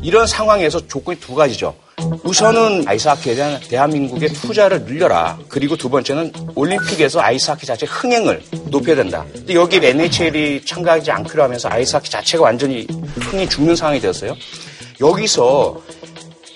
[0.02, 1.74] 이런 상황에서 조건이 두 가지죠.
[2.22, 5.38] 우선은 아이스하키에 대한 대한민국의 투자를 늘려라.
[5.48, 9.24] 그리고 두 번째는 올림픽에서 아이스하키 자체 흥행을 높여야 된다.
[9.32, 12.86] 근데 여기 NHL이 참가하지 않기로 하면서 아이스하키 자체가 완전히
[13.20, 14.36] 흥이 죽는 상황이 되었어요.
[15.00, 15.80] 여기서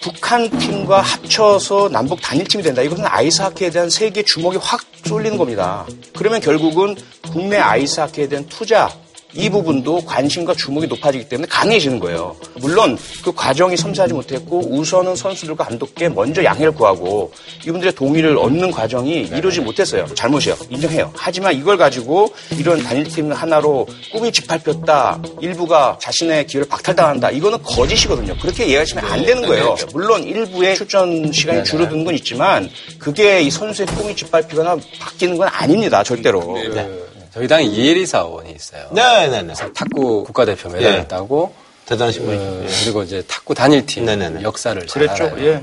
[0.02, 2.82] 북한 팀과 합쳐서 남북 단일팀이 된다.
[2.82, 5.86] 이것은 아이스하키에 대한 세계 주목이 확 쏠리는 겁니다.
[6.16, 6.96] 그러면 결국은
[7.30, 8.90] 국내 아이스하키에 대한 투자
[9.34, 12.36] 이 부분도 관심과 주목이 높아지기 때문에 강해지는 거예요.
[12.56, 17.32] 물론 그 과정이 섬세하지 못했고 우선은 선수들과 감독께 먼저 양해를 구하고
[17.66, 20.06] 이분들의 동의를 얻는 과정이 이루어지지 못했어요.
[20.14, 20.56] 잘못이요.
[20.70, 21.10] 인정해요.
[21.14, 25.22] 하지만 이걸 가지고 이런 단일팀 하나로 꿈이 짓밟혔다.
[25.40, 27.30] 일부가 자신의 기회를 박탈당한다.
[27.30, 28.36] 이거는 거짓이거든요.
[28.40, 29.76] 그렇게 이해하시면 안 되는 거예요.
[29.92, 32.68] 물론 일부의 출전 시간이 줄어드는 건 있지만
[32.98, 36.02] 그게 이 선수의 꿈이 짓밟히거나 바뀌는 건 아닙니다.
[36.02, 36.56] 절대로.
[37.34, 38.88] 저희 당에 이혜리 사원이 있어요.
[38.92, 39.54] 네 네 네.
[39.74, 41.06] 탁구 국가대표 메달을 예.
[41.08, 41.54] 따고
[41.86, 42.74] 대단하신 어, 분이죠.
[42.84, 44.42] 그리고 이제 탁구 단일팀 네네네.
[44.42, 45.24] 역사를 잘 그랬죠.
[45.24, 45.44] 알아요.
[45.46, 45.62] 예.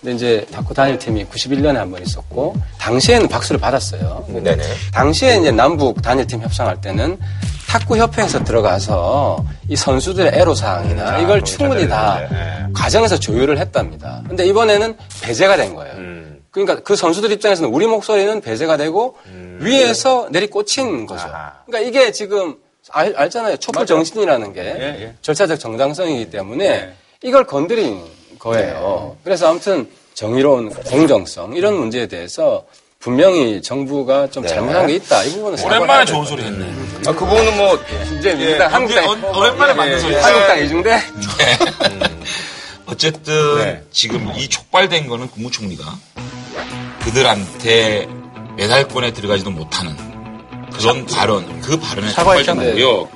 [0.00, 4.24] 근데 이제 탁구 단일팀이 91년에 한 번 있었고 당시에는 박수를 받았어요.
[4.28, 4.62] 네네.
[4.92, 7.18] 당시에 이제 남북 단일팀 협상할 때는
[7.68, 12.20] 탁구 협회에서 들어가서 이 선수들의 애로 사항이나 이걸 충분히 다
[12.74, 14.22] 과정에서 조율을 했답니다.
[14.28, 15.94] 근데 이번에는 배제가 된 거예요.
[16.52, 19.16] 그러니까 그 선수들 입장에서는 우리 목소리는 배제가 되고
[19.58, 21.26] 위에서 내리 꽂힌 거죠.
[21.66, 22.54] 그러니까 이게 지금
[22.90, 23.56] 알, 알잖아요.
[23.56, 24.62] 촛불 정신이라는 게
[25.22, 26.92] 절차적 정당성이기 때문에
[27.22, 28.02] 이걸 건드린
[28.38, 29.16] 거예요.
[29.24, 32.64] 그래서 아무튼 정의로운 공정성 이런 문제에 대해서
[32.98, 35.24] 분명히 정부가 좀 잘못한 게 있다.
[35.24, 36.64] 이 부분은 오랜만에 좋은 소리 했네.
[37.06, 37.78] 아, 그 부분은 뭐
[38.18, 40.14] 이제 민주당 한국당 어- 오랜만에 만든 소리.
[40.16, 41.00] 한국당 이중대
[42.92, 45.98] 어쨌든 지금 이 촉발된 거는 국무총리가
[47.00, 48.06] 그들한테
[48.56, 49.96] 메달권에 들어가지도 못하는
[50.72, 52.54] 그런 발언, 그 발언에 촉발된.
[52.56, 53.08] 거고요.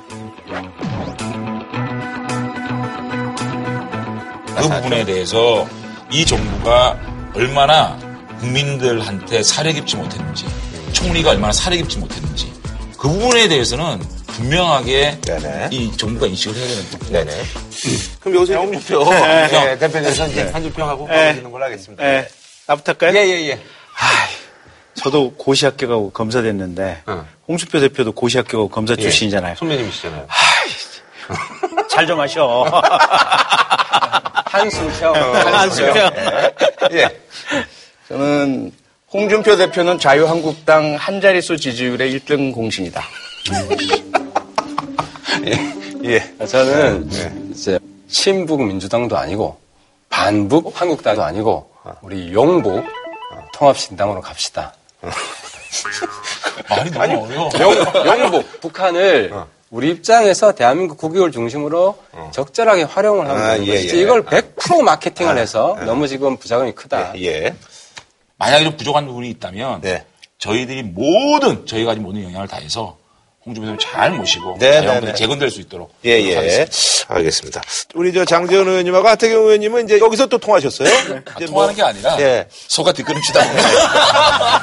[4.57, 5.67] 그 부분에 대해서
[6.11, 6.99] 이 정부가
[7.35, 7.95] 얼마나
[8.39, 10.45] 국민들한테 사려 깊지 못했는지,
[10.93, 12.51] 총리가 얼마나 사려 깊지 못했는지,
[12.97, 14.01] 그 부분에 대해서는
[14.37, 15.69] 분명하게 네네.
[15.71, 17.11] 이 정부가 인식을 해야 되는 거죠.
[17.11, 17.31] 네네.
[18.19, 22.03] 그럼 여기서 홍준표 네, 대표님께서 이제 한줄평하고 바꿔주는 걸로 하겠습니다.
[22.05, 22.27] 예.
[22.67, 23.17] 나부터 할까요?
[23.17, 23.59] 예예 예.
[24.93, 27.25] 저도 고시학교 가고 검사 됐는데 어.
[27.47, 29.55] 홍준표 대표도 고시학교 가고 검사 출신이잖아요.
[29.55, 30.27] 선배님이시잖아요.
[31.89, 32.63] 잘 좀 하셔.
[34.45, 35.13] 한숨 쉬어.
[35.13, 36.11] 한숨 쉬어.
[36.93, 37.19] 예.
[38.07, 38.71] 저는
[39.11, 43.03] 홍준표 대표는 자유한국당 한 자릿수 지지율의 1등 공신이다.
[46.07, 46.45] 예.
[46.45, 47.09] 저는
[47.51, 47.79] 이제
[48.09, 49.57] 친북 민주당도 아니고
[50.09, 51.69] 반북 한국당도 아니고
[52.01, 52.85] 우리 용북
[53.53, 54.73] 통합신당으로 갑시다.
[56.69, 57.49] 말이 너무 어려워.
[57.59, 59.33] 용, 용북 북한을
[59.69, 61.97] 우리 입장에서 대한민국 국익을 중심으로
[62.31, 64.01] 적절하게 활용을 하면 아, 되는 예, 것이지 예.
[64.01, 67.13] 이걸 100% 마케팅을 해서 너무 지금 부작용이 크다.
[67.21, 67.53] 예.
[68.37, 70.05] 만약에 좀 부족한 부분이 있다면 네.
[70.39, 72.97] 저희들이 모든 저희가 가진 모든 영향을 다해서
[73.47, 75.13] 홍준표 대표 잘 모시고 네, 자유한국당이 네, 네.
[75.13, 76.11] 재건될 수 있도록 예.
[76.11, 76.67] 예.
[77.07, 77.61] 알겠습니다.
[77.95, 80.89] 우리 저 장재현 의원님하고 하태경 의원님은 이제 여기서 또 통하셨어요?
[81.33, 82.45] 아, 통하는 게 아니라 예.
[82.49, 83.65] 소가 뒷걸음치다 보면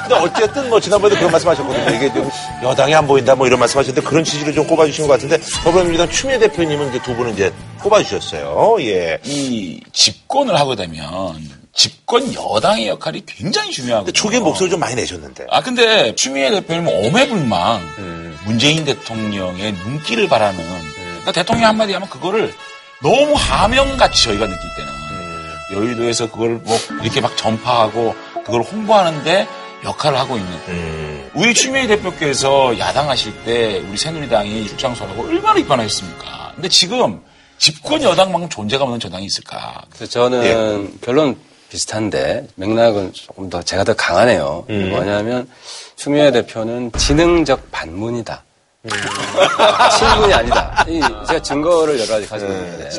[0.01, 1.95] 근데 어쨌든 뭐 지난번에도 그런 말씀 하셨거든요.
[1.95, 2.29] 이게 좀
[2.61, 6.37] 여당이 안 보인다 뭐 이런 말씀 하셨는데 그런 취지로 좀 꼽아주신 것 같은데 더불어민주당 추미애
[6.37, 7.51] 대표님은 이제 두 분은 이제
[7.81, 8.77] 꼽아주셨어요.
[8.81, 9.17] 예.
[9.23, 13.73] 이 집권을 하게 되면 집권 여당의 역할이 굉장히.
[13.75, 15.47] 근데 초기에 목소리 좀 많이 내셨는데.
[15.49, 20.63] 아 근데 추미애 대표님은 오매불망 문재인 대통령의 눈길을 바라는
[20.95, 22.53] 그러니까 대통령 한마디 하면 그거를
[23.01, 24.91] 너무 하명같이 저희가 느낄 때는
[25.73, 28.15] 여의도에서 그걸 뭐 이렇게 막 전파하고
[28.45, 29.47] 그걸 홍보하는데
[29.83, 31.29] 역할을 하고 있는 음.
[31.33, 36.53] 우리 추미애 대표께서 야당하실 때 우리 새누리당이 출장소라고 얼마나 비판하셨습니까?
[36.55, 37.21] 근데 지금
[37.57, 39.83] 집권 여당만큼 존재감 없는 정당이 있을까?
[39.89, 41.37] 그래서 저는 결론
[41.69, 44.65] 비슷한데 맥락은 조금 더 제가 더 강하네요.
[44.67, 45.47] 뭐냐면
[45.95, 48.43] 추미애 대표는 지능적 반문이다.
[49.97, 50.85] 친분이 아니다.
[50.87, 52.89] 이 제가 증거를 여러 가지 가지고 있는데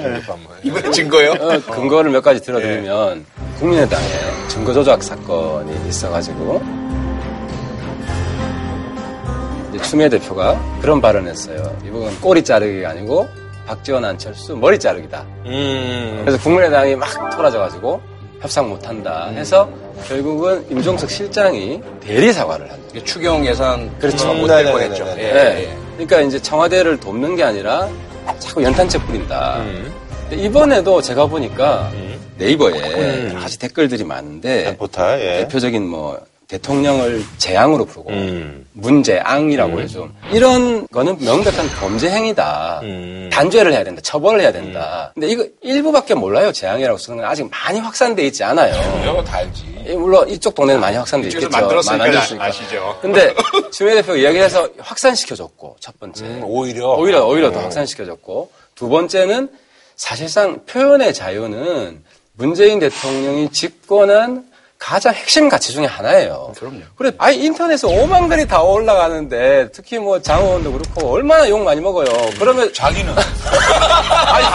[0.64, 1.30] 이번에 증거요?
[1.32, 3.24] 어, 근거를 몇 가지 들어드리면
[3.58, 4.06] 국민의당에
[4.48, 6.60] 증거 조작 사건이 있어가지고
[9.72, 11.78] 이제 추미애 대표가 그런 발언했어요.
[11.86, 13.28] 이건 꼬리 자르기가 아니고
[13.66, 15.24] 박지원 안철수 머리 자르기다.
[15.46, 16.22] 음.
[16.24, 18.00] 그래서 국민의당이 막 토라져가지고
[18.40, 19.68] 협상 못한다 해서
[20.08, 23.04] 결국은 임종석 실장이 대리 사과를 한 거예요.
[23.04, 24.28] 추경 예산 그렇죠.
[24.34, 24.72] 못될 네네네네.
[24.72, 25.04] 뻔했죠.
[25.16, 25.22] 네.
[25.28, 25.62] 예, 네.
[25.62, 25.76] 예.
[25.92, 27.88] 그러니까 이제 청와대를 돕는 게 아니라
[28.38, 29.58] 자꾸 연탄재 뿌린다.
[29.60, 29.92] 음.
[30.32, 31.90] 이번에도 제가 보니까
[32.36, 35.38] 네이버에 여러 가지 댓글들이 많은데 포탈, 예.
[35.44, 38.66] 대표적인 뭐 대통령을 재앙으로 부르고 음.
[38.72, 42.80] 문재앙이라고 해서 이런 거는 명백한 범죄 행위다.
[42.84, 43.28] 음.
[43.32, 44.00] 단죄를 해야 된다.
[44.02, 45.10] 처벌을 해야 된다.
[45.14, 46.52] 근데 이거 일부밖에 몰라요.
[46.52, 48.74] 재앙이라고 쓰는 건 아직 많이 확산돼 있지 않아요.
[49.02, 49.84] 이거 다 알지.
[49.86, 51.48] 예, 물론 이쪽 동네는 많이 확산돼 있겠죠.
[51.48, 52.44] 만들었으니까 만들었으니까.
[52.44, 52.98] 아 시죠.
[53.02, 53.34] 근데
[53.72, 56.94] 추미애 대표가 이야기해서 확산시켜줬고 첫 번째 음, 오히려.
[56.94, 59.48] 오히려 오히려 더 확산시켜줬고 두 번째는
[59.96, 62.04] 사실상 표현의 자유는
[62.34, 64.44] 문재인 대통령이 집권한
[64.78, 66.52] 가장 핵심 가치 중에 하나예요.
[66.56, 66.80] 그럼요.
[66.96, 72.06] 그래, 아니 인터넷에 오만 글이 다 올라가는데 특히 뭐 장호원도 그렇고 얼마나 욕 많이 먹어요.
[72.38, 73.12] 그러면 자기는.
[73.16, 74.46] 아니,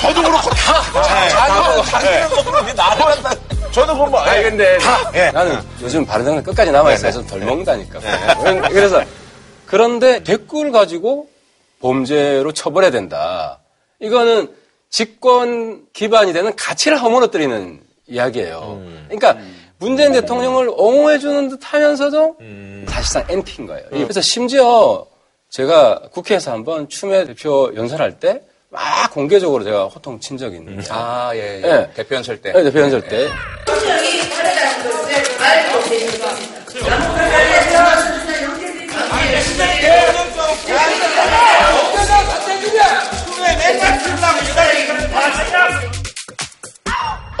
[0.00, 0.82] 저도 그렇고 다.
[1.28, 3.34] 자기는, 자기는 먹고 왜 나를 한다.
[3.70, 4.20] 저는 그럼 뭐.
[4.20, 4.78] 아니 근데
[5.14, 5.30] 예.
[5.30, 7.12] 나는 요즘 바른정당 끝까지 남아 있어요.
[7.12, 8.00] 좀덜 먹는다니까.
[8.68, 9.02] 그래서
[9.66, 11.28] 그런데 댓글 가지고
[11.80, 13.60] 범죄로 처벌해야 된다.
[14.00, 14.52] 이거는
[14.90, 17.80] 집권 기반이 되는 가치를 허물어뜨리는
[18.10, 18.82] 이야기예요.
[19.08, 19.38] 그러니까
[19.78, 22.36] 문재인 대통령을 옹호해주는 듯 하면서도
[22.86, 23.86] 사실상 NP인 거예요.
[23.90, 25.06] 그래서 심지어
[25.48, 30.86] 제가 국회에서 한번 추미애 대표 연설할 때 막 공개적으로 제가 호통 친 적이 있는데.
[30.90, 31.60] 아, 예, 예.
[31.60, 31.90] 네.
[31.94, 32.52] 대표 연설 때.
[32.52, 33.28] 네, 대표 연설 때.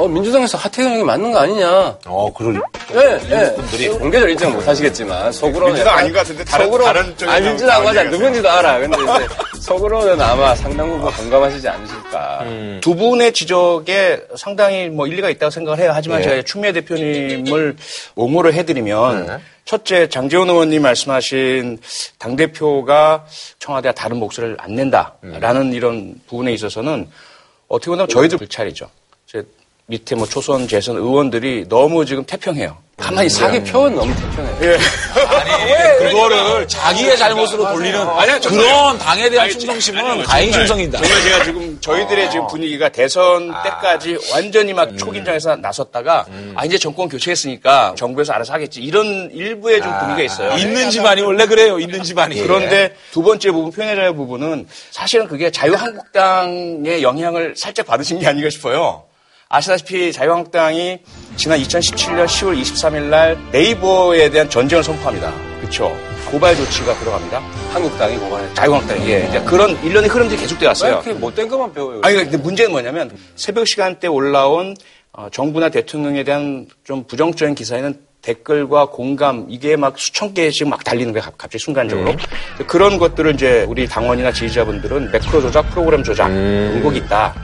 [0.00, 1.98] 어, 민주당에서 하태경 형이 맞는 거 아니냐.
[2.06, 2.60] 어, 그럴.
[2.94, 3.54] 예, 예.
[3.54, 5.66] 분들이 공개적으로 인정 못 하시겠지만, 속으로는.
[5.74, 8.02] 민주당 약간 아닌 것 같은데 다른- 속으로, 다른 쪽에 아니, 민주당 맞아.
[8.04, 8.78] 누군지도 알아.
[8.78, 9.26] 근데 이제
[9.60, 12.44] 속으로는 아마 상당 부분 공감하시지 않으실까.
[12.80, 15.90] 두 분의 지적에 상당히 뭐 일리가 있다고 생각을 해요.
[15.94, 16.24] 하지만 예.
[16.24, 17.76] 제가 추미애 대표님을
[18.16, 19.38] 옹호를 해드리면 네.
[19.66, 21.78] 첫째 장재원 의원님 말씀하신
[22.18, 23.26] 당 대표가
[23.58, 25.72] 청와대와 다른 목소리를 안 낸다라는 음.
[25.74, 27.08] 이런 부분에 있어서는
[27.68, 28.88] 어떻게 보면 저희들 불찰이죠.
[29.90, 32.76] 제 밑에 뭐 초선 재선 의원들이 너무 지금 태평해요.
[32.96, 33.46] 가만히 있어요.
[33.50, 34.76] 자기 표현 너무 태평해.
[35.26, 37.98] 아니, 그거를 자기의 잘못으로 돌리는
[38.46, 40.98] 그런 당에 대한 아니, 충성심은 아니, 가인 정말, 충성이다.
[41.00, 47.08] 정말 제가 지금 저희들의 지금 분위기가 대선 때까지 완전히 막 초긴장에서 나섰다가 아 이제 정권
[47.08, 50.56] 교체했으니까 정부에서 알아서 하겠지 이런 일부의 좀 분위기가 있어요.
[50.56, 51.80] 있는 집안이 원래 그래요.
[51.80, 52.40] 있는 집안이.
[52.42, 58.50] 그런데 두 번째 부분 표현의 자유 부분은 사실은 그게 자유한국당의 영향을 살짝 받으신 게 아닌가
[58.50, 59.09] 싶어요.
[59.52, 61.00] 아시다시피 자유한국당이
[61.34, 65.32] 지난 2017년 10월 23일 날 네이버에 대한 전쟁을 선포합니다.
[65.58, 65.92] 그렇죠.
[66.30, 67.40] 고발 조치가 들어갑니다.
[67.72, 68.54] 한국당이 고발했죠.
[68.54, 69.26] 자유한국당이 예.
[69.28, 70.92] 이제 그런 일련의 흐름들이 계속돼 왜 왔어요.
[70.92, 72.00] 이렇게 못된 것만 배워요?
[72.04, 74.76] 아니 근데 문제는 뭐냐면 새벽 시간대 올라온
[75.12, 81.12] 어, 정부나 대통령에 대한 좀 부정적인 기사에는 댓글과 공감 이게 막 수천 개씩 막 달리는
[81.12, 81.24] 거예요.
[81.24, 82.14] 갑- 갑자기 순간적으로
[82.68, 87.34] 그런 것들을 이제 우리 당원이나 지지자분들은 매크로 조작, 프로그램 조작 의혹이 있다.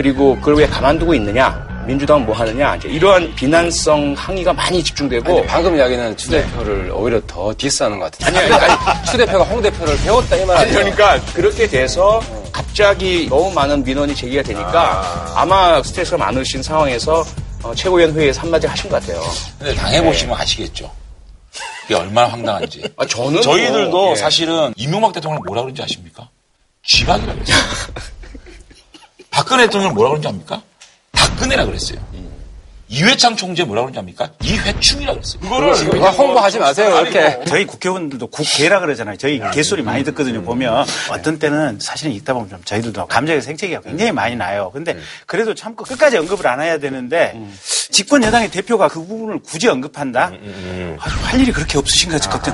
[0.00, 1.62] 그리고 그걸 왜 가만두고 있느냐?
[1.86, 2.74] 민주당은 뭐 하느냐?
[2.76, 8.10] 이제 이러한 비난성 항의가 많이 집중되고 아니, 방금 이야기는 추 대표를 오히려 더 디스하는 것
[8.10, 8.40] 같은데.
[8.40, 10.94] 아니, 아니, 아니, 추 대표가 홍 대표를 배웠다 이말 아니, 아니에요?
[10.94, 12.18] 그러니까 그렇게 돼서
[12.50, 15.02] 갑자기 너무 많은 민원이 제기가 되니까
[15.36, 15.44] 아.
[15.44, 17.22] 마 스트레스가 많으신 상황에서
[17.62, 19.22] 어, 최고위원 회의에서 한마디 하신 것 같아요.
[19.58, 20.90] 근데 당해보시면 아시겠죠.
[21.82, 22.84] 그게 얼마나 황당한지.
[22.96, 24.16] 아, 저는 저희들도 뭐, 예.
[24.16, 26.26] 사실은 이명박 대통령을 뭐라 그런지 아십니까?
[26.86, 27.56] 쥐박이라 그랬어요.
[29.30, 30.62] 박근혜 대통령을 뭐라 그런지 압니까?
[31.12, 31.98] 박근혜라 그랬어요.
[32.92, 34.32] 이회창 총재 뭐라 그런지 압니까?
[34.42, 35.40] 이회충이라 그랬어요.
[35.40, 37.38] 그거를 그거 홍보하지 마세요, 이렇게.
[37.46, 39.16] 저희 국회의원들도 국회라 그러잖아요.
[39.16, 40.42] 저희 개소리 많이 듣거든요.
[40.42, 44.72] 보면 어떤 때는 사실은 있다 보면 좀 저희들도 감정의 생채기가 굉장히 많이 나요.
[44.72, 47.40] 근데 그래도 참고 끝까지 언급을 안 해야 되는데
[47.92, 50.32] 집권 여당의 대표가 그 부분을 굳이 언급한다?
[50.98, 52.52] 아주 할 일이 그렇게 없으신 것 같거든.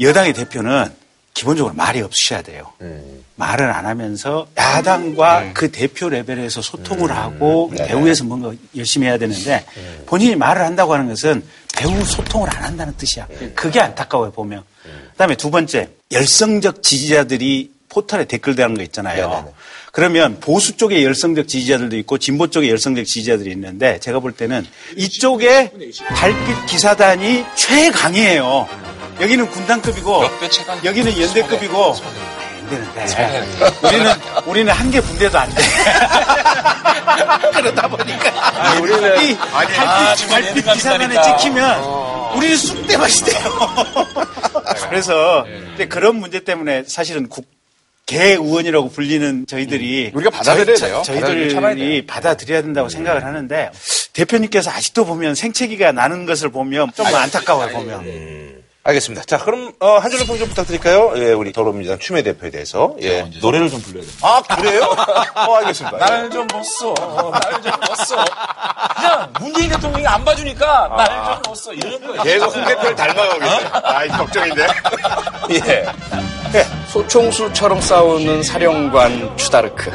[0.00, 0.94] 여당의 대표는
[1.34, 2.72] 기본적으로 말이 없으셔야 돼요.
[3.36, 9.64] 말을 안 하면서 야당과 그 대표 레벨에서 소통을 하고 배후에서 뭔가 열심히 해야 되는데
[10.06, 11.42] 본인이 말을 한다고 하는 것은
[11.74, 13.26] 배후 소통을 안 한다는 뜻이야.
[13.54, 14.62] 그게 안타까워요 보면.
[15.12, 19.28] 그다음에 두 번째 열성적 지지자들이 포털에 댓글 다는 거 있잖아요.
[19.28, 19.52] 네네네.
[19.92, 24.64] 그러면 보수 쪽의 열성적 지지자들도 있고 진보 쪽의 열성적 지지자들이 있는데 제가 볼 때는
[24.96, 25.72] 이쪽에
[26.14, 28.68] 달빛 기사단이 최강이에요.
[29.20, 30.22] 여기는 군단급이고.
[30.84, 31.94] 여기는 연대급이고
[32.70, 33.06] 연대는 돼.
[33.82, 34.12] 우리는
[34.46, 35.62] 우리는 한개 분대도 안 돼.
[37.52, 41.36] 그러다 보니까 우리는 이 달빛, 아, 지금 달빛 연대감이 기사단에 있다니까.
[41.36, 41.84] 찍히면
[42.36, 43.50] 우리는 쑥대밭이 돼요.
[44.88, 47.46] 그래서 근데 그런 문제 때문에 사실은 국
[48.06, 51.02] 개의원이라고 불리는 저희들이 우리가 받아들여야 저희- 돼요.
[51.04, 51.50] 저- 받아들여.
[51.60, 53.70] 저희들이 받아들여야 된다고 생각을 하는데
[54.14, 58.60] 대표님께서 아직도 보면 생채기가 나는 것을 보면 좀 안타까워요 보면.
[58.90, 59.24] 알겠습니다.
[59.24, 61.12] 자, 그럼 어, 한 줄로 평좀 부탁드릴까요?
[61.16, 62.94] 예, 우리 더불어민주당 추미애 대표에 대해서.
[63.00, 63.22] 예.
[63.40, 64.08] 노래를 좀 불러야 돼.
[64.22, 64.82] 아, 그래요?
[65.34, 65.96] 어, 알겠습니다.
[65.96, 66.00] 예.
[66.04, 66.94] 나를 좀 벗어.
[67.32, 68.24] 나를 좀 벗어.
[68.96, 71.72] 그냥 문재인 대통령이 안 봐주니까 나를 좀 벗어.
[71.72, 72.22] 이런 거예요.
[72.22, 73.70] 계속 홍 대표를 닮아가고 계세요.
[73.84, 74.66] 아, 이 걱정인데.
[75.52, 75.86] 예.
[76.88, 79.90] 소총수처럼 싸우는 사령관 추다르크.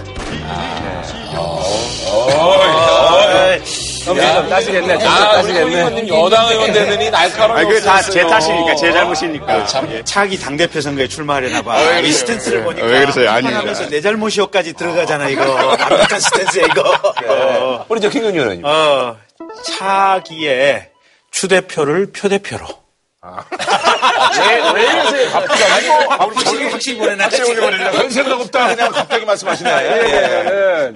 [4.06, 4.98] 좀 따지겠네.
[5.00, 5.76] 좀 아, 우리 따지겠네.
[5.76, 8.22] 의원님 여당 의원 되더니 날카로운 아니, 그게 다 제.
[8.26, 9.66] 탓이니까, 제 잘못이니까.
[9.66, 9.92] 참.
[9.92, 11.78] 예, 차기 당대표 선거에 출마하려나 봐.
[11.80, 12.86] 왜이 스탠스를 보니까.
[12.86, 13.30] 왜 그러세요?
[13.32, 13.60] 아닙니다.
[13.60, 15.44] 하면서 내 잘못이요까지 들어가잖아, 이거.
[15.54, 16.82] 완벽한 스탠스야, 이거.
[17.28, 18.64] 어, 우리 저 김근희 의원님.
[18.66, 19.18] 어,
[19.66, 20.90] 차기에
[21.32, 22.66] 추 대표를 표 대표로.
[24.76, 25.32] 왜 이러세요?
[25.32, 25.90] 갑자기?
[25.90, 27.44] 아, 우리 확실히, 확실히 보내놨지.
[27.92, 28.68] 별 생각 없다.
[28.68, 29.70] 그냥 갑자기 말씀하시네.
[29.72, 30.94] 예.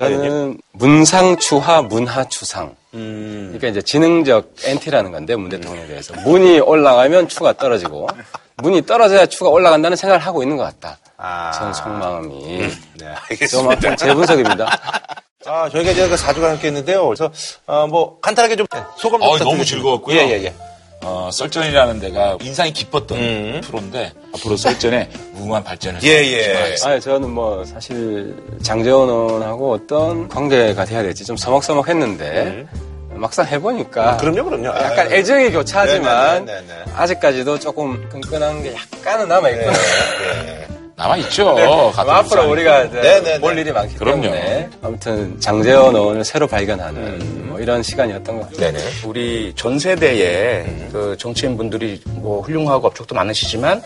[0.00, 2.74] 저는 문상추하 문하추상.
[2.90, 8.08] 그러니까 이제 지능적 엔티라는 건데 문 대통령에 대해서 문이 올라가면 추가 떨어지고
[8.56, 10.98] 문이 떨어져야 추가 올라간다는 생각을 하고 있는 것 같다.
[11.16, 11.50] 아.
[11.52, 13.96] 전 속마음이 네, 좀 알겠습니다.
[13.96, 14.78] 제 분석입니다.
[15.46, 17.06] 아, 저희가 이제 그 4주간 함께 했는데요.
[17.06, 17.30] 그래서,
[17.66, 18.66] 어, 뭐, 간단하게 좀
[18.98, 19.44] 소감 어, 부탁드리겠습니다.
[19.44, 20.16] 너무 즐거웠고요.
[20.16, 20.54] 예, 예, 예.
[21.02, 23.60] 어, 썰전이라는 데가 인상이 깊었던 음.
[23.64, 26.74] 프로인데 앞으로 썰전에 무궁한 발전을 예, 예.
[26.84, 32.66] 아, 저는 뭐 사실 장재원 의원하고 어떤 관계가 돼야 될지 좀 서먹서먹했는데
[33.12, 34.66] 막상 해보니까 그럼요, 그럼요.
[34.68, 35.14] 약간 아유.
[35.14, 36.92] 애정이 교차하지만 네, 네, 네, 네.
[36.94, 40.79] 아직까지도 조금 끈끈한 게 약간은 남아 있거든요.
[41.00, 41.54] 남아 있죠.
[41.54, 41.66] 네.
[41.94, 42.50] 같은 앞으로.
[42.50, 43.40] 우리가 네, 네, 네.
[43.40, 44.20] 볼 일이 많기 그럼요.
[44.22, 48.72] 때문에 아무튼 장재원 의원을 새로 발견하는 뭐 이런 시간이었던 것 같아요.
[48.72, 48.84] 네네.
[49.06, 53.82] 우리 전 세대에 그 정치인 분들이 뭐 훌륭하고 업적도 많으시지만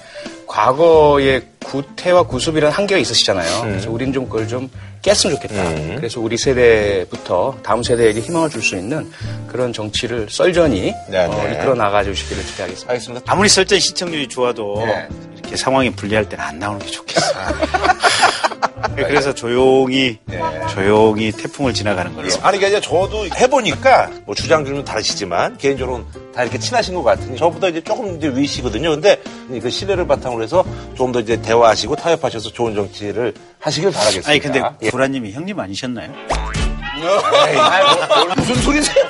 [0.48, 3.62] 과거의 구태와 구습이라는 한계가 있으시잖아요.
[3.62, 4.68] 그래서 우리는 좀 그걸 좀
[5.04, 5.96] 깼으면 좋겠다.
[5.96, 9.10] 그래서 우리 세대부터 다음 세대에게 희망을 줄 수 있는
[9.46, 11.52] 그런 정치를 썰전이 네, 어, 네.
[11.52, 12.90] 이끌어 나가주시기를 기대하겠습니다.
[12.90, 13.30] 알겠습니다.
[13.30, 15.06] 아무리 설전 시청률이 좋아도 네.
[15.38, 17.34] 이렇게 상황이 불리할 때는 안 나오는 게 좋겠어.
[18.96, 20.18] 그래서 조용히
[20.70, 22.28] 조용히 태풍을 지나가는 걸로.
[22.42, 26.04] 아니, 그게 아니라 저도 해보니까, 뭐 주장들은 다르시지만, 개인적으로는
[26.34, 28.90] 다 이렇게 친하신 것 같으니, 저보다 이제 조금 이제 위시거든요.
[28.90, 29.20] 근데
[29.60, 30.64] 그 신뢰를 바탕으로 해서
[30.96, 34.30] 좀 더 이제 대화하시고 타협하셔서 좋은 정치를 하시길 바라겠습니다.
[34.30, 34.90] 아니 근데 예.
[34.90, 36.10] 구라님이 형님 아니셨나요?
[38.36, 39.04] 무슨 소리세요?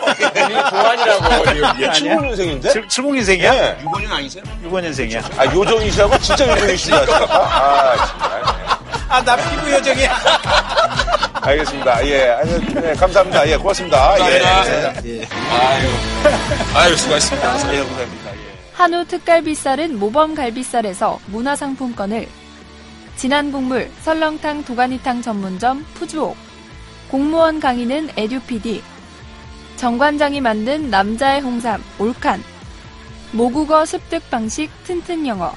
[0.71, 1.81] 보안이라고.
[1.81, 2.89] 예, 75년생인데?
[2.89, 3.51] 70년생이야?
[3.53, 3.79] 네.
[3.85, 4.43] 6원이 아니세요?
[4.67, 5.39] 6년생이야.
[5.39, 6.99] 아, 요정이 씨하고 진짜 요정이 씨가.
[7.31, 8.74] 아, 정말.
[9.09, 10.17] 아 나 피부 요정이야.
[11.43, 12.07] 알겠습니다.
[12.07, 13.49] 예, 아유, 네, 감사합니다.
[13.49, 14.17] 예, 고맙습니다.
[14.17, 15.07] 감사합니다.
[15.07, 15.29] 예.
[15.51, 15.89] 아유,
[16.75, 17.75] 아유, 수고하셨습니다.
[17.75, 18.31] 예, 감사합니다.
[18.35, 18.39] 예.
[18.73, 22.27] 한우 특갈비살은 모범갈비살에서 문화상품권을
[23.17, 26.37] 진한 국물 설렁탕 도가니탕 전문점 푸주옥
[27.11, 28.83] 공무원 강의는 에듀피디
[29.77, 32.43] 정관장이 만든 남자의 홍삼 올칸
[33.33, 35.55] 모국어 습득 방식 튼튼 영어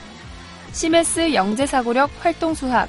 [0.73, 2.87] 시메스 영재사고력 활동수학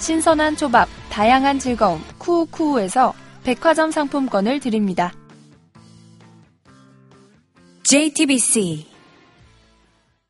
[0.00, 3.14] 신선한 초밥 다양한 즐거움 쿠우쿠우에서
[3.44, 5.12] 백화점 상품권을 드립니다.
[7.84, 8.89] JTBC